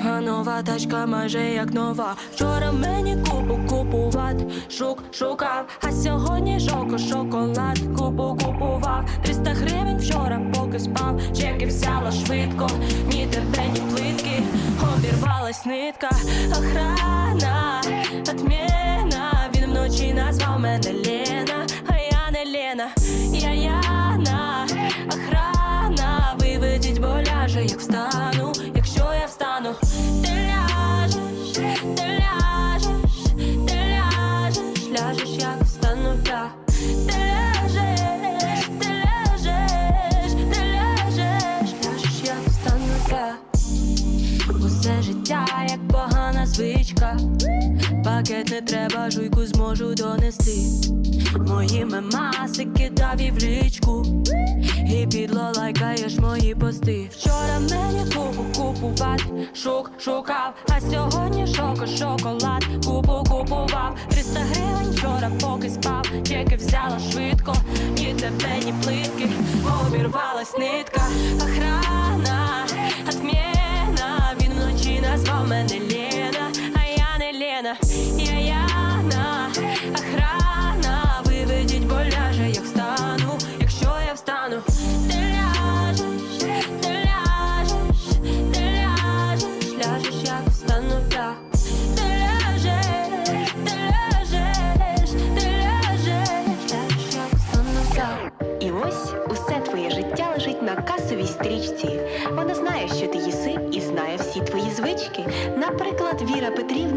а 0.05 0.21
нова 0.21 0.61
тачка 0.61 1.05
майже 1.05 1.39
як 1.39 1.73
нова. 1.73 2.15
Вчора 2.34 2.71
мені 2.71 3.17
купу 3.17 3.59
купувати, 3.69 4.45
шук 4.69 5.03
шукав, 5.11 5.80
а 5.84 5.91
сьогодні 5.91 6.59
жоко 6.59 6.97
шоколад, 6.97 7.80
купу 7.97 8.38
купував. 8.45 9.09
300 9.23 9.49
гривень 9.49 9.97
вчора, 9.97 10.41
поки 10.53 10.80
спав, 10.80 11.21
чеки 11.38 11.65
взяла 11.65 12.11
швидко, 12.11 12.67
ні 13.11 13.28
тебе, 13.32 13.63
ні 13.73 13.82
обірвалась 14.97 15.65
нитка, 15.65 16.09
охрана, 16.51 17.81
отмена, 18.29 19.49
він 19.55 19.65
вночі 19.65 20.13
назвав 20.13 20.59
мене 20.59 20.93
Лена, 20.93 21.67
а 21.87 21.97
я 21.97 22.31
не 22.31 22.51
Лена, 22.51 22.89
я 23.33 23.53
Яна, 23.53 24.67
охрана, 25.07 26.35
виведіть, 26.39 26.99
боляже, 26.99 27.65
як 27.65 27.79
встану, 27.79 28.53
якщо 28.75 29.13
я 29.21 29.25
встану, 29.25 29.75
життя, 45.28 45.65
як 45.69 45.88
погана 45.88 46.45
звичка. 46.45 47.17
Пакет 48.03 48.49
не 48.49 48.61
треба, 48.61 49.11
жуйку 49.11 49.45
зможу 49.45 49.93
донести. 49.93 50.51
Мої 51.47 51.86
мемаси 51.86 52.65
кидав 52.78 53.21
і 53.21 53.32
в 53.32 53.38
лічку. 53.38 54.05
І 54.89 55.07
підло 55.07 55.51
лайкаєш 55.55 56.17
мої 56.17 56.55
пости. 56.55 57.09
Вчора 57.11 57.59
мені 57.59 58.11
купу 58.15 58.45
купувати, 58.55 59.23
шук 59.53 59.91
шукав, 59.99 60.53
а 60.69 60.82
сьогодні 60.82 61.47
шоко 61.47 61.88
шоколад, 61.88 62.65
купу 62.86 63.23
купував. 63.30 63.97
300 64.09 64.39
гривень 64.39 64.91
вчора, 64.91 65.32
поки 65.41 65.69
спав, 65.69 66.05
чеки 66.28 66.55
взяла 66.55 66.99
швидко, 67.11 67.55
ні 67.97 68.13
тебе, 68.13 68.65
ні 68.65 68.73
плитки, 68.84 69.30
обірвалась 69.82 70.57
нитка, 70.57 71.01
охрана, 71.41 72.65
вночі 73.21 73.56
назвав 75.09 75.47
мене 75.47 75.79
Лена, 75.91 76.51
а 76.75 76.85
я 76.85 77.17
не 77.19 77.39
Лена, 77.39 77.75
я 78.17 78.39
Яна, 78.39 78.66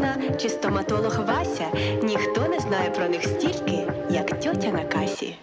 Петрівна 0.00 0.16
чи 0.40 0.48
стоматолог 0.48 1.20
Вася. 1.26 1.66
Ніхто 2.02 2.48
не 2.48 2.60
знає 2.60 2.90
про 2.90 3.08
них 3.08 3.24
стільки, 3.24 3.86
як 4.10 4.40
тьотя 4.40 4.68
на 4.68 4.84
касі. 4.84 5.36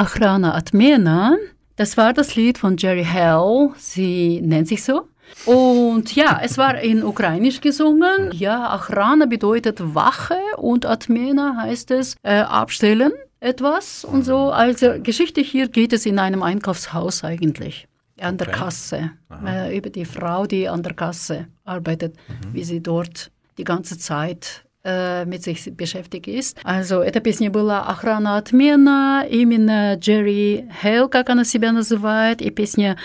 я 0.00 0.04
встану. 0.04 0.48
Achrana 0.48 0.54
Atmena, 0.54 1.36
das 1.76 1.96
war 1.96 2.12
das 2.12 2.34
Lied 2.36 2.58
von 2.58 2.76
Jerry 2.76 3.04
Hell, 3.04 3.70
sie 3.76 4.40
nennt 4.42 4.68
sich 4.68 4.82
so. 4.84 5.08
Und 5.44 6.14
ja, 6.14 6.40
es 6.42 6.56
war 6.56 6.78
in 6.80 7.02
Ukrainisch 7.02 7.60
gesungen. 7.60 8.30
Ja, 8.32 8.72
Achrana 8.74 9.26
bedeutet 9.26 9.78
Wache 9.94 10.38
und 10.56 10.86
Atmena 10.86 11.56
heißt 11.62 11.90
es 11.90 12.16
äh, 12.22 12.40
abstellen 12.40 13.12
etwas 13.40 14.04
und 14.04 14.24
so. 14.24 14.50
Also 14.50 14.94
Geschichte 15.02 15.40
hier 15.40 15.68
geht 15.68 15.92
es 15.92 16.06
in 16.06 16.18
einem 16.18 16.42
Einkaufshaus 16.42 17.24
eigentlich. 17.24 17.86
An 18.18 18.38
der 18.38 18.48
Okay. 18.48 18.58
Kasse. 18.58 19.10
Äh, 19.44 19.76
über 19.76 19.90
die 19.90 20.06
Frau, 20.06 20.46
die 20.46 20.68
an 20.68 20.82
der 20.82 20.94
Kasse 20.94 21.48
arbeitet, 21.64 22.16
wie 22.52 22.64
sie 22.64 22.80
dort 22.82 23.30
die 23.58 23.64
ganze 23.64 23.98
Zeit 23.98 24.64
э, 24.83 25.25
mit 25.25 25.43
sich 25.43 25.75
beschäftigt 25.75 26.27
ist. 26.27 26.57
Also 26.63 27.01
эта 27.01 27.19
песня 27.19 27.49
была 27.49 27.83
«Охрана 27.83 28.37
отмена», 28.37 29.25
именно 29.29 29.95
Джерри 29.95 30.69
Хейл, 30.81 31.09
как 31.09 31.29
она 31.29 31.43
себя 31.43 31.71
называет, 31.71 32.41
и 32.41 32.49
песня 32.49 32.97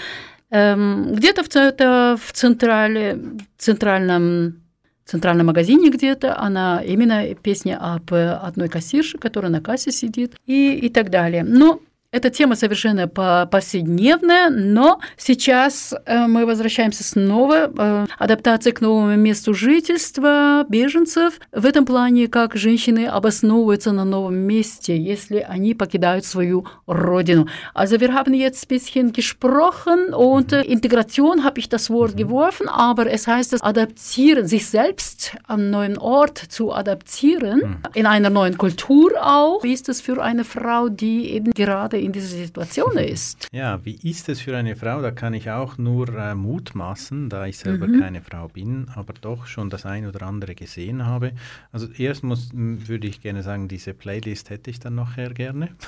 эм, 0.51 1.13
где-то 1.15 1.43
в, 1.43 1.57
это 1.57 2.17
в 2.23 2.33
централе, 2.33 3.19
центральном 3.59 4.63
центральном 5.05 5.47
магазине 5.47 5.89
где-то, 5.89 6.37
она 6.37 6.83
именно 6.85 7.35
песня 7.37 7.79
об 7.81 8.13
одной 8.13 8.69
кассирше, 8.69 9.19
которая 9.19 9.53
на 9.53 9.61
кассе 9.61 9.93
сидит 9.93 10.35
и, 10.47 10.75
и 10.75 10.89
так 10.89 11.11
далее. 11.11 11.45
Но 11.45 11.81
эта 12.17 12.31
тема 12.31 12.57
совершенно 12.57 13.09
по- 13.09 13.47
повседневная, 13.51 14.49
но 14.51 15.01
сейчас 15.17 15.95
э, 16.07 16.27
мы 16.27 16.47
возвращаемся 16.47 17.05
снова. 17.05 17.71
э, 17.77 18.07
адаптация 18.19 18.73
к 18.73 18.81
новому 18.81 19.17
месту 19.17 19.55
жительства 19.55 20.65
беженцев. 20.69 21.39
В 21.53 21.67
этом 21.67 21.85
плане, 21.85 22.29
как 22.29 22.57
женщины 22.57 23.07
обосновываются 23.07 23.93
на 23.93 24.05
новом 24.05 24.37
месте, 24.37 24.97
если 24.97 25.39
они 25.49 25.75
покидают 25.75 26.25
свою 26.25 26.67
родину. 26.87 27.47
Also 27.75 28.01
wir 28.01 28.13
haben 28.13 28.35
jetzt 28.35 28.65
ein 28.65 28.69
bisschen 28.69 29.13
gesprochen 29.13 30.15
und 30.15 30.53
äh, 30.53 30.63
Integration 30.63 31.45
habe 31.45 31.61
ich 31.61 31.69
das 31.69 31.91
Wort 31.91 32.17
geworfen, 32.17 32.69
aber 32.69 33.11
es 33.11 33.27
heißt 33.27 33.53
das 33.53 33.61
Adaptieren, 33.63 34.47
sich 34.47 34.67
selbst 34.67 35.37
am 35.47 35.71
neuen 35.71 35.99
Ort 35.99 36.39
zu 36.39 36.73
adaptieren, 36.73 37.79
in 37.95 38.07
einer 38.07 38.31
neuen 38.31 38.57
Kultur 38.57 39.13
auch. 39.23 39.63
Wie 39.63 39.73
ist 39.73 39.89
es 39.89 40.01
für 40.01 40.23
eine 40.23 40.45
Frau, 40.45 40.89
die 40.89 41.31
eben 41.31 41.53
gerade 41.53 41.99
in 42.07 42.13
dieser 42.13 42.29
Situation 42.37 42.97
ist? 42.97 43.49
Ja, 43.53 43.85
wie 43.85 43.97
ist 44.09 44.29
es 44.29 44.41
für 44.41 44.57
eine 44.57 44.75
Frau? 44.77 45.03
Da 45.03 45.11
kann 45.11 45.35
ich 45.35 45.51
auch 45.51 45.77
nur 45.79 46.09
äh, 46.09 46.35
mutmaßen, 46.35 47.29
da 47.29 47.47
ich 47.47 47.59
selber 47.59 47.87
Mhm. 47.87 48.01
keine 48.01 48.23
Frau 48.23 48.49
bin, 48.49 48.89
aber 48.95 49.13
doch 49.21 49.47
schon 49.47 49.69
das 49.71 49.85
ein 49.87 50.07
oder 50.07 50.23
andere 50.23 50.55
gesehen 50.55 51.05
habe. 51.05 51.33
Also 51.73 51.89
erst 51.99 52.23
muss, 52.25 52.51
würde 52.55 53.07
ich 53.07 53.21
gerne 53.21 53.43
sagen, 53.43 53.69
diese 53.69 53.93
Playlist 53.95 54.51
hätte 54.51 54.71
ich 54.71 54.79
dann 54.81 54.95
nachher 54.95 55.31
gerne. 55.35 55.69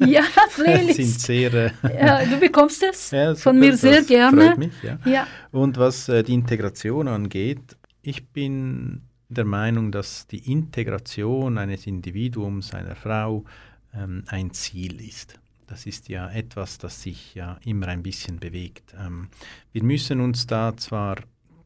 Ja, 0.00 0.22
sind 0.54 0.64
Playlist. 0.64 1.20
sehr... 1.22 1.52
Äh, 1.54 1.70
Ja, 1.98 2.24
du 2.24 2.38
bekommst 2.38 2.84
es 2.84 3.10
ja, 3.18 3.34
von 3.34 3.58
mir 3.58 3.76
sehr 3.76 4.02
gerne. 4.04 4.46
Freut 4.50 4.58
mich, 4.58 4.72
ja. 4.82 4.98
Ja. 5.04 5.26
Und 5.50 5.76
was 5.76 6.08
äh, 6.08 6.22
die 6.22 6.34
Integration 6.34 7.08
angeht, 7.08 7.76
ich 8.02 8.28
bin 8.28 9.02
der 9.28 9.44
Meinung, 9.44 9.90
dass 9.90 10.28
die 10.28 10.50
Integration 10.52 11.58
eines 11.58 11.86
Individuums, 11.88 12.72
einer 12.74 12.94
Frau, 12.94 13.44
ähm, 13.92 14.22
ein 14.28 14.52
Ziel 14.52 15.00
ist. 15.00 15.38
Das 15.68 15.84
ist 15.84 16.08
ja 16.08 16.30
etwas, 16.30 16.78
das 16.78 17.02
sich 17.02 17.34
ja 17.34 17.58
immer 17.64 17.88
ein 17.88 18.02
bisschen 18.02 18.40
bewegt. 18.40 18.94
Ähm, 18.98 19.28
wir 19.72 19.84
müssen 19.84 20.20
uns 20.20 20.46
da 20.46 20.74
zwar, 20.76 21.18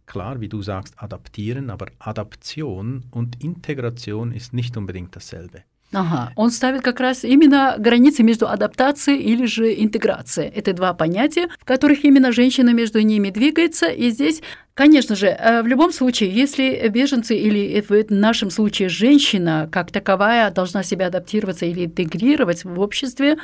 klar, 0.06 0.40
wie 0.40 0.48
du 0.48 0.60
sagst, 0.60 0.94
adaptieren, 1.00 1.70
aber 1.70 1.86
Adaption 2.00 3.04
und 3.12 3.42
Integration 3.42 4.32
ist 4.32 4.52
nicht 4.52 4.76
unbedingt 4.76 5.14
dasselbe. 5.14 5.62
Ага, 5.94 6.32
он 6.36 6.50
ставит 6.50 6.80
как 6.80 7.00
раз 7.00 7.22
именно 7.22 7.76
границы 7.78 8.22
между 8.22 8.48
адаптацией 8.48 9.20
или 9.20 9.44
же 9.44 9.74
интеграцией. 9.74 10.48
Это 10.48 10.72
два 10.72 10.94
понятия, 10.94 11.48
в 11.60 11.66
которых 11.66 12.04
именно 12.04 12.32
женщина 12.32 12.72
между 12.72 13.00
ними 13.02 13.28
двигается. 13.28 13.86
И 13.86 14.10
здесь, 14.10 14.42
конечно 14.74 15.14
же, 15.14 15.26
э, 15.26 15.62
в 15.62 15.66
любом 15.66 15.92
случае, 15.92 16.30
если 16.30 16.88
беженцы 16.88 17.36
или 17.36 17.78
э, 17.78 17.82
в 17.82 18.10
нашем 18.10 18.50
случае 18.50 18.88
женщина 18.88 19.68
как 19.70 19.90
таковая 19.90 20.50
должна 20.50 20.82
себя 20.82 21.08
адаптироваться 21.08 21.66
или 21.66 21.84
интегрировать 21.84 22.64
в 22.64 22.80
обществе, 22.80 23.36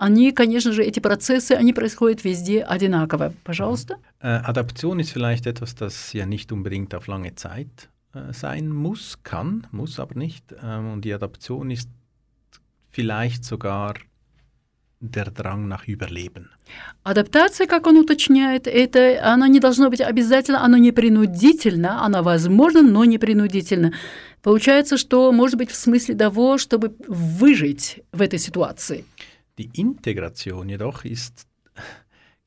они, 0.00 0.32
конечно 0.32 0.72
же, 0.72 0.82
эти 0.82 0.98
процессы, 0.98 1.52
они 1.52 1.74
происходят 1.74 2.24
везде 2.24 2.62
одинаково. 2.62 3.34
Пожалуйста. 3.44 3.98
Äh, 4.22 4.28
Adaption 4.44 4.98
ist 4.98 5.12
vielleicht 5.12 5.46
etwas, 5.46 5.74
das 5.74 6.14
ja 6.14 6.24
nicht 6.24 6.52
unbedingt 6.52 6.94
auf 6.94 7.06
lange 7.06 7.34
Zeit 7.34 7.90
äh, 8.14 8.32
sein 8.32 8.70
muss, 8.70 9.18
kann, 9.22 9.66
muss 9.72 10.00
aber 10.00 10.14
nicht. 10.14 10.44
Ähm, 10.62 10.92
und 10.94 11.04
die 11.04 11.12
Adaption 11.12 11.70
ist 11.70 11.90
vielleicht 12.88 13.44
sogar 13.44 13.94
der 15.00 15.30
Drang 15.30 15.68
nach 15.68 15.86
Überleben. 15.86 16.48
Адаптация, 17.02 17.66
как 17.66 17.86
он 17.86 17.98
уточняет, 17.98 18.66
это 18.66 19.20
она 19.22 19.48
не 19.48 19.60
должна 19.60 19.90
быть 19.90 20.00
обязательно, 20.00 20.64
она 20.64 20.78
не 20.78 20.92
принудительна, 20.92 22.06
она 22.06 22.22
возможна, 22.22 22.82
но 22.82 23.04
не 23.04 23.18
принудительна. 23.18 23.92
Получается, 24.42 24.96
что 24.96 25.30
может 25.32 25.58
быть 25.58 25.70
в 25.70 25.74
смысле 25.74 26.14
того, 26.14 26.56
чтобы 26.56 26.94
выжить 27.06 28.00
в 28.12 28.22
этой 28.22 28.38
ситуации. 28.38 29.04
Die 29.60 29.68
Integration 29.74 30.70
jedoch 30.70 31.04
ist, 31.04 31.46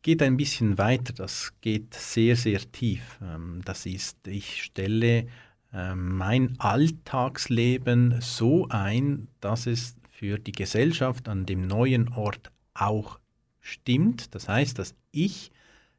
geht 0.01 0.24
ein 0.24 0.36
bisschen 0.36 0.80
weiter, 0.80 1.14
das 1.14 1.53
geht 1.61 1.93
sehr, 1.93 2.36
sehr 2.36 2.59
tief. 2.72 3.20
Ähm, 3.22 3.61
Das 3.66 3.86
ist, 3.86 4.26
ich 4.26 4.64
stelle 4.64 5.28
ähm, 5.72 6.18
mein 6.18 6.59
Alltagsleben 6.59 8.20
so 8.20 8.68
ein, 8.70 9.28
dass 9.41 9.68
es 9.68 9.95
für 10.09 10.39
die 10.39 10.53
Gesellschaft 10.53 11.30
an 11.30 11.45
dem 11.45 11.68
neuen 11.68 12.11
Ort 12.14 12.51
auch 12.74 13.20
stimmt. 13.61 14.34
Das 14.34 14.49
heißt, 14.49 14.80
dass 14.80 14.95
ich 15.11 15.51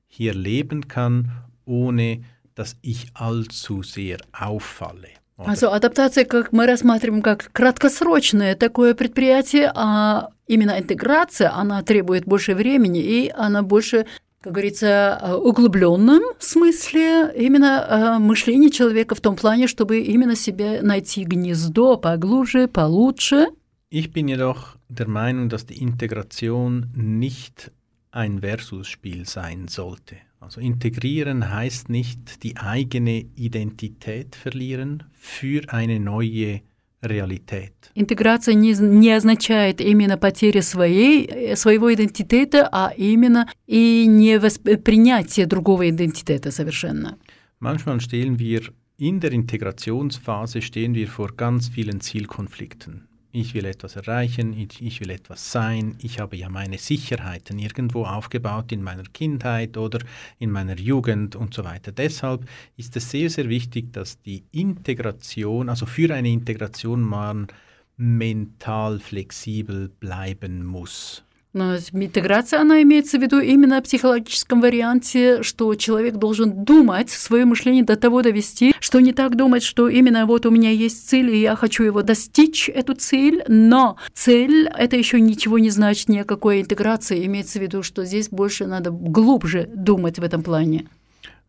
hier 0.08 0.34
leben 0.34 0.88
kann, 0.88 1.30
ohne 1.64 2.24
dass 2.56 2.74
ich 2.82 3.14
allzu 3.14 3.84
sehr 3.84 4.18
auffalle. 4.32 5.10
Oder? 5.36 5.48
Also 5.48 5.72
адаптация, 5.72 6.24
как 6.24 6.52
мы 6.52 6.66
рассматриваем, 6.66 7.22
как 7.22 7.50
краткосрочное 7.52 8.54
такое 8.54 8.94
предприятие, 8.94 9.72
а 9.74 10.28
именно 10.46 10.78
интеграция, 10.78 11.52
она 11.52 11.82
требует 11.82 12.24
больше 12.24 12.54
времени, 12.54 13.00
и 13.00 13.32
она 13.34 13.62
больше 13.62 14.06
как 14.40 14.52
говорится, 14.52 15.18
э, 15.22 15.34
углубленном 15.36 16.20
смысле 16.38 17.32
именно 17.34 17.86
э, 17.88 18.18
мышление 18.18 18.70
человека 18.70 19.14
в 19.14 19.20
том 19.22 19.36
плане, 19.36 19.66
чтобы 19.66 20.00
именно 20.00 20.36
себе 20.36 20.82
найти 20.82 21.24
гнездо 21.24 21.96
поглубже, 21.96 22.68
получше. 22.68 23.46
Ich 23.90 24.12
bin 24.12 24.28
jedoch 24.28 24.76
der 24.90 25.08
Meinung, 25.08 25.48
dass 25.48 25.64
die 25.64 25.80
Integration 25.80 26.90
nicht 26.94 27.70
ein 28.10 28.40
Versus-Spiel 28.40 29.26
sein 29.26 29.68
sollte. 29.68 30.16
Also 30.40 30.60
integrieren 30.60 31.50
heißt 31.50 31.88
nicht 31.88 32.42
die 32.42 32.58
eigene 32.58 33.20
Identität 33.36 34.36
verlieren 34.36 35.04
für 35.23 35.61
eine 35.69 35.99
neue 35.99 36.61
Realität. 37.01 37.73
Интеграция 37.95 38.53
не, 38.55 38.73
не 38.73 39.11
означает 39.11 39.79
именно 39.81 40.17
потери 40.17 40.59
своей, 40.61 41.25
э, 41.25 41.55
своего 41.55 41.93
идентитета, 41.93 42.67
а 42.71 42.91
именно 42.95 43.47
и 43.67 44.05
не 44.07 44.37
воспринятие 44.37 45.45
другого 45.45 45.89
идентитета 45.89 46.51
совершенно. 46.51 47.17
Manchmal 47.61 47.99
stehen 47.99 48.37
wir 48.37 48.73
in 48.97 49.21
der 49.21 49.31
Integrationsphase 49.31 50.61
stehen 50.61 50.93
wir 50.93 51.07
vor 51.07 51.31
ganz 51.37 51.69
vielen 51.69 52.01
Zielkonflikten. 52.01 53.07
ich 53.34 53.52
will 53.52 53.64
etwas 53.64 53.96
erreichen, 53.96 54.52
ich, 54.52 54.80
ich, 54.80 55.00
will 55.00 55.10
etwas 55.10 55.50
sein, 55.50 55.96
ich 56.00 56.20
habe 56.20 56.36
ja 56.36 56.48
meine 56.48 56.78
Sicherheiten 56.78 57.58
irgendwo 57.58 58.04
aufgebaut 58.04 58.70
in 58.70 58.80
meiner 58.80 59.02
Kindheit 59.02 59.76
oder 59.76 59.98
in 60.38 60.52
meiner 60.52 60.78
Jugend 60.78 61.34
und 61.34 61.52
so 61.52 61.64
weiter. 61.64 61.90
Deshalb 61.90 62.46
ist 62.76 62.96
es 62.96 63.10
sehr, 63.10 63.28
sehr 63.28 63.48
wichtig, 63.48 63.92
dass 63.92 64.22
die 64.22 64.44
Integration, 64.52 65.68
also 65.68 65.84
für 65.84 66.14
eine 66.14 66.28
Integration 66.28 67.02
man 67.02 67.48
mental 67.96 69.00
flexibel 69.00 69.88
bleiben 69.88 70.64
muss. 70.64 71.24
Но 71.54 71.76
интеграция, 71.76 72.60
она 72.60 72.82
имеется 72.82 73.16
в 73.16 73.22
виду 73.22 73.38
именно 73.38 73.80
в 73.80 73.84
психологическом 73.84 74.60
варианте, 74.60 75.44
что 75.44 75.72
человек 75.76 76.16
должен 76.16 76.64
думать, 76.64 77.10
свое 77.10 77.44
мышление 77.44 77.84
до 77.84 77.94
того 77.94 78.22
довести, 78.22 78.74
что 78.80 78.98
не 78.98 79.12
так 79.12 79.36
думать, 79.36 79.62
что 79.62 79.88
именно 79.88 80.26
вот 80.26 80.46
у 80.46 80.50
меня 80.50 80.70
есть 80.70 81.08
цель, 81.08 81.30
и 81.30 81.40
я 81.40 81.54
хочу 81.54 81.84
его 81.84 82.02
достичь, 82.02 82.68
эту 82.68 82.94
цель, 82.94 83.44
но 83.46 83.96
цель– 84.12 84.68
это 84.76 84.96
еще 84.96 85.20
ничего 85.20 85.60
не 85.60 85.70
значит, 85.70 86.08
ни 86.08 86.18
о 86.18 86.24
какой 86.24 86.60
интеграции. 86.60 87.24
Имеется 87.24 87.60
в 87.60 87.62
виду, 87.62 87.84
что 87.84 88.04
здесь 88.04 88.30
больше 88.30 88.66
надо 88.66 88.90
глубже 88.90 89.70
думать 89.72 90.18
в 90.18 90.24
этом 90.24 90.42
плане. 90.42 90.88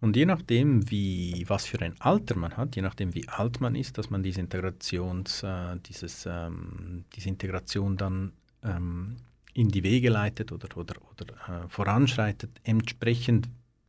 Und 0.02 0.16
je 0.16 0.26
nachdem, 0.26 0.92
wie, 0.92 1.46
was 1.48 1.66
für 1.66 1.82
ein 1.82 1.96
Alter 2.00 2.38
man 2.38 2.56
hat, 2.58 2.76
je 2.76 2.84
nachdem, 2.84 3.16
wie 3.16 3.28
alt 3.28 3.60
man 3.60 3.74
ist, 3.74 3.98
dass 3.98 4.12
man 4.12 4.22
diese, 4.22 4.40
Integrations, 4.40 5.42
äh, 5.42 5.78
dieses, 5.88 6.28
ähm, 6.28 7.06
diese 7.16 7.30
Integration 7.30 7.98
dann 7.98 8.34
ähm, 8.64 9.16
in 9.56 9.70
die 9.70 9.84
Wege 9.84 10.10
leitet 10.10 10.52
oder, 10.52 10.78
oder, 10.78 10.96
oder 11.12 11.34
äh, 11.48 11.70
voranschreitet, 11.70 12.52
entsprechend, 12.64 13.48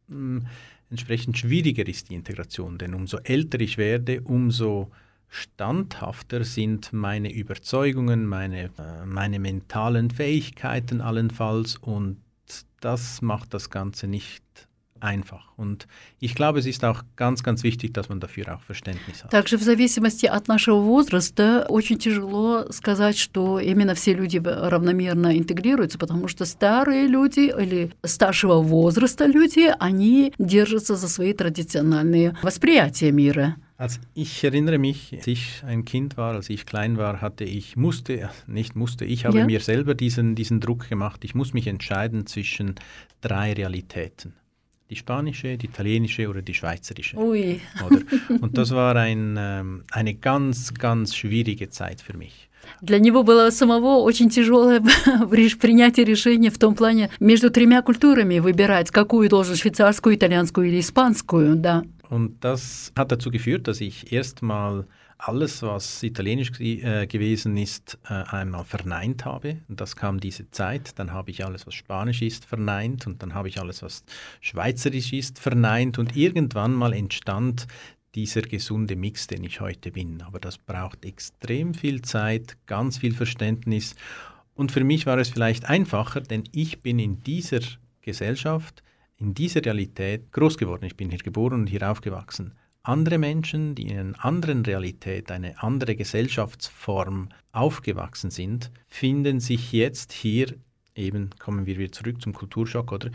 mh, 0.08 0.16
mm, 0.16 0.46
entsprechend 0.90 1.36
schwieriger 1.36 1.86
ist 1.86 2.08
die 2.08 2.14
Integration. 2.14 2.78
Denn 2.78 2.94
umso 2.94 3.18
älter 3.18 3.60
ich 3.60 3.76
werde, 3.76 4.22
umso 4.22 4.90
standhafter 5.28 6.44
sind 6.44 6.92
meine 6.92 7.32
Überzeugungen, 7.32 8.26
meine, 8.26 8.70
äh, 8.78 9.04
meine 9.04 9.40
mentalen 9.40 10.10
Fähigkeiten 10.10 11.00
allenfalls 11.00 11.76
und 11.76 12.22
das 12.80 13.20
macht 13.20 13.52
das 13.52 13.68
Ganze 13.68 14.06
nicht 14.06 14.44
einfach. 15.01 15.51
Und 15.57 15.87
ich 16.19 16.35
glaube, 16.35 16.59
es 16.59 16.65
ist 16.65 16.83
auch 16.85 17.03
ganz, 17.15 17.43
ganz 17.43 17.63
wichtig, 17.63 17.93
dass 17.93 18.09
man 18.09 18.19
dafür 18.19 18.55
auch 18.55 18.61
Verständnis 18.61 19.23
hat. 19.23 19.31
Также 19.31 19.57
в 19.57 19.63
зависимости 19.63 20.25
от 20.27 20.47
нашего 20.47 20.79
возраста 20.79 21.65
очень 21.67 21.97
тяжело 21.97 22.71
сказать, 22.71 23.17
что 23.17 23.59
именно 23.59 23.95
все 23.95 24.13
люди 24.13 24.37
равномерно 24.43 25.37
интегрируются, 25.37 25.97
потому 25.97 26.27
что 26.27 26.45
старые 26.45 27.07
люди 27.07 27.51
или 27.59 27.91
старшего 28.03 28.61
возраста 28.61 29.25
люди, 29.25 29.73
они 29.79 30.33
держатся 30.37 30.95
за 30.95 31.09
свои 31.09 31.33
традиционные 31.33 32.37
восприятия 32.41 33.11
мира. 33.11 33.55
Also 33.77 33.99
ich 34.13 34.43
erinnere 34.43 34.77
mich, 34.77 35.11
als 35.11 35.25
ich 35.25 35.63
ein 35.63 35.85
Kind 35.85 36.15
war, 36.15 36.35
als 36.35 36.51
ich 36.51 36.67
klein 36.67 36.97
war, 36.97 37.19
hatte 37.19 37.45
ich, 37.45 37.75
musste, 37.75 38.29
nicht 38.45 38.75
musste, 38.75 39.05
ich 39.05 39.25
habe 39.25 39.39
ja. 39.39 39.45
mir 39.47 39.59
selber 39.59 39.95
diesen, 39.95 40.35
diesen 40.35 40.59
Druck 40.59 40.87
gemacht, 40.87 41.23
ich 41.23 41.33
muss 41.33 41.53
mich 41.53 41.65
entscheiden 41.65 42.27
zwischen 42.27 42.75
drei 43.21 43.53
Realitäten 43.53 44.35
die 44.89 44.95
spanische, 44.97 45.57
die 45.57 45.67
italienische 45.67 46.27
oder 46.29 46.41
die 46.41 46.53
schweizerische. 46.53 47.17
Ui. 47.17 47.61
Oder? 47.85 47.99
Und 48.41 48.57
das 48.57 48.71
war 48.71 48.95
ein, 48.95 49.35
ähm, 49.39 49.83
eine 49.91 50.13
ganz, 50.15 50.73
ganz 50.73 51.15
schwierige 51.15 51.69
Zeit 51.69 52.01
für 52.01 52.17
mich. 52.17 52.49
Для 52.81 52.99
него 52.99 53.23
было 53.23 53.49
самого 53.49 54.03
очень 54.03 54.29
тяжелое 54.29 54.83
принятие 55.59 56.05
решения 56.05 56.49
в 56.51 56.59
том 56.59 56.75
плане 56.75 57.09
между 57.19 57.49
тремя 57.49 57.81
культурами 57.81 58.39
выбирать, 58.39 58.91
какую 58.91 59.29
должен 59.29 59.55
швейцарскую, 59.55 60.15
итальянскую 60.15 60.67
или 60.67 60.79
испанскую, 60.79 61.55
да. 61.55 61.83
Und 62.09 62.41
das 62.41 62.91
hat 62.95 63.11
dazu 63.11 63.31
geführt, 63.31 63.67
dass 63.67 63.79
ich 63.79 64.11
erstmal 64.11 64.85
alles, 65.18 65.62
was 65.62 66.02
italienisch 66.02 66.58
äh, 66.60 67.06
gewesen 67.06 67.56
ist, 67.56 67.98
äh, 68.08 68.12
einmal 68.12 68.64
verneint 68.64 69.24
habe. 69.24 69.58
Und 69.68 69.80
das 69.80 69.96
kam 69.96 70.20
diese 70.20 70.50
Zeit. 70.50 70.98
Dann 70.98 71.12
habe 71.12 71.30
ich 71.30 71.44
alles, 71.44 71.66
was 71.66 71.74
spanisch 71.74 72.22
ist, 72.22 72.44
verneint. 72.44 73.06
Und 73.06 73.22
dann 73.22 73.34
habe 73.34 73.48
ich 73.48 73.60
alles, 73.60 73.82
was 73.82 74.04
schweizerisch 74.40 75.12
ist, 75.12 75.38
verneint. 75.38 75.98
Und 75.98 76.16
irgendwann 76.16 76.74
mal 76.74 76.92
entstand 76.92 77.66
dieser 78.14 78.42
gesunde 78.42 78.96
Mix, 78.96 79.26
den 79.26 79.44
ich 79.44 79.60
heute 79.60 79.90
bin. 79.90 80.22
Aber 80.22 80.38
das 80.38 80.58
braucht 80.58 81.04
extrem 81.04 81.74
viel 81.74 82.02
Zeit, 82.02 82.56
ganz 82.66 82.98
viel 82.98 83.14
Verständnis. 83.14 83.94
Und 84.54 84.72
für 84.72 84.84
mich 84.84 85.06
war 85.06 85.18
es 85.18 85.30
vielleicht 85.30 85.66
einfacher, 85.66 86.20
denn 86.20 86.44
ich 86.52 86.82
bin 86.82 86.98
in 86.98 87.22
dieser 87.22 87.60
Gesellschaft, 88.00 88.82
in 89.18 89.34
dieser 89.34 89.64
Realität 89.64 90.32
groß 90.32 90.56
geworden. 90.56 90.84
Ich 90.84 90.96
bin 90.96 91.10
hier 91.10 91.18
geboren 91.18 91.60
und 91.60 91.66
hier 91.66 91.90
aufgewachsen 91.90 92.52
andere 92.85 93.17
Menschen, 93.17 93.75
die 93.75 93.87
in 93.87 93.99
einer 93.99 94.25
anderen 94.25 94.65
Realität, 94.65 95.31
eine 95.31 95.61
andere 95.61 95.95
Gesellschaftsform 95.95 97.29
aufgewachsen 97.51 98.31
sind, 98.31 98.71
finden 98.87 99.39
sich 99.39 99.71
jetzt 99.71 100.11
hier, 100.11 100.55
eben 100.95 101.29
kommen 101.37 101.65
wir 101.65 101.77
wieder 101.77 101.91
zurück 101.91 102.21
zum 102.21 102.33
Kulturschock, 102.33 102.91
oder 102.91 103.11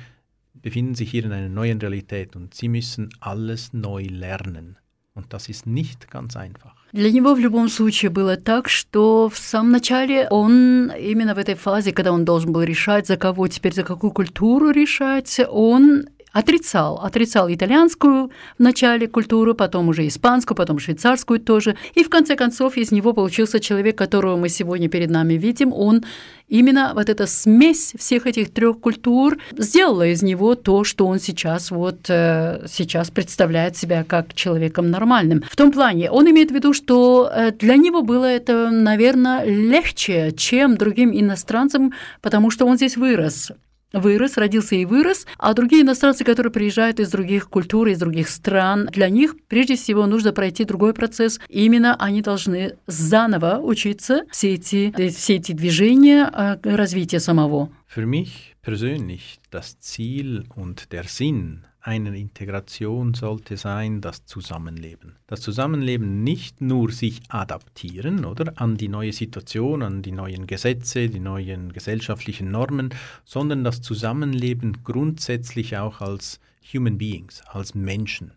befinden 0.55 0.95
sich 0.95 1.11
hier 1.11 1.25
in 1.25 1.33
einer 1.33 1.49
neuen 1.49 1.79
Realität 1.79 2.37
und 2.37 2.55
sie 2.55 2.69
müssen 2.69 3.11
alles 3.21 3.73
neu 3.73 4.03
lernen. 4.03 4.79
Und 5.15 5.33
das 5.33 5.49
ist 5.49 5.67
nicht 5.67 6.11
ganz 6.11 6.37
einfach. 6.37 6.75
Для 6.93 7.11
него 7.11 7.35
в 7.35 7.39
любом 7.39 7.69
случае 7.69 8.11
было 8.11 8.37
так, 8.37 8.69
что 8.69 9.29
в 9.29 9.39
самом 9.39 9.73
начале 9.73 10.29
он 10.31 10.91
именно 10.91 11.35
в 11.35 11.39
этой 11.39 11.55
фазе, 11.55 11.93
когда 11.93 12.13
он 12.13 12.25
должен 12.25 12.53
был 12.53 12.63
решать, 12.63 13.07
за 13.07 13.17
кого 13.17 13.49
теперь, 13.49 13.75
за 13.75 13.83
какую 13.83 14.13
культуру 14.13 14.71
решать, 14.71 15.41
он 15.49 16.07
отрицал. 16.32 17.00
Отрицал 17.04 17.52
итальянскую 17.52 18.32
в 18.58 18.62
начале 18.62 19.08
культуру, 19.08 19.54
потом 19.54 19.90
уже 19.90 20.08
испанскую, 20.08 20.56
потом 20.56 20.80
швейцарскую 20.80 21.40
тоже. 21.40 21.76
И 21.94 22.04
в 22.04 22.10
конце 22.10 22.36
концов 22.36 22.78
из 22.78 22.92
него 22.92 23.14
получился 23.14 23.60
человек, 23.60 23.98
которого 23.98 24.38
мы 24.38 24.50
сегодня 24.50 24.90
перед 24.90 25.10
нами 25.10 25.34
видим. 25.34 25.74
Он 25.74 26.04
именно 26.48 26.92
вот 26.96 27.10
эта 27.10 27.28
смесь 27.28 27.94
всех 27.98 28.28
этих 28.28 28.52
трех 28.52 28.80
культур 28.80 29.38
сделала 29.58 30.08
из 30.08 30.22
него 30.24 30.56
то, 30.56 30.84
что 30.84 31.08
он 31.08 31.20
сейчас 31.20 31.72
вот 31.72 32.10
э, 32.10 32.66
сейчас 32.68 33.10
представляет 33.10 33.78
себя 33.78 34.04
как 34.04 34.34
человеком 34.34 34.90
нормальным. 34.90 35.44
В 35.50 35.56
том 35.56 35.72
плане, 35.72 36.12
он 36.12 36.30
имеет 36.30 36.52
в 36.52 36.54
виду, 36.54 36.74
что 36.74 37.30
э, 37.34 37.52
для 37.52 37.76
него 37.76 38.02
было 38.02 38.26
это, 38.26 38.70
наверное, 38.70 39.44
легче, 39.46 40.32
чем 40.36 40.78
другим 40.78 41.12
иностранцам, 41.14 41.94
потому 42.22 42.52
что 42.52 42.66
он 42.66 42.78
здесь 42.78 42.98
вырос 42.98 43.52
вырос, 43.94 44.38
родился 44.38 44.76
и 44.76 44.86
вырос, 44.86 45.26
а 45.38 45.54
другие 45.54 45.84
иностранцы, 45.84 46.24
которые 46.24 46.52
приезжают 46.52 47.00
из 47.00 47.10
других 47.10 47.50
культур, 47.50 47.88
из 47.88 48.00
других 48.00 48.30
стран, 48.30 48.88
для 48.92 49.10
них 49.10 49.36
прежде 49.48 49.76
всего 49.76 50.06
нужно 50.06 50.34
пройти 50.34 50.66
другой 50.66 50.94
процесс. 50.94 51.40
Именно 51.50 51.96
они 51.96 52.22
должны 52.22 52.78
заново 52.88 53.60
учиться 53.62 54.24
все 54.32 54.54
эти, 54.56 55.10
все 55.10 55.36
эти 55.36 55.52
движения 55.52 56.30
развития 56.64 57.20
самого. 57.20 57.70
Für 57.94 58.06
mich 58.06 58.56
persönlich 58.62 59.40
das 59.52 59.80
Ziel 59.80 60.46
und 60.56 60.92
der 60.92 61.04
Sinn 61.04 61.66
einer 61.82 62.14
Integration 62.14 63.14
sollte 63.14 63.58
sein 63.58 64.02
das 64.02 64.26
Zusammenleben. 64.26 65.18
Das 65.28 65.42
Zusammenleben 65.42 66.24
nicht 66.24 66.62
nur 66.62 66.92
sich 66.92 67.22
adaptieren 67.30 68.24
oder 68.26 68.54
an 68.56 68.78
die 68.78 68.88
neue 68.88 69.14
Situation, 69.14 69.82
an 69.82 70.02
die 70.02 70.12
neuen 70.12 70.48
Gesetze, 70.48 71.10
die 71.10 71.20
neuen 71.20 71.74
gesellschaftlichen 71.74 72.52
Normen, 72.52 72.94
sondern 73.26 73.64
das 73.64 73.82
Zusammenleben 73.82 74.84
grundsätzlich 74.84 75.78
auch 75.78 76.02
als 76.02 76.40
Human 76.74 76.98
Beings, 76.98 77.42
als 77.48 77.74
Menschen. 77.74 78.32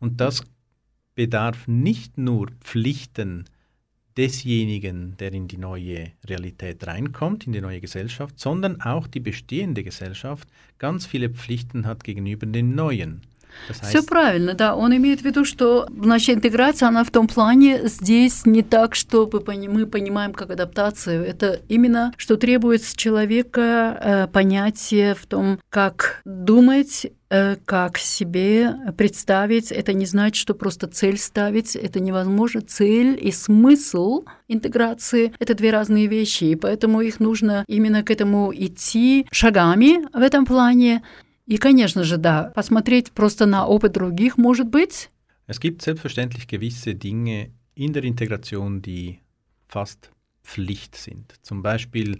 Und 0.00 0.20
das 0.20 0.42
bedarf 1.14 1.68
nicht 1.68 2.18
nur 2.18 2.48
Pflichten, 2.60 3.44
desjenigen, 4.16 5.16
der 5.18 5.32
in 5.32 5.48
die 5.48 5.58
neue 5.58 6.12
Realität 6.26 6.86
reinkommt, 6.86 7.46
in 7.46 7.52
die 7.52 7.60
neue 7.60 7.80
Gesellschaft, 7.80 8.38
sondern 8.38 8.80
auch 8.80 9.06
die 9.06 9.20
bestehende 9.20 9.84
Gesellschaft 9.84 10.48
ganz 10.78 11.06
viele 11.06 11.30
Pflichten 11.30 11.86
hat 11.86 12.04
gegenüber 12.04 12.46
den 12.46 12.74
neuen. 12.74 13.22
Все 13.82 14.02
правильно, 14.02 14.54
да. 14.54 14.74
Он 14.74 14.94
имеет 14.96 15.20
в 15.20 15.24
виду, 15.24 15.44
что 15.44 15.88
значит, 15.90 16.36
интеграция, 16.36 16.88
она 16.88 17.04
в 17.04 17.10
том 17.10 17.28
плане 17.28 17.88
здесь 17.88 18.46
не 18.46 18.62
так, 18.62 18.94
что 18.94 19.28
мы 19.32 19.86
понимаем 19.86 20.32
как 20.32 20.50
адаптацию. 20.50 21.24
Это 21.24 21.60
именно, 21.68 22.12
что 22.16 22.36
требует 22.36 22.82
с 22.82 22.94
человека 22.94 23.98
э, 24.00 24.26
понятие 24.32 25.14
в 25.14 25.26
том, 25.26 25.58
как 25.68 26.20
думать, 26.24 27.06
э, 27.30 27.56
как 27.64 27.98
себе 27.98 28.76
представить. 28.96 29.72
Это 29.72 29.92
не 29.92 30.06
значит, 30.06 30.36
что 30.36 30.54
просто 30.54 30.86
цель 30.86 31.18
ставить. 31.18 31.76
Это 31.76 32.00
невозможно. 32.00 32.60
Цель 32.60 33.18
и 33.20 33.30
смысл 33.32 34.24
интеграции– 34.48 35.32
это 35.38 35.54
две 35.54 35.70
разные 35.70 36.06
вещи. 36.06 36.44
И 36.44 36.56
поэтому 36.56 37.00
их 37.00 37.20
нужно 37.20 37.64
именно 37.68 38.02
к 38.02 38.10
этому 38.10 38.52
идти 38.54 39.26
шагами 39.30 40.06
в 40.12 40.20
этом 40.20 40.44
плане. 40.44 41.02
И, 41.49 41.57
конечно 41.57 42.03
же, 42.03 42.17
да, 42.17 42.51
посмотреть 42.55 43.11
просто 43.11 43.45
на 43.45 43.67
опыт 43.67 43.93
других, 43.93 44.37
может 44.37 44.67
быть. 44.67 45.09
Es 45.47 45.59
gibt 45.59 45.83
selbstverständlich 45.83 46.47
gewisse 46.47 46.95
Dinge 46.95 47.51
in 47.75 47.93
der 47.93 48.03
Integration, 48.03 48.81
die 48.81 49.19
fast 49.67 50.11
Pflicht 50.43 50.95
sind. 50.95 51.35
Zum 51.43 51.61
Beispiel 51.61 52.17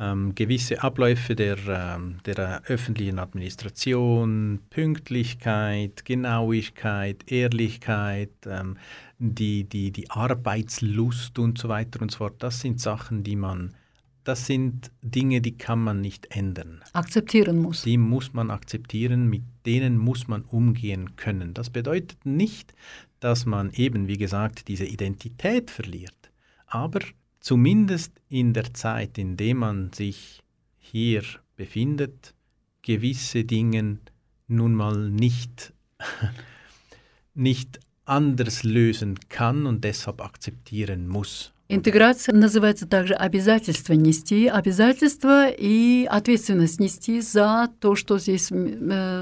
ähm, 0.00 0.34
gewisse 0.34 0.82
Abläufe 0.82 1.34
der, 1.34 1.58
ähm, 1.68 2.18
der 2.24 2.62
öffentlichen 2.66 3.18
Administration, 3.18 4.60
Pünktlichkeit, 4.70 6.04
Genauigkeit, 6.04 7.30
Ehrlichkeit, 7.30 8.30
ähm, 8.46 8.76
die, 9.18 9.64
die, 9.64 9.90
die 9.90 10.10
Arbeitslust 10.10 11.38
und 11.38 11.58
so 11.58 11.68
weiter 11.68 12.00
und 12.00 12.12
so 12.12 12.18
fort, 12.18 12.36
das 12.42 12.60
sind 12.60 12.80
Sachen, 12.80 13.24
die 13.24 13.36
man, 13.36 13.74
das 14.23 14.45
sind 14.45 14.91
Dinge, 15.01 15.41
die 15.41 15.57
kann 15.57 15.83
man 15.83 16.01
nicht 16.01 16.35
ändern. 16.35 16.81
Akzeptieren 16.93 17.57
muss. 17.57 17.83
Die 17.83 17.97
muss 17.97 18.33
man 18.33 18.51
akzeptieren, 18.51 19.29
mit 19.29 19.43
denen 19.65 19.97
muss 19.97 20.27
man 20.27 20.43
umgehen 20.43 21.15
können. 21.15 21.53
Das 21.53 21.69
bedeutet 21.69 22.25
nicht, 22.25 22.73
dass 23.19 23.45
man 23.45 23.71
eben, 23.71 24.07
wie 24.07 24.17
gesagt, 24.17 24.67
diese 24.67 24.85
Identität 24.85 25.71
verliert, 25.71 26.31
aber 26.67 26.99
zumindest 27.39 28.13
in 28.29 28.53
der 28.53 28.73
Zeit, 28.73 29.17
in 29.17 29.37
der 29.37 29.55
man 29.55 29.91
sich 29.93 30.41
hier 30.79 31.23
befindet, 31.55 32.33
gewisse 32.81 33.43
Dinge 33.43 33.99
nun 34.47 34.73
mal 34.73 35.09
nicht, 35.09 35.73
nicht 37.33 37.79
anders 38.05 38.63
lösen 38.63 39.19
kann 39.29 39.65
und 39.65 39.83
deshalb 39.83 40.21
akzeptieren 40.21 41.07
muss. 41.07 41.52
Интеграция 41.69 42.35
называется 42.35 42.87
также 42.87 43.13
обязательство 43.13 43.93
нести, 43.93 44.47
обязательство 44.47 45.49
и 45.49 46.05
ответственность 46.09 46.79
нести 46.79 47.21
за 47.21 47.69
то, 47.79 47.95
что 47.95 48.19
здесь 48.19 48.51
э, 48.51 48.55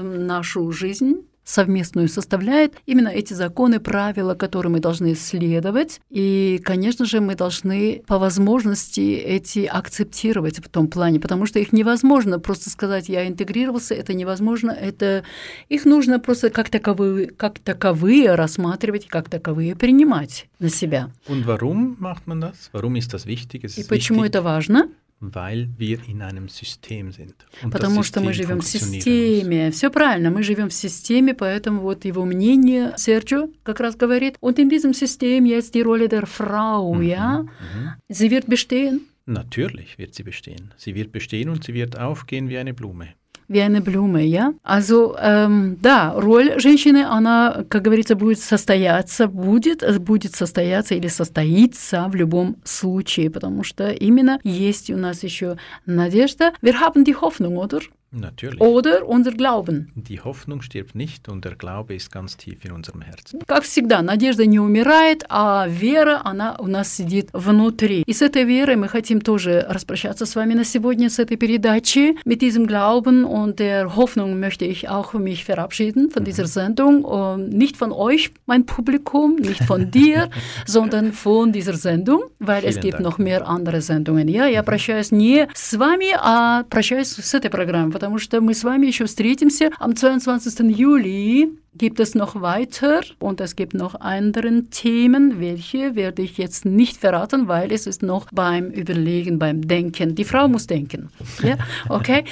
нашу 0.02 0.70
жизнь 0.72 1.26
совместную 1.44 2.08
составляет 2.08 2.74
именно 2.86 3.08
эти 3.08 3.34
законы, 3.34 3.80
правила, 3.80 4.34
которые 4.34 4.72
мы 4.72 4.80
должны 4.80 5.14
следовать. 5.14 6.00
И, 6.10 6.60
конечно 6.64 7.04
же, 7.04 7.20
мы 7.20 7.34
должны 7.34 8.02
по 8.06 8.18
возможности 8.18 9.14
эти 9.14 9.64
акцептировать 9.64 10.58
в 10.58 10.68
том 10.68 10.88
плане, 10.88 11.20
потому 11.20 11.46
что 11.46 11.58
их 11.58 11.72
невозможно 11.72 12.38
просто 12.38 12.70
сказать, 12.70 13.08
я 13.08 13.26
интегрировался, 13.26 13.94
это 13.94 14.14
невозможно, 14.14 14.70
это 14.70 15.24
их 15.68 15.84
нужно 15.84 16.20
просто 16.20 16.50
как 16.50 16.70
таковые, 16.70 17.26
как 17.28 17.58
таковые 17.58 18.34
рассматривать, 18.34 19.06
как 19.08 19.28
таковые 19.28 19.74
принимать 19.76 20.46
на 20.58 20.68
себя. 20.68 21.10
Und 21.28 21.46
warum 21.46 21.96
macht 21.98 22.26
man 22.26 22.40
das? 22.40 22.70
Warum 22.72 22.96
ist 22.96 23.12
das 23.12 23.26
wichtig? 23.26 23.64
Es 23.64 23.78
И 23.78 23.84
почему 23.84 24.24
это 24.24 24.42
важно? 24.42 24.88
weil 25.21 25.67
wir 25.77 25.99
in 26.07 26.21
einem 26.21 26.47
System 26.47 27.11
sind. 27.11 27.35
Und 27.63 27.71
Потому 27.71 28.03
что 28.03 28.21
мы 28.21 28.33
живем 28.33 28.59
в 28.59 28.65
системе. 28.65 29.71
Все 29.71 29.89
правильно, 29.89 30.29
мы 30.29 30.43
живем 30.43 30.69
в 30.69 30.73
системе, 30.73 31.33
поэтому 31.33 31.81
вот 31.81 32.05
его 32.05 32.23
мнение 32.25 32.93
Серджио 32.97 33.49
как 33.63 33.79
раз 33.79 33.95
говорит. 33.95 34.37
Und 34.41 34.59
in 34.59 34.69
diesem 34.69 34.93
System 34.93 35.45
jetzt 35.45 35.73
die 35.73 35.81
Rolle 35.81 36.07
der 36.07 36.27
Frau, 36.27 36.93
mhm, 36.93 37.01
ja? 37.01 37.41
Mhm. 37.43 37.93
Sie 38.09 38.29
wird 38.29 38.47
bestehen. 38.47 39.07
Natürlich 39.25 39.97
wird 39.97 40.13
sie 40.13 40.23
bestehen. 40.23 40.73
Sie 40.77 40.95
wird 40.95 41.11
bestehen 41.11 41.49
und 41.49 41.63
sie 41.63 41.73
wird 41.73 41.99
aufgehen 41.99 42.47
wie 42.49 42.57
eine 42.57 42.73
Blume. 42.73 43.09
Wie 43.48 43.60
eine 43.60 43.80
Blume, 43.80 44.22
ja. 44.22 44.54
Also 44.62 45.16
ähm, 45.18 45.78
да, 45.80 46.14
роль 46.16 46.60
женщины, 46.60 47.04
она, 47.04 47.64
как 47.68 47.82
говорится, 47.82 48.14
будет 48.14 48.40
состояться, 48.40 49.26
будет, 49.26 49.84
будет 50.00 50.34
состояться 50.34 50.94
или 50.94 51.08
состоится 51.08 52.06
в 52.08 52.14
любом 52.14 52.56
случае, 52.64 53.30
потому 53.30 53.64
что 53.64 53.90
именно 53.90 54.38
есть 54.44 54.90
у 54.90 54.96
нас 54.96 55.22
еще 55.22 55.56
надежда. 55.86 56.52
Wir 56.62 56.80
haben 56.80 57.04
die 57.04 57.14
Hoffnung, 57.14 57.56
oder? 57.56 57.80
Natürlich. 58.11 58.61
Oder 58.61 59.05
unser 59.05 59.31
Glauben. 59.31 59.91
Die 59.95 60.21
Hoffnung 60.21 60.61
stirbt 60.61 60.95
nicht 60.95 61.27
und 61.27 61.43
der 61.43 61.55
Glaube 61.55 61.93
ist 61.93 62.09
ganz 62.09 62.37
tief 62.37 62.63
in 62.63 62.71
unserem 62.71 63.01
Herzen. 63.01 63.41
Как 63.45 63.63
всегда, 63.63 64.01
надежда 64.01 64.45
не 64.45 64.59
умирает, 64.59 65.25
а 65.29 65.67
вера, 65.67 66.21
она 66.23 66.55
у 66.57 66.67
нас 66.67 66.93
сидит 66.93 67.29
внутри. 67.33 68.03
И 68.07 68.13
с 68.13 68.21
этой 68.21 68.45
верой 68.45 68.77
мы 68.77 68.87
хотим 68.87 69.19
тоже 69.19 69.65
распрощаться 69.67 70.25
с 70.25 70.35
вами 70.35 70.53
на 70.53 70.63
сегодня, 70.63 71.09
с 71.09 71.19
этой 71.19 71.35
передачи. 71.35 72.15
Mit 72.25 72.41
diesem 72.41 72.65
Glauben 72.65 73.25
und 73.25 73.59
der 73.59 73.95
Hoffnung 73.97 74.39
möchte 74.39 74.63
ich 74.63 74.87
auch 74.87 75.13
mich 75.13 75.43
verabschieden 75.43 76.09
von 76.09 76.23
dieser 76.23 76.47
Sendung. 76.47 77.03
Und 77.03 77.49
nicht 77.49 77.75
von 77.75 77.91
euch, 77.91 78.31
mein 78.45 78.65
Publikum, 78.65 79.35
nicht 79.35 79.63
von 79.65 79.91
dir, 79.91 80.29
sondern 80.65 81.11
von 81.11 81.51
dieser 81.51 81.73
Sendung, 81.73 82.23
weil 82.39 82.61
Vielen 82.61 82.69
es 82.69 82.79
gibt 82.79 82.93
Dank. 82.95 83.03
noch 83.03 83.17
mehr 83.17 83.45
andere 83.47 83.81
Sendungen. 83.81 84.29
Ja, 84.29 84.45
я 84.47 84.63
прощаюсь 84.63 85.11
не 85.11 85.49
с 85.53 85.73
вами, 85.73 86.15
а 86.17 86.63
прощаюсь 86.69 87.09
с 87.09 87.33
этой 87.33 87.49
программой, 87.49 87.97
потому 88.02 88.18
что 88.18 88.40
мы 88.40 88.52
с 88.52 88.64
вами 88.64 88.88
еще 88.88 89.04
встретимся 89.04 89.70
am 89.78 89.94
22. 89.94 90.70
Juli 90.70 91.56
gibt 91.74 92.00
es 92.00 92.14
noch 92.14 92.40
weiter 92.40 93.00
und 93.18 93.40
es 93.40 93.56
gibt 93.56 93.74
noch 93.74 93.94
andere 94.00 94.64
Themen. 94.64 95.40
Welche 95.40 95.94
werde 95.94 96.22
ich 96.22 96.36
jetzt 96.36 96.64
nicht 96.64 96.98
verraten, 96.98 97.48
weil 97.48 97.72
es 97.72 97.86
ist 97.86 98.02
noch 98.02 98.26
beim 98.30 98.70
Überlegen, 98.70 99.38
beim 99.38 99.66
Denken. 99.66 100.14
Die 100.14 100.24
Frau 100.24 100.48
muss 100.48 100.66
denken. 100.66 101.10
Ja? 101.42 101.56
Okay? 101.88 102.24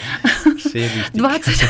20, 1.15 1.61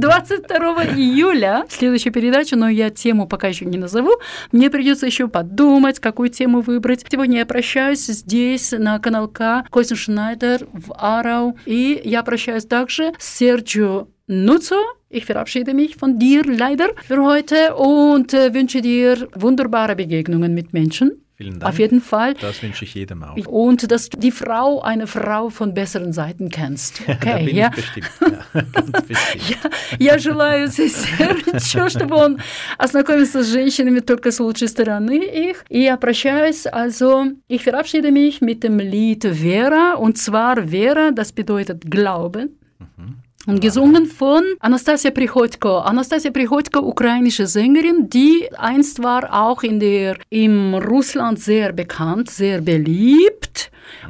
22 0.00 0.96
июля 0.96 1.64
следующая 1.68 2.10
передача, 2.10 2.56
но 2.56 2.68
я 2.68 2.90
тему 2.90 3.26
пока 3.26 3.48
еще 3.48 3.64
не 3.64 3.78
назову. 3.78 4.12
Мне 4.52 4.70
придется 4.70 5.06
еще 5.06 5.28
подумать, 5.28 5.98
какую 5.98 6.28
тему 6.30 6.60
выбрать. 6.60 7.04
Сегодня 7.10 7.38
я 7.38 7.46
прощаюсь 7.46 8.06
здесь, 8.06 8.72
на 8.72 8.98
канал 9.00 9.28
К, 9.28 9.64
Костин 9.70 9.96
Шнайдер 9.96 10.66
в 10.72 10.94
Арау. 10.96 11.56
И 11.66 12.00
я 12.04 12.22
прощаюсь 12.22 12.64
также 12.64 13.12
с 13.18 13.38
Серджио 13.38 14.08
Nutzer. 14.27 14.81
Ich 15.09 15.25
verabschiede 15.25 15.73
mich 15.73 15.95
von 15.95 16.17
dir 16.17 16.43
leider 16.43 16.89
für 17.05 17.23
heute 17.23 17.75
und 17.75 18.33
äh, 18.33 18.53
wünsche 18.53 18.81
dir 18.81 19.27
wunderbare 19.35 19.95
Begegnungen 19.95 20.53
mit 20.53 20.73
Menschen. 20.73 21.23
Vielen 21.35 21.59
Dank. 21.59 21.73
Auf 21.73 21.79
jeden 21.79 21.99
Fall. 21.99 22.35
Das 22.35 22.61
wünsche 22.61 22.85
ich 22.85 22.93
jedem 22.93 23.23
auch. 23.23 23.35
Und 23.47 23.91
dass 23.91 24.09
du 24.09 24.19
die 24.19 24.31
Frau, 24.31 24.81
eine 24.81 25.07
Frau 25.07 25.49
von 25.49 25.73
besseren 25.73 26.13
Seiten 26.13 26.49
kennst. 26.49 27.01
Okay, 27.01 27.17
да 27.21 27.37
bin 27.37 27.55
я... 27.55 27.67
ich 27.69 27.75
bestimmt. 27.75 28.11
Ja, 28.21 28.61
ganz 28.71 29.07
bestimmt. 29.07 29.59
я, 29.99 30.13
я 30.13 30.19
желаю 30.19 30.67
Серчу, 30.69 31.89
чтобы 31.89 32.15
он 32.15 32.39
ознакомился 32.77 33.43
с 33.43 33.51
женщинами 33.51 33.99
только 33.99 34.31
с 34.31 34.39
лучшей 34.39 34.67
стороны 34.67 35.23
их. 35.23 35.65
И 35.69 35.81
я 35.81 35.97
прощаюсь. 35.97 36.67
Also, 36.67 37.31
ich 37.47 37.63
verabschiede 37.63 38.11
mich 38.11 38.41
mit 38.41 38.63
dem 38.63 38.77
Lied 38.77 39.23
Vera. 39.23 39.95
Und 39.95 40.19
zwar 40.19 40.67
Vera, 40.67 41.11
das 41.11 41.31
bedeutet 41.31 41.89
Glaube. 41.89 42.49
Mhm. 42.79 43.17
Und 43.48 43.62
gesungen 43.62 44.04
von 44.04 44.42
Anastasia 44.60 45.10
Prichodko. 45.10 45.78
Anastasia 45.78 46.30
Prichodko, 46.30 46.80
ukrainische 46.80 47.46
Sängerin, 47.46 48.10
die 48.10 48.46
einst 48.58 49.02
war 49.02 49.32
auch 49.32 49.62
in 49.62 49.80
der, 49.80 50.18
im 50.28 50.74
Russland 50.74 51.40
sehr 51.40 51.72
bekannt, 51.72 52.28
sehr 52.28 52.60
beliebt 52.60 53.47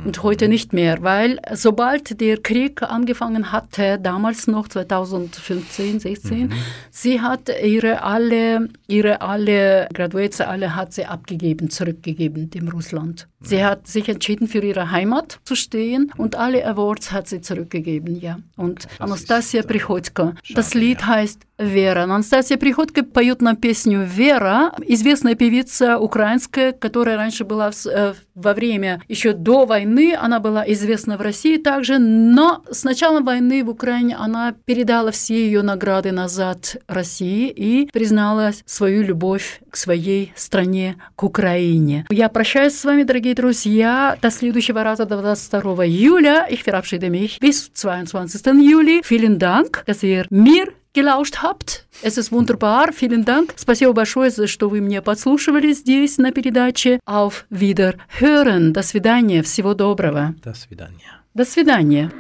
und 0.06 0.24
heute 0.24 0.48
nicht 0.48 0.74
mehr, 0.74 1.02
weil 1.02 1.40
sobald 1.54 2.20
der 2.20 2.38
Krieg 2.38 2.82
angefangen 2.84 3.52
hatte, 3.52 4.00
damals 4.02 4.48
noch 4.48 4.68
2015, 4.68 6.00
16, 6.00 6.48
mhm. 6.48 6.52
sie 6.92 7.22
hat 7.22 7.50
ihre 7.64 8.04
alle, 8.04 8.70
ihre 8.88 9.22
alle 9.22 9.88
Graduates, 9.94 10.42
alle 10.42 10.76
hat 10.76 10.94
sie 10.94 11.06
abgegeben, 11.06 11.70
zurückgegeben 11.70 12.50
dem 12.50 12.68
Russland. 12.70 13.28
Mhm. 13.40 13.46
Sie 13.46 13.64
hat 13.64 13.88
sich 13.88 14.10
entschieden, 14.10 14.48
für 14.48 14.60
ihre 14.60 14.92
Heimat 14.92 15.40
zu 15.44 15.56
stehen 15.56 16.12
und 16.18 16.36
alle 16.36 16.66
Awards 16.66 17.12
hat 17.12 17.28
sie 17.28 17.42
zurückgegeben, 17.42 18.20
ja. 18.20 18.40
Und 18.56 18.86
das 18.86 19.00
Anastasia 19.00 19.64
Prichodko. 19.64 20.34
Das 20.54 20.74
Lied 20.74 21.06
heißt 21.06 21.42
Вера. 21.60 22.04
Анастасия 22.04 22.58
Приходько 22.58 23.04
поет 23.04 23.42
нам 23.42 23.56
песню 23.56 24.04
«Вера», 24.04 24.74
известная 24.88 25.36
певица 25.36 26.00
украинская, 26.00 26.72
которая 26.72 27.16
раньше 27.16 27.46
была 27.46 27.70
в, 27.70 28.16
во 28.34 28.54
время, 28.54 29.02
еще 29.08 29.34
до 29.34 29.66
войны, 29.66 29.87
она 30.15 30.41
была 30.41 30.65
известна 30.67 31.17
в 31.17 31.21
России 31.21 31.57
также, 31.57 31.99
но 31.99 32.63
с 32.71 32.85
началом 32.85 33.25
войны 33.25 33.65
в 33.65 33.71
Украине 33.71 34.17
она 34.17 34.55
передала 34.65 35.11
все 35.11 35.35
ее 35.35 35.63
награды 35.63 36.13
назад 36.13 36.77
России 36.87 37.49
и 37.49 37.89
признала 37.93 38.53
свою 38.65 39.03
любовь 39.03 39.61
к 39.71 39.77
своей 39.77 40.33
стране, 40.37 40.97
к 41.17 41.23
Украине. 41.23 42.07
Я 42.11 42.29
прощаюсь 42.29 42.75
с 42.75 42.85
вами, 42.85 43.03
дорогие 43.03 43.35
друзья, 43.35 44.17
до 44.21 44.31
следующего 44.31 44.83
раза, 44.83 45.05
до 45.05 45.21
22 45.21 45.87
июля. 45.87 46.47
Ich 46.51 46.65
verabschiede 46.65 47.09
mich 47.11 47.39
bis 47.41 47.71
22. 47.73 48.63
Juli. 48.63 49.03
Vielen 49.03 49.39
Dank, 49.39 49.85
dass 49.87 50.03
ihr 50.03 50.27
mir 50.31 50.73
gelauscht 50.98 51.42
habt. 51.42 51.86
Es 52.02 52.18
ist 52.18 52.32
wunderbar. 52.32 52.92
Vielen 52.94 53.26
Dank. 53.26 53.54
Спасибо 53.58 53.94
большое, 53.94 54.30
что 54.48 54.70
вы 54.70 54.82
мне 54.82 55.02
подслушивали 55.02 55.74
здесь 55.74 56.18
на 56.18 56.32
передаче. 56.32 57.00
Auf 57.06 57.46
Wiederhören. 57.50 58.74
До 58.74 58.84
свидания. 58.84 59.42
Всего 59.44 59.74
доброго. 59.74 60.36
До 60.44 60.54
свидания. 60.54 61.22
До 61.34 61.46
свидания. 61.46 62.12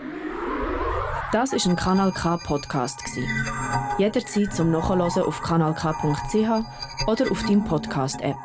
Das 1.31 1.51
ist 1.51 1.65
ein 1.65 1.75
Kanal 1.75 2.11
K 2.11 2.37
Podcast 2.45 2.99
Jederzeit 3.97 4.53
zum 4.53 4.71
Nachhören 4.71 5.01
auf 5.01 5.41
kanalk.ch 5.41 7.07
oder 7.07 7.31
auf 7.31 7.43
deinem 7.43 7.65
Podcast 7.65 8.21
App. 8.21 8.37